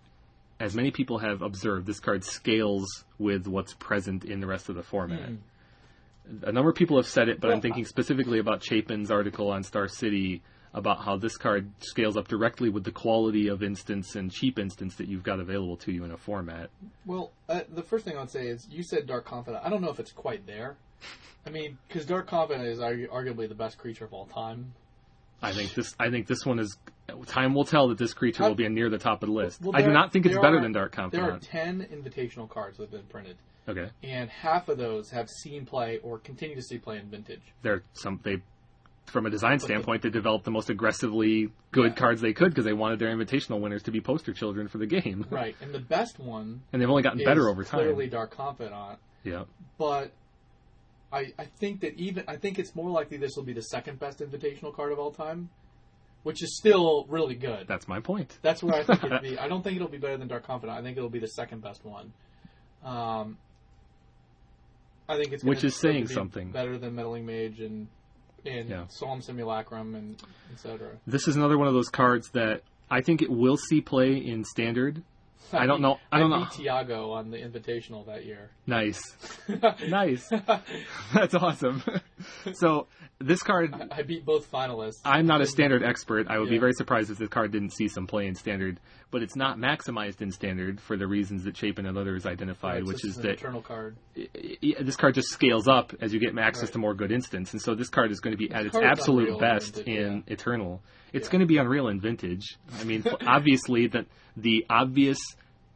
[0.59, 4.75] as many people have observed, this card scales with what's present in the rest of
[4.75, 5.29] the format.
[6.43, 9.63] A number of people have said it, but I'm thinking specifically about Chapin's article on
[9.63, 10.41] Star City
[10.73, 14.95] about how this card scales up directly with the quality of instance and cheap instance
[14.95, 16.69] that you've got available to you in a format.
[17.05, 19.63] Well, uh, the first thing I'd say is you said Dark Confidant.
[19.65, 20.75] I don't know if it's quite there.
[21.45, 24.73] I mean, because Dark Confidant is argu- arguably the best creature of all time.
[25.41, 25.95] I think this.
[25.99, 26.77] I think this one is.
[27.27, 29.61] Time will tell that this creature How- will be near the top of the list.
[29.61, 31.27] Well, I do not think it's better are- than Dark Confidant.
[31.27, 33.37] There are ten invitational cards that have been printed,
[33.69, 37.41] Okay, and half of those have seen play or continue to see play in Vintage.
[37.61, 38.41] they're some they.
[39.05, 41.95] From a design standpoint, they developed the most aggressively good Yeah.
[41.95, 44.87] cards they could because they wanted their invitational winners to be poster children for the
[44.87, 45.27] game.
[45.29, 47.81] Right, and the best one And they've only gotten better over time.
[47.81, 49.43] Clearly, Dark Confidant, Yeah.
[49.77, 50.11] but
[51.15, 53.99] I I think that even I think it's more likely this will be the second
[53.99, 55.49] best invitational card of all time,
[56.23, 57.67] which is still really good.
[57.67, 58.37] That's my point.
[58.41, 59.37] That's where I think it'll be.
[59.45, 60.77] I don't think it'll be better than Dark Confidant.
[60.77, 62.11] I think it'll be the second best one.
[62.83, 63.37] Um,
[65.07, 66.51] I think it's Which is saying be something.
[66.51, 67.87] better than Meddling Mage and
[68.45, 68.85] and Yeah.
[68.89, 70.21] Solemn Simulacrum and
[70.53, 70.97] etc.
[71.07, 72.61] This is another one of those cards that
[72.91, 75.01] I think it will see play in standard.
[75.53, 76.39] I don't know- I don't know.
[76.39, 78.51] beat Tiago on the Invitational that year.
[78.67, 79.15] Nice.
[79.87, 80.29] nice.
[81.13, 81.83] That's awesome.
[82.53, 82.87] so
[83.19, 85.01] this card I beat both finalists.
[85.03, 86.27] I'm not a standard expert.
[86.29, 86.61] I would be Yeah.
[86.61, 88.79] very surprised if this card didn't see some play in standard,
[89.11, 93.03] but it's not maximized in standard for the reasons that Chapin and others identified, which
[93.05, 93.95] is an that eternal card.
[94.17, 94.27] i-
[94.63, 96.73] i- this card just scales up as you get access Right.
[96.73, 99.23] to more good instance, and so this card is going to be at its absolute
[99.29, 100.81] unreal in best Vintage, in Eternal.
[101.13, 101.31] It's Yeah.
[101.31, 102.57] going to be unreal in Vintage.
[102.79, 104.05] I mean, obviously, the
[104.37, 105.17] the obvious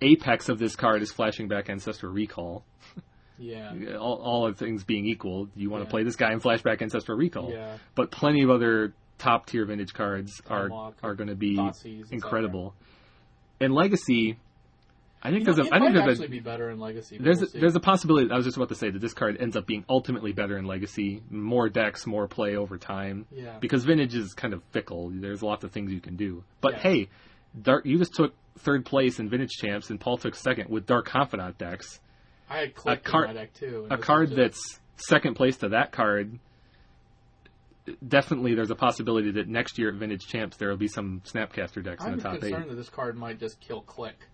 [0.01, 2.63] apex of this card is flashing back Ancestral Recall.
[3.39, 3.95] Yeah.
[3.97, 7.17] All, all other things being equal, you want to play this guy in Flashback Ancestral
[7.17, 7.51] Recall.
[7.51, 7.77] Yeah.
[7.95, 11.59] But plenty of other top tier vintage cards are Unlock, are going to be
[12.11, 12.73] incredible.
[13.59, 14.37] And Legacy,
[15.21, 17.17] I think You know, there's a I think there's actually a be better in Legacy.
[17.19, 18.31] there's we'll a, there's a possibility.
[18.31, 20.65] I was just about to say that this card ends up being ultimately better in
[20.65, 23.25] Legacy, more decks, more play over time.
[23.31, 23.57] Yeah.
[23.59, 25.11] Because vintage is kind of fickle.
[25.13, 26.43] There's lots of things you can do.
[26.61, 26.79] But Yeah.
[26.79, 27.09] hey,
[27.61, 31.05] Dark, you just took third place in vintage champs, and Paul took second with Dark
[31.07, 31.99] Confidant decks.
[32.49, 33.87] I had clicked card- deck too.
[33.89, 36.39] a card that's second place to that card.
[38.07, 41.83] Definitely, there's a possibility that next year at Vintage Champs there will be some Snapcaster
[41.83, 42.43] decks in I'm the top eight.
[42.43, 44.27] I'm concerned that this card might just kill Clique,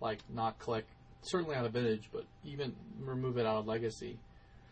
[0.00, 0.86] like not Clique.
[1.22, 4.18] Certainly on a vintage, but even remove it out of Legacy.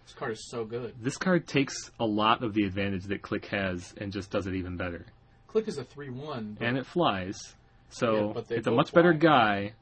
[0.05, 0.94] This card is so good.
[1.01, 4.55] This card takes a lot of the advantage that Clique has and just does it
[4.55, 5.06] even better.
[5.47, 7.55] Clique is a three-one, And it flies,
[7.90, 9.74] so Yeah, it's a much better guy.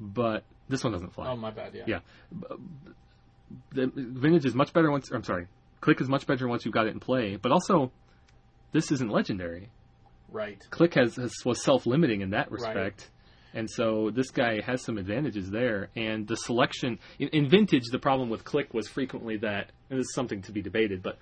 [0.00, 1.28] But this one doesn't fly.
[1.28, 1.84] oh my bad, yeah.
[1.86, 2.00] Yeah.
[3.72, 5.10] the vintage is much better once.
[5.10, 5.46] I'm sorry,
[5.80, 7.36] Clique is much better once you've got it in play.
[7.36, 7.92] But also,
[8.72, 9.70] this isn't legendary.
[10.30, 10.62] Right.
[10.70, 13.08] Clique has, has was self limiting in that respect,
[13.54, 15.88] and so this guy has some advantages there.
[15.96, 20.04] And the selection in, in vintage, the problem with Clique was frequently that, and this
[20.06, 21.18] is something to be debated, but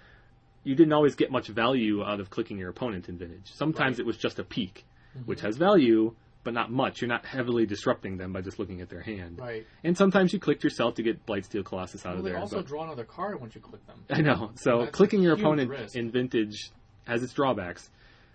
[0.64, 3.52] you didn't always get much value out of clicking your opponent in vintage.
[3.54, 4.00] Sometimes Right.
[4.00, 4.84] it was just a peak,
[5.16, 5.24] mm-hmm.
[5.26, 6.12] which has value.
[6.46, 7.00] But not much.
[7.00, 9.40] You're not heavily disrupting them by just looking at their hand.
[9.40, 9.66] Right.
[9.82, 12.38] And sometimes you clicked yourself to get Blightsteel Colossus out Well, of they there.
[12.38, 14.04] also but- draw another card once you click them.
[14.08, 14.52] I know.
[14.54, 15.96] So clicking your opponent risk.
[15.96, 16.70] in Vintage
[17.04, 17.90] has its drawbacks.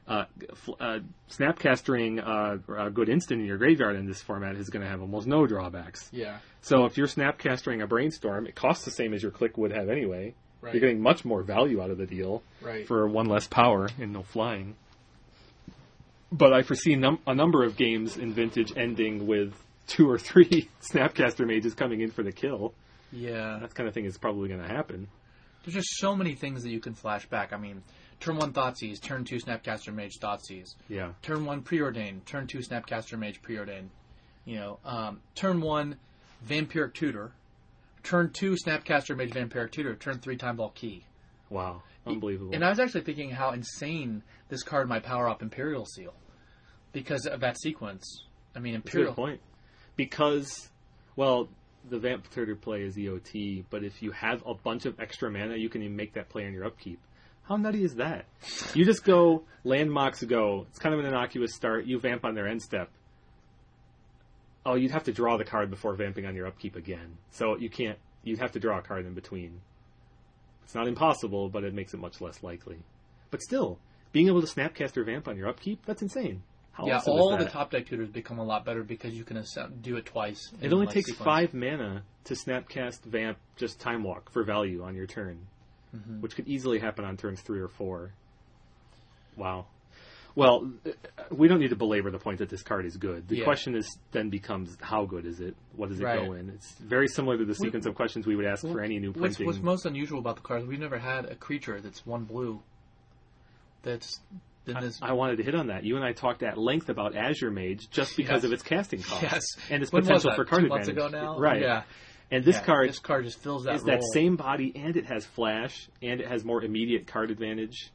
[0.05, 0.25] Uh,
[0.81, 4.89] uh, snapcastering uh, a good instant in your graveyard in this format is going to
[4.89, 6.09] have almost no drawbacks.
[6.11, 6.39] Yeah.
[6.59, 9.87] So if you're snapcastering a brainstorm, it costs the same as your Clique would have
[9.87, 10.35] anyway.
[10.59, 10.73] Right.
[10.73, 12.85] You're getting much more value out of the deal right.
[12.85, 14.75] for one less power and no flying.
[16.31, 19.53] But I foresee num- a number of games in Vintage ending with
[19.87, 22.73] two or three Snapcaster mages coming in for the kill.
[23.11, 23.57] Yeah.
[23.61, 25.07] That kind of thing is probably going to happen.
[25.63, 27.51] There's just so many things that you can flash back.
[27.53, 27.83] I mean,
[28.19, 31.11] turn one Thoughtseize, turn two Snapcaster Mage Thoughtseize, Yeah.
[31.21, 33.89] turn one Preordain, turn two Snapcaster Mage Preordain.
[34.45, 35.97] You know, um, turn one
[36.47, 37.31] Vampiric Tutor,
[38.03, 41.03] turn two Snapcaster Mage Vampiric Tutor, turn three Time Vault Key.
[41.49, 41.83] Wow.
[42.05, 42.53] Unbelievable.
[42.53, 46.13] And I was actually thinking how insane this card might power up Imperial Seal
[46.93, 48.23] because of that sequence.
[48.55, 49.13] I mean, That's a Imperial.
[49.13, 49.41] good point.
[49.95, 50.69] Because,
[51.15, 51.47] well,
[51.89, 55.55] the Vamp Tutor play is EOT, but if you have a bunch of extra mana,
[55.57, 56.99] you can even make that play on your upkeep.
[57.43, 58.25] How nutty is that?
[58.73, 60.65] You just go, landmarks go.
[60.69, 61.85] It's kind of an innocuous start.
[61.85, 62.89] You vamp on their end step.
[64.65, 67.17] Oh, you'd have to draw the card before vamping on your upkeep again.
[67.31, 69.59] So you can't, you'd have to draw a card in between.
[70.63, 72.79] It's not impossible, but it makes it much less likely.
[73.29, 73.79] But still,
[74.11, 76.43] being able to Snapcaster Vamp on your upkeep, that's insane.
[76.73, 79.43] How yeah, awesome all the top deck tutors become a lot better because you can
[79.81, 80.51] do it twice.
[80.61, 81.25] It only takes sequence.
[81.25, 85.47] five mana to snapcast vamp just time walk for value on your turn,
[85.93, 86.21] Mhm.
[86.21, 88.13] which could easily happen on turns three or four.
[89.35, 89.65] Wow.
[90.33, 90.91] Well, uh,
[91.29, 93.27] we don't need to belabor the point that this card is good.
[93.27, 93.43] The Yeah.
[93.43, 95.55] question is then becomes how good is it?
[95.75, 96.25] What does it Right.
[96.25, 96.49] go in?
[96.49, 99.09] It's very similar to the We- sequence of questions we would ask for any new
[99.09, 99.45] What's, printing.
[99.47, 100.65] what's most unusual about the cards?
[100.65, 102.61] We've never had a creature that's one blue.
[103.83, 104.21] That's
[104.67, 104.99] in I, this.
[105.01, 105.83] I wanted to hit on that.
[105.83, 108.43] You and I talked at length about Azure Mage just because Yes.
[108.45, 110.35] of its casting cost yes, and its when was potential that?
[110.35, 110.95] for card Two advantage.
[110.95, 111.61] months ago now, right?
[111.61, 111.83] Yeah,
[112.33, 113.97] And this Yeah, card this card just fills that is that role.
[113.97, 117.91] It's that same body and it has flash and it has more immediate card advantage.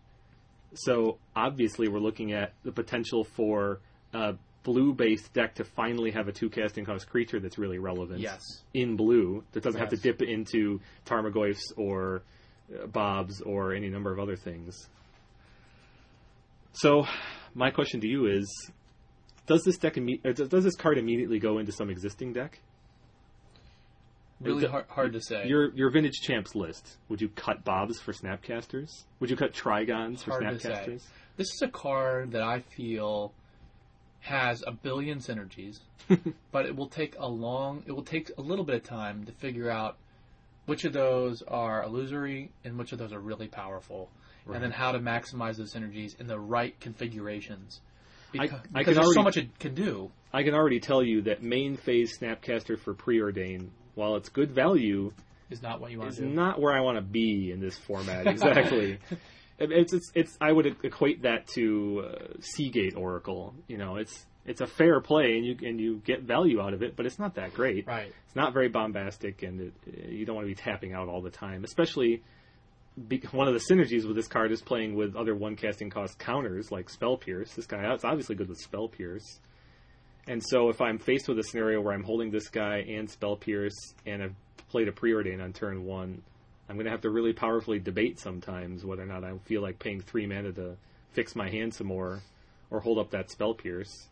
[0.75, 3.81] So obviously we're looking at the potential for
[4.13, 8.21] a blue based deck to finally have a two casting cost creature that's really relevant
[8.21, 8.43] Yes,
[8.75, 10.03] in blue that doesn't have to Yes.
[10.03, 12.23] dip into Tarmogoyfs or
[12.75, 14.89] uh, Bobs or any number of other things.
[16.73, 17.07] So
[17.55, 18.71] my question to you is
[19.47, 22.59] does this deck imme- or does does this card immediately go into some existing deck?
[24.41, 25.47] Really hard, hard to say.
[25.47, 26.97] Your your vintage champs list.
[27.09, 29.05] Would you cut Bobs for Snapcasters?
[29.21, 30.71] Would you cut Trigons for Hard to say.
[30.71, 31.03] Snapcasters?
[31.37, 33.33] This is a card that I feel
[34.21, 35.81] has a billion synergies,
[36.51, 39.33] but it will take a long, it will take a little bit of time to
[39.33, 39.97] figure out
[40.65, 44.11] which of those are illusory and which of those are really powerful,
[44.53, 47.81] and then how to maximize those synergies in the right configurations.
[48.35, 50.11] I- Because, I because can there's so already- much it can do.
[50.33, 55.13] I can already tell you that main phase Snapcaster for preordain, while it's good value,
[55.51, 56.29] Is not what you want is to do.
[56.29, 58.99] not where I want to be in this format exactly.
[59.59, 63.55] It's, it's it's I would equate that to uh, Sea Gate Oracle.
[63.69, 66.83] You know, it's it's a fair play and you and you get value out of
[66.83, 67.87] it, but it's not that great.
[67.87, 68.13] right.
[68.27, 69.73] It's not very bombastic, and it,
[70.11, 71.65] you don't want to be tapping out all the time.
[71.65, 72.23] Especially,
[73.09, 76.19] be, one of the synergies with this card is playing with other one casting cost
[76.19, 77.55] counters like Spell Pierce.
[77.55, 79.41] This guy, it's obviously good with Spell Pierce.
[80.27, 83.37] And so, if I'm faced with a scenario where I'm holding this guy and Spell
[83.37, 84.35] Pierce, and I've
[84.69, 86.23] played a Preordain on turn one,
[86.69, 89.79] I'm going to have to really powerfully debate sometimes whether or not I feel like
[89.79, 90.77] paying three mana to
[91.13, 92.21] fix my hand some more,
[92.71, 94.09] or hold up that Spell Pierce.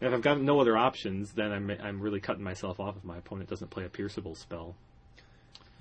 [0.00, 3.04] And if I've got no other options, then I'm I'm really cutting myself off if
[3.04, 4.74] my opponent doesn't play a pierceable spell.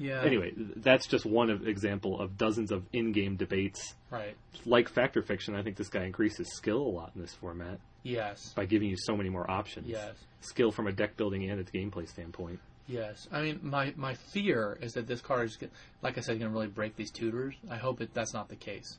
[0.02, 0.24] Yeah.
[0.24, 3.94] Anyway, that's just one of, example of dozens of in-game debates.
[4.10, 4.36] Right.
[4.66, 7.80] Like Fact or Fiction, I think this guy increases skill a lot in this format
[8.04, 8.52] Yes.
[8.56, 9.88] by giving you so many more options.
[9.88, 10.16] Yes.
[10.42, 12.60] Skill from a deck building and a gameplay standpoint.
[12.88, 15.58] Yes, I mean my my fear is that this card is,
[16.02, 17.54] like I said, going to really break these tutors.
[17.70, 18.98] I hope it, that's not the case.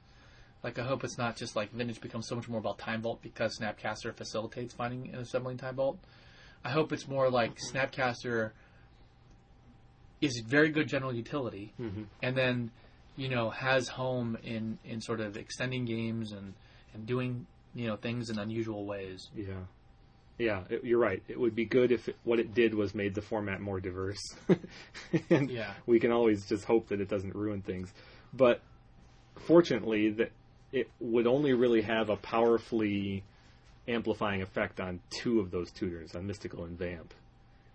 [0.62, 3.20] Like I hope it's not just like Vintage becomes so much more about Time Vault
[3.20, 5.98] because Snapcaster facilitates finding and assembling Time Vault.
[6.64, 8.52] I hope it's more like Snapcaster
[10.22, 12.06] is very good general utility, Mhm.
[12.22, 12.70] and then
[13.16, 16.54] you know has home in in sort of extending games and
[16.94, 19.28] and doing you know things in unusual ways.
[19.36, 19.64] Yeah.
[20.38, 21.22] Yeah, it, you're right.
[21.28, 24.18] It would be good if it, what it did was made the format more diverse.
[25.30, 25.74] and Yeah.
[25.86, 27.92] we can always just hope that it doesn't ruin things.
[28.32, 28.62] But
[29.36, 30.32] fortunately, that
[30.72, 33.22] it would only really have a powerfully
[33.86, 37.12] amplifying effect on two of those tutors, on Mystical and Vamp.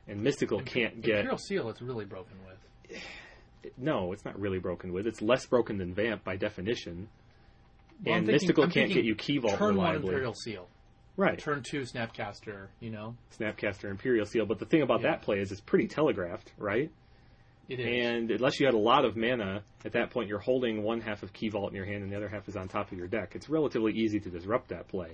[0.08, 1.70] And Mystical can't get Imperial Seal.
[1.70, 3.02] It's really broken with.
[3.78, 5.06] no, it's not really broken with.
[5.08, 7.10] It's less broken than Vamp by definition.
[8.06, 9.96] Well, and thinking- Mystical I'm can't get you key vault Turn one.
[9.96, 10.68] Imperial Seal.
[11.18, 11.38] right.
[11.40, 12.68] Turn two Snapcaster.
[12.80, 14.46] You know, Snapcaster Imperial Seal.
[14.46, 15.12] But the thing about Yeah.
[15.12, 16.90] that play is it's pretty telegraphed, right?
[17.70, 18.06] it is.
[18.08, 21.22] And unless you had a lot of mana, at that point you're holding one half
[21.22, 23.08] of Key Vault in your hand and the other half is on top of your
[23.08, 23.34] deck.
[23.36, 25.10] It's relatively easy to disrupt that play.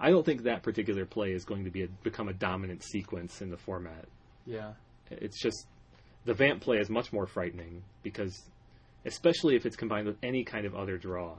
[0.00, 3.42] I don't think that particular play is going to be a, become a dominant sequence
[3.42, 4.06] in the format.
[4.46, 4.72] yeah.
[5.10, 5.66] It's just
[6.24, 8.42] the Vamp play is much more frightening because,
[9.04, 11.34] especially if it's combined with any kind of other draw.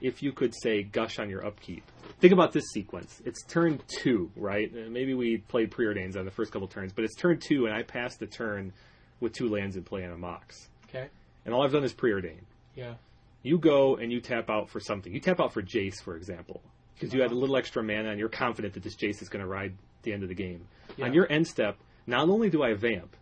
[0.00, 1.82] If you could say gush on your upkeep,
[2.20, 3.20] think about this sequence.
[3.24, 4.70] It's turn two, right?
[4.72, 7.74] Uh, Maybe we played preordains on the first couple turns, but it's turn two, and
[7.74, 8.72] I passed the turn
[9.20, 11.08] with two lands in play and a mox, Okay.
[11.44, 12.42] and all I've done is preordain.
[12.76, 12.94] Yeah.
[13.42, 15.12] You go and you tap out for something.
[15.12, 16.60] You tap out for Jace, for example,
[16.98, 19.42] because you had a little extra mana and you're confident that this Jace is going
[19.42, 20.66] to ride the end of the game.
[20.96, 21.06] Yeah.
[21.06, 21.76] On your end step,
[22.06, 23.14] not only do I vamp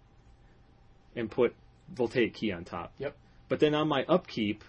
[1.14, 1.54] and put
[1.94, 3.14] Voltaic Key on top, Yep.
[3.48, 4.62] but then on my upkeep,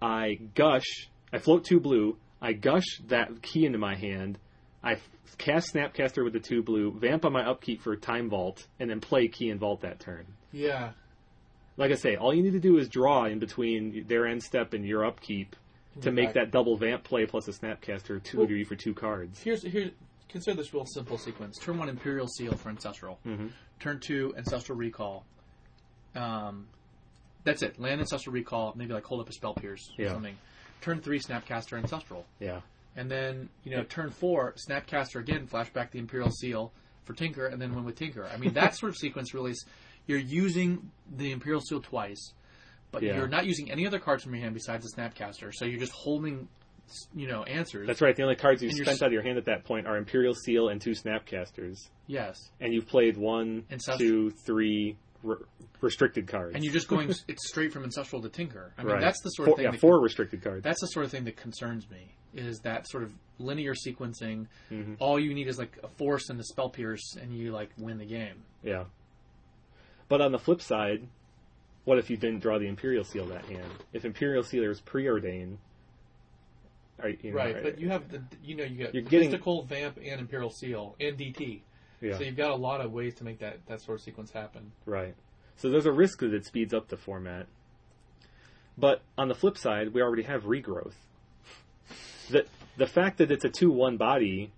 [0.00, 4.38] I gush, I float two blue, I gush that key into my hand,
[4.82, 5.08] I f-
[5.38, 9.00] cast Snapcaster with the two blue, vamp on my upkeep for Time Vault, and then
[9.00, 10.26] play key and vault that turn.
[10.50, 10.90] Yeah.
[11.76, 14.74] Like I say, all you need to do is draw in between their end step
[14.74, 15.54] and your upkeep
[16.00, 16.34] to make back.
[16.34, 19.40] that double vamp play plus a Snapcaster two Well- for two cards.
[19.42, 19.90] Here's here.
[20.28, 21.58] Consider this real simple sequence.
[21.58, 23.18] Turn one Imperial Seal for Ancestral.
[23.22, 23.48] hmm
[23.80, 25.26] Turn two Ancestral Recall.
[26.14, 26.68] Um,
[27.44, 27.78] that's it.
[27.78, 28.72] Land Ancestral Recall.
[28.76, 30.12] Maybe like hold up a Spell Pierce or Yeah.
[30.12, 30.36] something.
[30.80, 32.24] Turn three Snapcaster Ancestral.
[32.40, 32.60] Yeah.
[32.96, 36.72] And then, you know, turn four, Snapcaster again, flashback the Imperial Seal
[37.04, 38.26] for Tinker, and then win with Tinker.
[38.32, 39.64] I mean, that sort of sequence really is,
[40.06, 42.32] you're using the Imperial Seal twice,
[42.92, 43.16] but Yeah.
[43.16, 45.52] you're not using any other cards from your hand besides the Snapcaster.
[45.52, 46.46] So you're just holding,
[47.14, 47.86] you know, answers.
[47.86, 48.14] That's right.
[48.14, 50.34] The only cards you spent s- out of your hand at that point are Imperial
[50.34, 52.38] Seal and two Snapcasters, Yes.
[52.60, 55.36] and you've played one, Ancestral- two, three re-
[55.80, 56.54] restricted cards.
[56.54, 58.72] And you're just going, it's straight from Ancestral to Tinker.
[58.78, 59.00] I mean, right.
[59.00, 60.62] that's the sort four, of thing yeah, four restricted cards.
[60.62, 64.96] that's the sort of thing that concerns me is that sort of linear sequencing Mhm.
[64.98, 67.98] all you need is like a force and a spell pierce and you like win
[67.98, 68.84] the game Yeah.
[70.08, 71.06] But on the flip side,
[71.84, 73.70] what if you didn't draw the Imperial Seal that hand?
[73.92, 75.58] If Imperial Seal is preordained,
[77.02, 79.62] are, you know, Right, but you have the you know you got You're getting- mystical
[79.64, 81.62] vamp and imperial seal and DT.
[82.00, 84.30] yeah, So you've got a lot of ways to make that that sort of sequence
[84.30, 84.72] happen.
[84.86, 85.14] right.
[85.56, 87.46] So there's a risk that it speeds up the format.
[88.78, 90.94] But on the flip side, we already have regrowth.
[92.30, 92.46] The
[92.76, 94.52] the fact that it's a two one body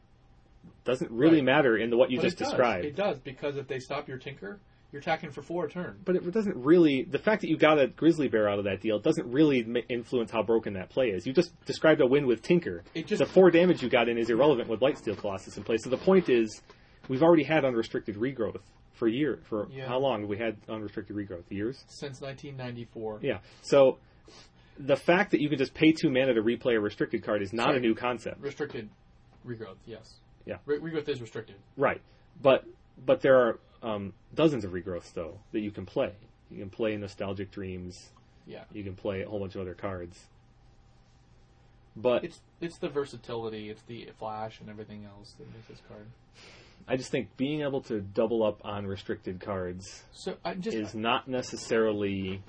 [0.84, 1.44] doesn't really Right.
[1.44, 2.84] matter in the what you But just it described.
[2.84, 4.60] It does because if they stop your tinker,
[4.94, 5.98] you're attacking for four a turn.
[6.04, 7.02] But it doesn't really.
[7.02, 9.80] The fact that you got a grizzly bear out of that deal doesn't really ma-
[9.88, 11.26] influence how broken that play is.
[11.26, 12.84] You just described a win with Tinker.
[12.94, 15.82] It just the four damage you got in is irrelevant with Blightsteel Colossus in place.
[15.82, 16.62] So the point is,
[17.08, 18.60] we've already had unrestricted regrowth
[18.92, 19.40] for a year.
[19.48, 19.88] For Yeah.
[19.88, 21.42] how long have we had unrestricted regrowth?
[21.50, 21.84] Years.
[21.88, 23.18] since 1994.
[23.20, 23.38] Yeah.
[23.62, 23.98] So
[24.78, 27.52] the fact that you can just pay two mana to replay a restricted card is
[27.52, 27.78] not Sorry.
[27.78, 28.40] a new concept.
[28.40, 28.88] Restricted
[29.44, 30.20] regrowth, yes.
[30.46, 30.58] Yeah.
[30.66, 31.56] Re- regrowth is restricted.
[31.76, 32.00] Right.
[32.40, 32.64] But
[33.04, 36.12] but there are um, dozens of regrowths though that you can play.
[36.50, 38.10] You can play Nostalgic Dreams.
[38.46, 38.64] Yeah.
[38.72, 40.18] You can play a whole bunch of other cards.
[41.96, 46.06] But It's it's the versatility, it's the flash and everything else that makes this card.
[46.88, 50.94] I just think being able to double up on restricted cards So I just is
[50.94, 52.42] not necessarily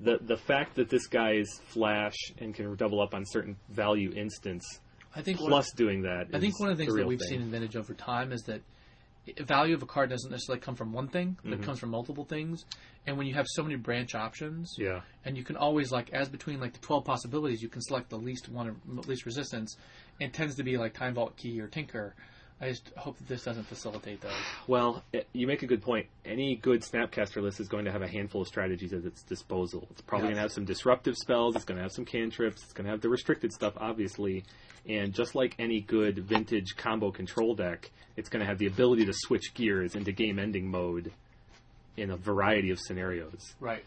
[0.00, 4.12] the the fact that this guy is flash and can double up on certain value
[4.14, 4.80] instants.
[5.14, 6.26] i think one, plus doing that.
[6.32, 7.28] i think one of the things that we've thing.
[7.28, 8.62] seen in vintage over time is that
[9.40, 11.62] value of a card doesn't necessarily come from one thing but Mm-hmm.
[11.62, 12.64] it comes from multiple things
[13.06, 15.00] and when you have so many branch options Yeah.
[15.24, 18.18] and you can always like as between like the 12 possibilities you can select the
[18.18, 18.74] least one or
[19.06, 19.76] least resistance
[20.20, 22.14] and tends to be like time vault key or tinker
[22.62, 24.30] i just hope that this doesn't facilitate those
[24.68, 26.06] Well, it, you make a good point.
[26.24, 29.86] Any good Snapcaster list is going to have a handful of strategies at its disposal.
[29.90, 30.34] It's probably Yes.
[30.34, 31.56] going to have some disruptive spells.
[31.56, 32.62] It's going to have some cantrips.
[32.62, 34.44] It's going to have the restricted stuff, obviously.
[34.88, 39.04] And just like any good vintage combo control deck, it's going to have the ability
[39.06, 41.12] to switch gears into game-ending mode
[41.96, 43.54] in a variety of scenarios.
[43.60, 43.84] right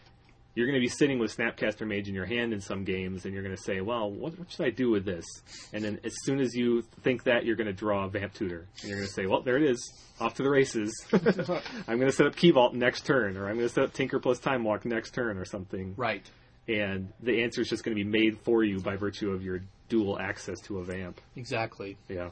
[0.56, 3.34] You're going to be sitting with Snapcaster Mage in your hand in some games, and
[3.34, 5.24] you're going to say, "Well, what, what should I do with this?"
[5.72, 8.88] And then as soon as you think that, you're going to draw Vamp Tutor, and
[8.88, 9.78] you're going to say, "Well, there it is,
[10.18, 13.56] off to the races." I'm going to set up Key Vault next turn, or I'm
[13.56, 15.94] going to set up Tinker plus Time Walk next turn, or something.
[15.96, 16.28] right
[16.66, 19.60] And the answer is just going to be made for you by virtue of your
[19.88, 21.20] dual access to a Vamp.
[21.36, 22.30] exactly Yeah.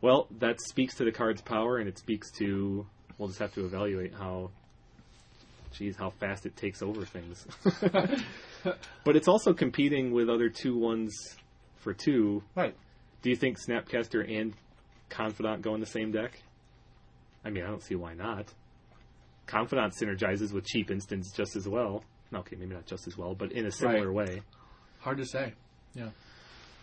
[0.00, 2.86] Well, that speaks to the card's power, and it speaks to.
[3.18, 4.50] We'll just have to evaluate how.
[5.72, 7.46] Geez, how fast it takes over things.
[9.04, 11.14] but it's also competing with other two ones
[11.76, 12.42] for two.
[12.54, 12.74] right
[13.22, 14.54] Do you think Snapcaster and
[15.08, 16.40] Confidant go in the same deck?
[17.44, 18.52] I mean, I don't see why not.
[19.46, 22.04] Confidant synergizes with cheap instants just as well.
[22.32, 24.40] Okay, maybe not just as well, but in a similar way.
[25.00, 25.52] hard to say
[25.94, 26.08] yeah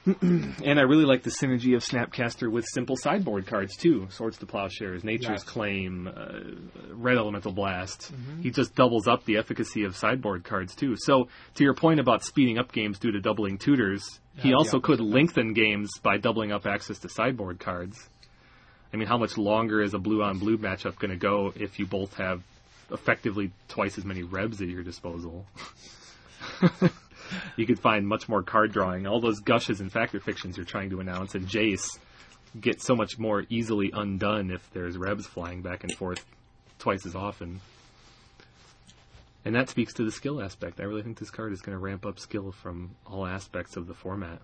[0.22, 4.08] And I really like the synergy of Snapcaster with simple sideboard cards too.
[4.12, 5.44] Swords to Plowshares, Nature's.
[5.44, 8.12] Claim, uh, Red Elemental Blast.
[8.42, 10.96] He just doubles up the efficacy of sideboard cards too.
[10.98, 14.84] So to your point about speeding up games due to doubling tutors, he also yeah.
[14.84, 18.10] could lengthen games by doubling up access to sideboard cards.
[18.94, 21.78] I mean, how much longer is a blue on blue matchup going to go if
[21.78, 22.42] you both have
[22.92, 25.46] effectively twice as many rebs at your disposal?
[27.56, 29.08] you could find much more card drawing.
[29.08, 32.00] All those gushes and fact or fictions you're trying to announce and Jace
[32.60, 36.26] get so much more easily undone if there's rebs flying back and forth
[36.80, 37.62] twice as often.
[39.46, 40.80] And that speaks to the skill aspect.
[40.80, 43.88] I really think this card is going to ramp up skill from all aspects of
[43.88, 44.42] the format.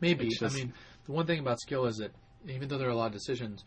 [0.00, 0.28] Maybe.
[0.28, 0.72] Just- I mean,
[1.06, 2.10] the one thing about skill is that
[2.48, 3.64] even though there are a lot of decisions,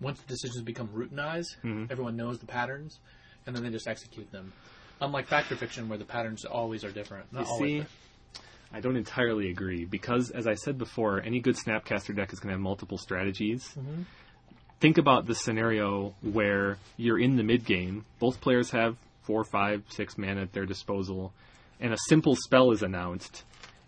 [0.00, 1.90] once the decisions become routinized, Mhm.
[1.90, 2.98] everyone knows the patterns,
[3.46, 4.52] and then they just execute them.
[5.00, 7.32] Unlike fact or fiction, where the patterns always are different.
[7.32, 7.88] Not You see, but-
[8.70, 12.48] I don't entirely agree because, as I said before, any good Snapcaster deck is going
[12.48, 13.74] to have multiple strategies.
[13.78, 14.04] Mhm.
[14.80, 19.84] Think about the scenario where you're in the mid game, both players have four, five,
[19.88, 21.32] six mana at their disposal,
[21.80, 23.42] and a simple spell is announced,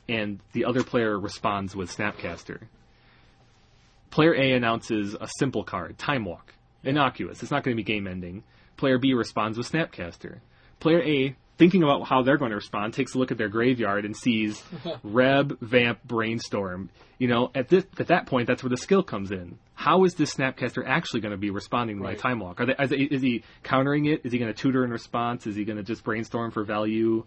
[0.08, 2.62] and the other player responds with Snapcaster.
[4.10, 6.54] Player A announces a simple card, Time Walk.
[6.84, 7.42] Innocuous.
[7.42, 8.42] It's not going to be game ending.
[8.76, 10.38] Player B responds with Snapcaster.
[10.80, 14.06] Player A thinking about how they're going to respond, takes a look at their graveyard
[14.06, 14.62] and sees
[15.02, 16.88] Reb, Vamp, Brainstorm.
[17.18, 19.58] You know, at this at that point, that's where the skill comes in.
[19.74, 22.60] How is this Snapcaster actually going to be responding to my Time Walk?
[22.60, 24.22] Are they, is, is he countering it?
[24.24, 25.46] Is he going to tutor in response?
[25.46, 27.24] Is he going to just brainstorm for value?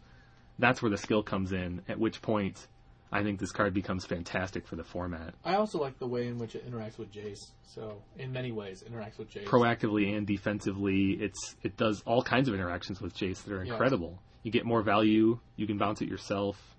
[0.58, 1.84] That's where the skill comes in.
[1.88, 2.68] At which point,
[3.14, 6.38] I think this card becomes fantastic for the format, I also like the way in
[6.40, 7.52] which it interacts with Jace.
[7.66, 9.46] So in many ways, interacts with Jace.
[9.46, 11.12] proactively and defensively.
[11.20, 13.72] It's it does all kinds of interactions with Jace that are Yes.
[13.72, 14.20] incredible.
[14.44, 15.40] You get more value.
[15.56, 16.76] You can bounce it yourself.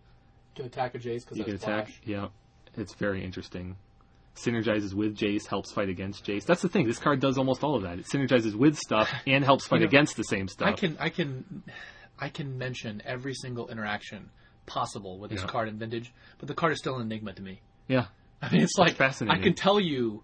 [0.55, 1.91] can attack a Jace because You can attack.
[2.05, 2.29] Yeah,
[2.77, 3.77] it's very interesting.
[4.37, 6.45] Synergizes with Jace, helps fight against Jace.
[6.45, 6.87] That's the thing.
[6.89, 7.99] This card does almost all of that.
[8.01, 10.69] It synergizes with stuff and helps fight know, against the same stuff.
[10.69, 11.63] I can I can
[12.19, 14.31] I can mention every single interaction
[14.67, 15.47] possible with this Yeah.
[15.47, 17.61] card in Vintage, but the card is still an enigma to me.
[17.89, 18.07] Yeah,
[18.43, 19.41] I mean, it's like fascinating.
[19.41, 20.23] I can tell you,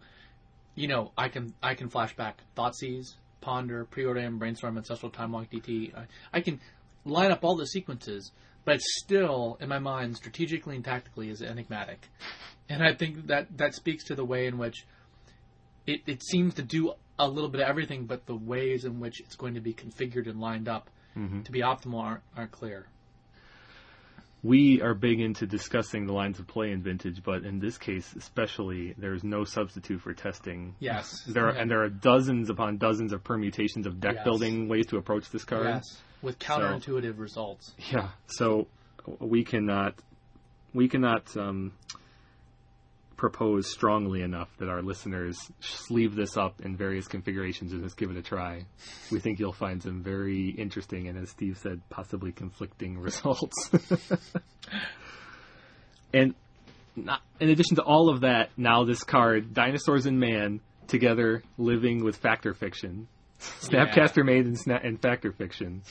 [0.75, 5.51] you know, I can I can flash back Thoughtseize, Ponder, Preordain, Brainstorm, Ancestral Time Walk,
[5.51, 5.95] DT.
[5.97, 6.61] I, I can
[7.05, 8.33] line up all the sequences,
[8.65, 12.09] but it's still in my mind strategically and tactically is enigmatic,
[12.69, 14.87] and I think that that speaks to the way in which
[15.87, 19.21] it, it seems to do a little bit of everything, but the ways in which
[19.21, 20.89] it's going to be configured and lined up
[21.19, 21.43] Mm-hmm.
[21.43, 22.87] to be optimal aren't, aren't clear.
[24.43, 28.15] We are big into discussing the lines of play in Vintage, but in this case
[28.17, 30.75] especially, there's no substitute for testing.
[30.81, 31.61] Yes, There are, Yeah.
[31.61, 34.25] and there are dozens upon dozens of permutations of deck Yes.
[34.25, 35.67] building ways to approach this card.
[35.67, 37.75] yes, with counterintuitive results.
[37.93, 38.09] Yeah.
[38.29, 38.67] So
[39.19, 39.95] we cannot
[40.73, 41.73] we cannot um,
[43.21, 48.11] propose strongly enough that our listeners sleeve this up in various configurations and just give
[48.11, 48.65] it a try.
[49.13, 53.71] We think you'll find some very interesting and, as Steve said, possibly conflicting results.
[56.15, 56.35] and
[56.97, 62.03] not, in addition to all of that, now this card, Dinosaurs and Man, together living
[62.03, 63.07] with Fact or Fiction.
[63.61, 65.83] Snapcaster Mage in, sna- in Fact or Fiction.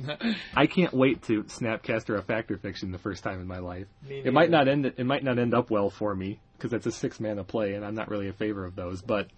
[0.56, 3.86] I can't wait to Snapcaster a Fact or Fiction the first time in my life.
[4.08, 4.86] It might not end.
[4.86, 7.84] It might not end up well for me because it's a six-man mana play, and
[7.84, 9.02] I'm not really a favor of those.
[9.02, 9.28] But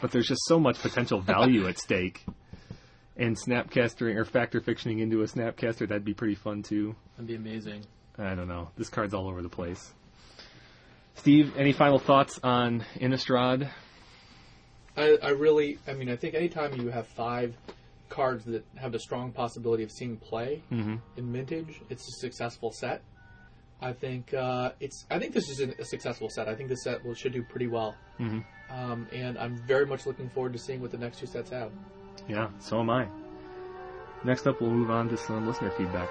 [0.00, 2.24] but there's just so much potential value at stake.
[3.16, 6.94] And Snapcastering or Fact or Fictioning into a Snapcaster that'd be pretty fun too.
[7.16, 7.84] That'd be amazing.
[8.18, 8.70] I don't know.
[8.76, 9.92] This card's all over the place.
[11.14, 13.70] Steve, any final thoughts on Innistrad?
[14.96, 17.54] I, I really, I mean, I think anytime you have five
[18.08, 20.96] cards that have a strong possibility of seeing play Mm-hmm.
[21.16, 23.02] in Vintage, it's a successful set.
[23.80, 25.04] I think uh, it's.
[25.10, 26.48] I think this is a, successful set.
[26.48, 28.42] I think this set will, should do pretty well, Mhm.
[28.70, 31.72] um, and I'm very much looking forward to seeing what the next two sets have.
[32.26, 33.06] Yeah, so am I.
[34.24, 36.08] Next up, we'll move on to some listener feedback.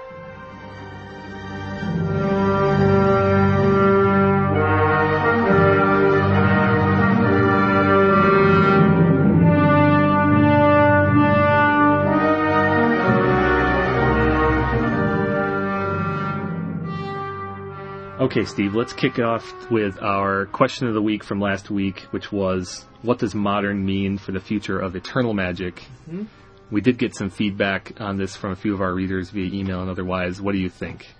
[18.36, 22.30] Okay, Steve, let's kick off with our question of the week from last week, which
[22.30, 25.82] was what does modern mean for the future of eternal magic?
[26.06, 26.26] Mhm.
[26.70, 29.80] We did get some feedback on this from a few of our readers via email
[29.80, 30.38] and otherwise.
[30.38, 31.14] What do you think?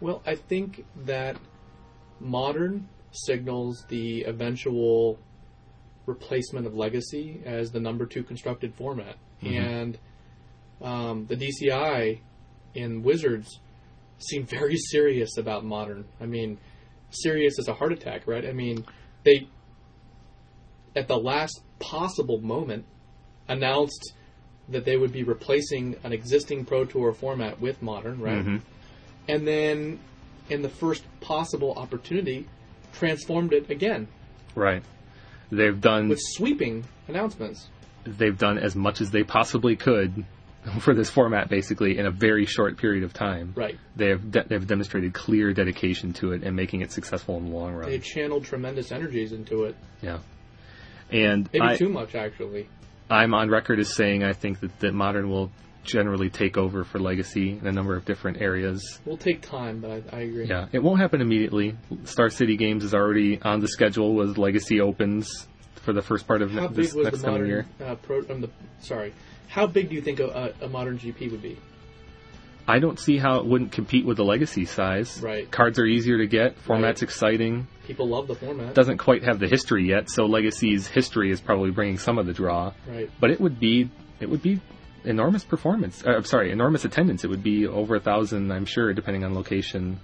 [0.00, 1.36] Well, I think that
[2.20, 5.18] modern signals the eventual
[6.06, 9.98] replacement of Legacy as the number two constructed format, and
[10.80, 12.20] um, the DCI
[12.74, 13.60] and Wizards
[14.18, 16.04] seem very serious about modern.
[16.20, 16.58] I mean,
[17.10, 18.44] serious as a heart attack, right?
[18.44, 18.84] I mean,
[19.24, 19.48] they
[20.94, 22.84] at the last possible moment
[23.48, 24.12] announced
[24.68, 28.44] that they would be replacing an existing Pro Tour format with modern, right?
[28.44, 28.60] Mhm.
[29.28, 29.98] and then
[30.48, 32.46] in the first possible opportunity
[32.92, 34.06] transformed it again
[34.54, 34.82] Right.
[35.50, 37.68] They've done with sweeping announcements
[38.04, 40.24] they've done as much as they possibly could
[40.80, 43.52] for this format, basically in a very short period of time.
[43.56, 47.50] right They have de- they've demonstrated clear dedication to it and making it successful in
[47.50, 47.88] the long run.
[47.88, 50.18] they channeled tremendous energies into it yeah.
[51.10, 52.68] And maybe I, too much actually
[53.08, 55.50] I'm on record as saying I think that, that modern will
[55.84, 58.98] generally take over for legacy in a number of different areas.
[59.06, 61.76] It will take time but i, I agree Yeah, it won't happen immediately.
[62.04, 66.42] Star City Games is already on the schedule with Legacy opens for the first part
[66.42, 67.66] of how ne- big this was next the coming year.
[67.84, 69.14] uh, pro um, the sorry
[69.56, 71.56] how big do you think a, a, modern gp would be
[72.68, 75.20] I don't see how it wouldn't compete with the Legacy size.
[75.22, 75.48] Right.
[75.48, 76.56] Cards are easier to get.
[76.58, 77.02] Format's Right.
[77.08, 77.68] exciting.
[77.86, 81.70] people love the format Doesn't quite have the history yet, so Legacy's history is probably
[81.70, 82.72] bringing some of the draw.
[82.88, 83.88] right But it would be
[84.18, 84.58] it would be
[85.04, 86.04] enormous performance.
[86.04, 87.22] Uh, I'm sorry, enormous attendance.
[87.22, 90.00] It would be over a thousand, I'm sure, depending on location.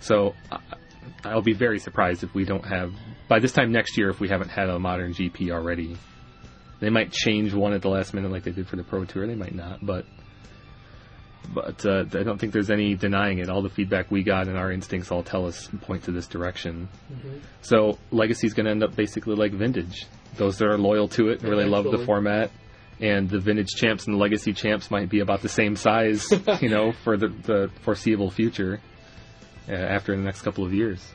[0.00, 0.58] So I
[1.24, 2.92] I'll be very surprised if we don't have
[3.28, 5.96] by this time next year if we haven't had a modern GP already.
[6.80, 9.26] They might change one at the last minute like they did for the Pro Tour.
[9.26, 10.04] They might not, but
[11.54, 13.48] but uh, I don't think there's any denying it.
[13.48, 16.88] All the feedback we got and our instincts all tell us point to this direction.
[17.12, 17.38] Mm-hmm.
[17.62, 20.06] So legacy's going to end up basically like vintage.
[20.36, 22.50] Those that are loyal to it and really love the format,
[23.00, 26.30] and the vintage champs and the legacy champs might be about the same size,
[26.60, 28.80] you know, for the, the foreseeable future
[29.68, 31.06] uh, after the next couple of years.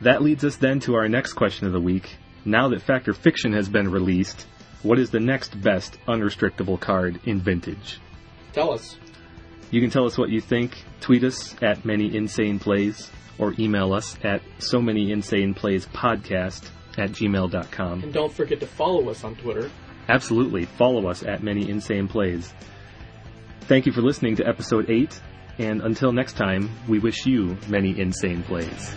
[0.00, 2.16] That leads us then to our next question of the week.
[2.44, 4.46] Now that Fact or Fiction has been released,
[4.82, 8.00] what is the next best unrestrictable card in vintage?
[8.52, 8.98] Tell us.
[9.70, 10.84] You can tell us what you think.
[11.00, 16.68] Tweet us at Many Insane Plays or email us at so many insane plays podcast
[16.96, 18.02] at gmail.com.
[18.02, 19.70] And don't forget to follow us on Twitter.
[20.08, 20.66] Absolutely.
[20.66, 22.52] Follow us at Many Insane Plays.
[23.62, 25.18] Thank you for listening to episode 8,
[25.58, 28.94] and until next time, we wish you many insane plays.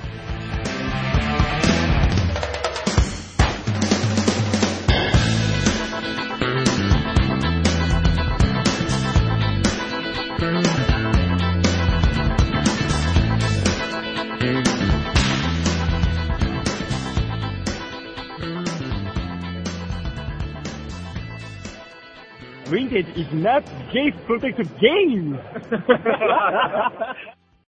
[22.97, 25.39] Vintage is not case protected game.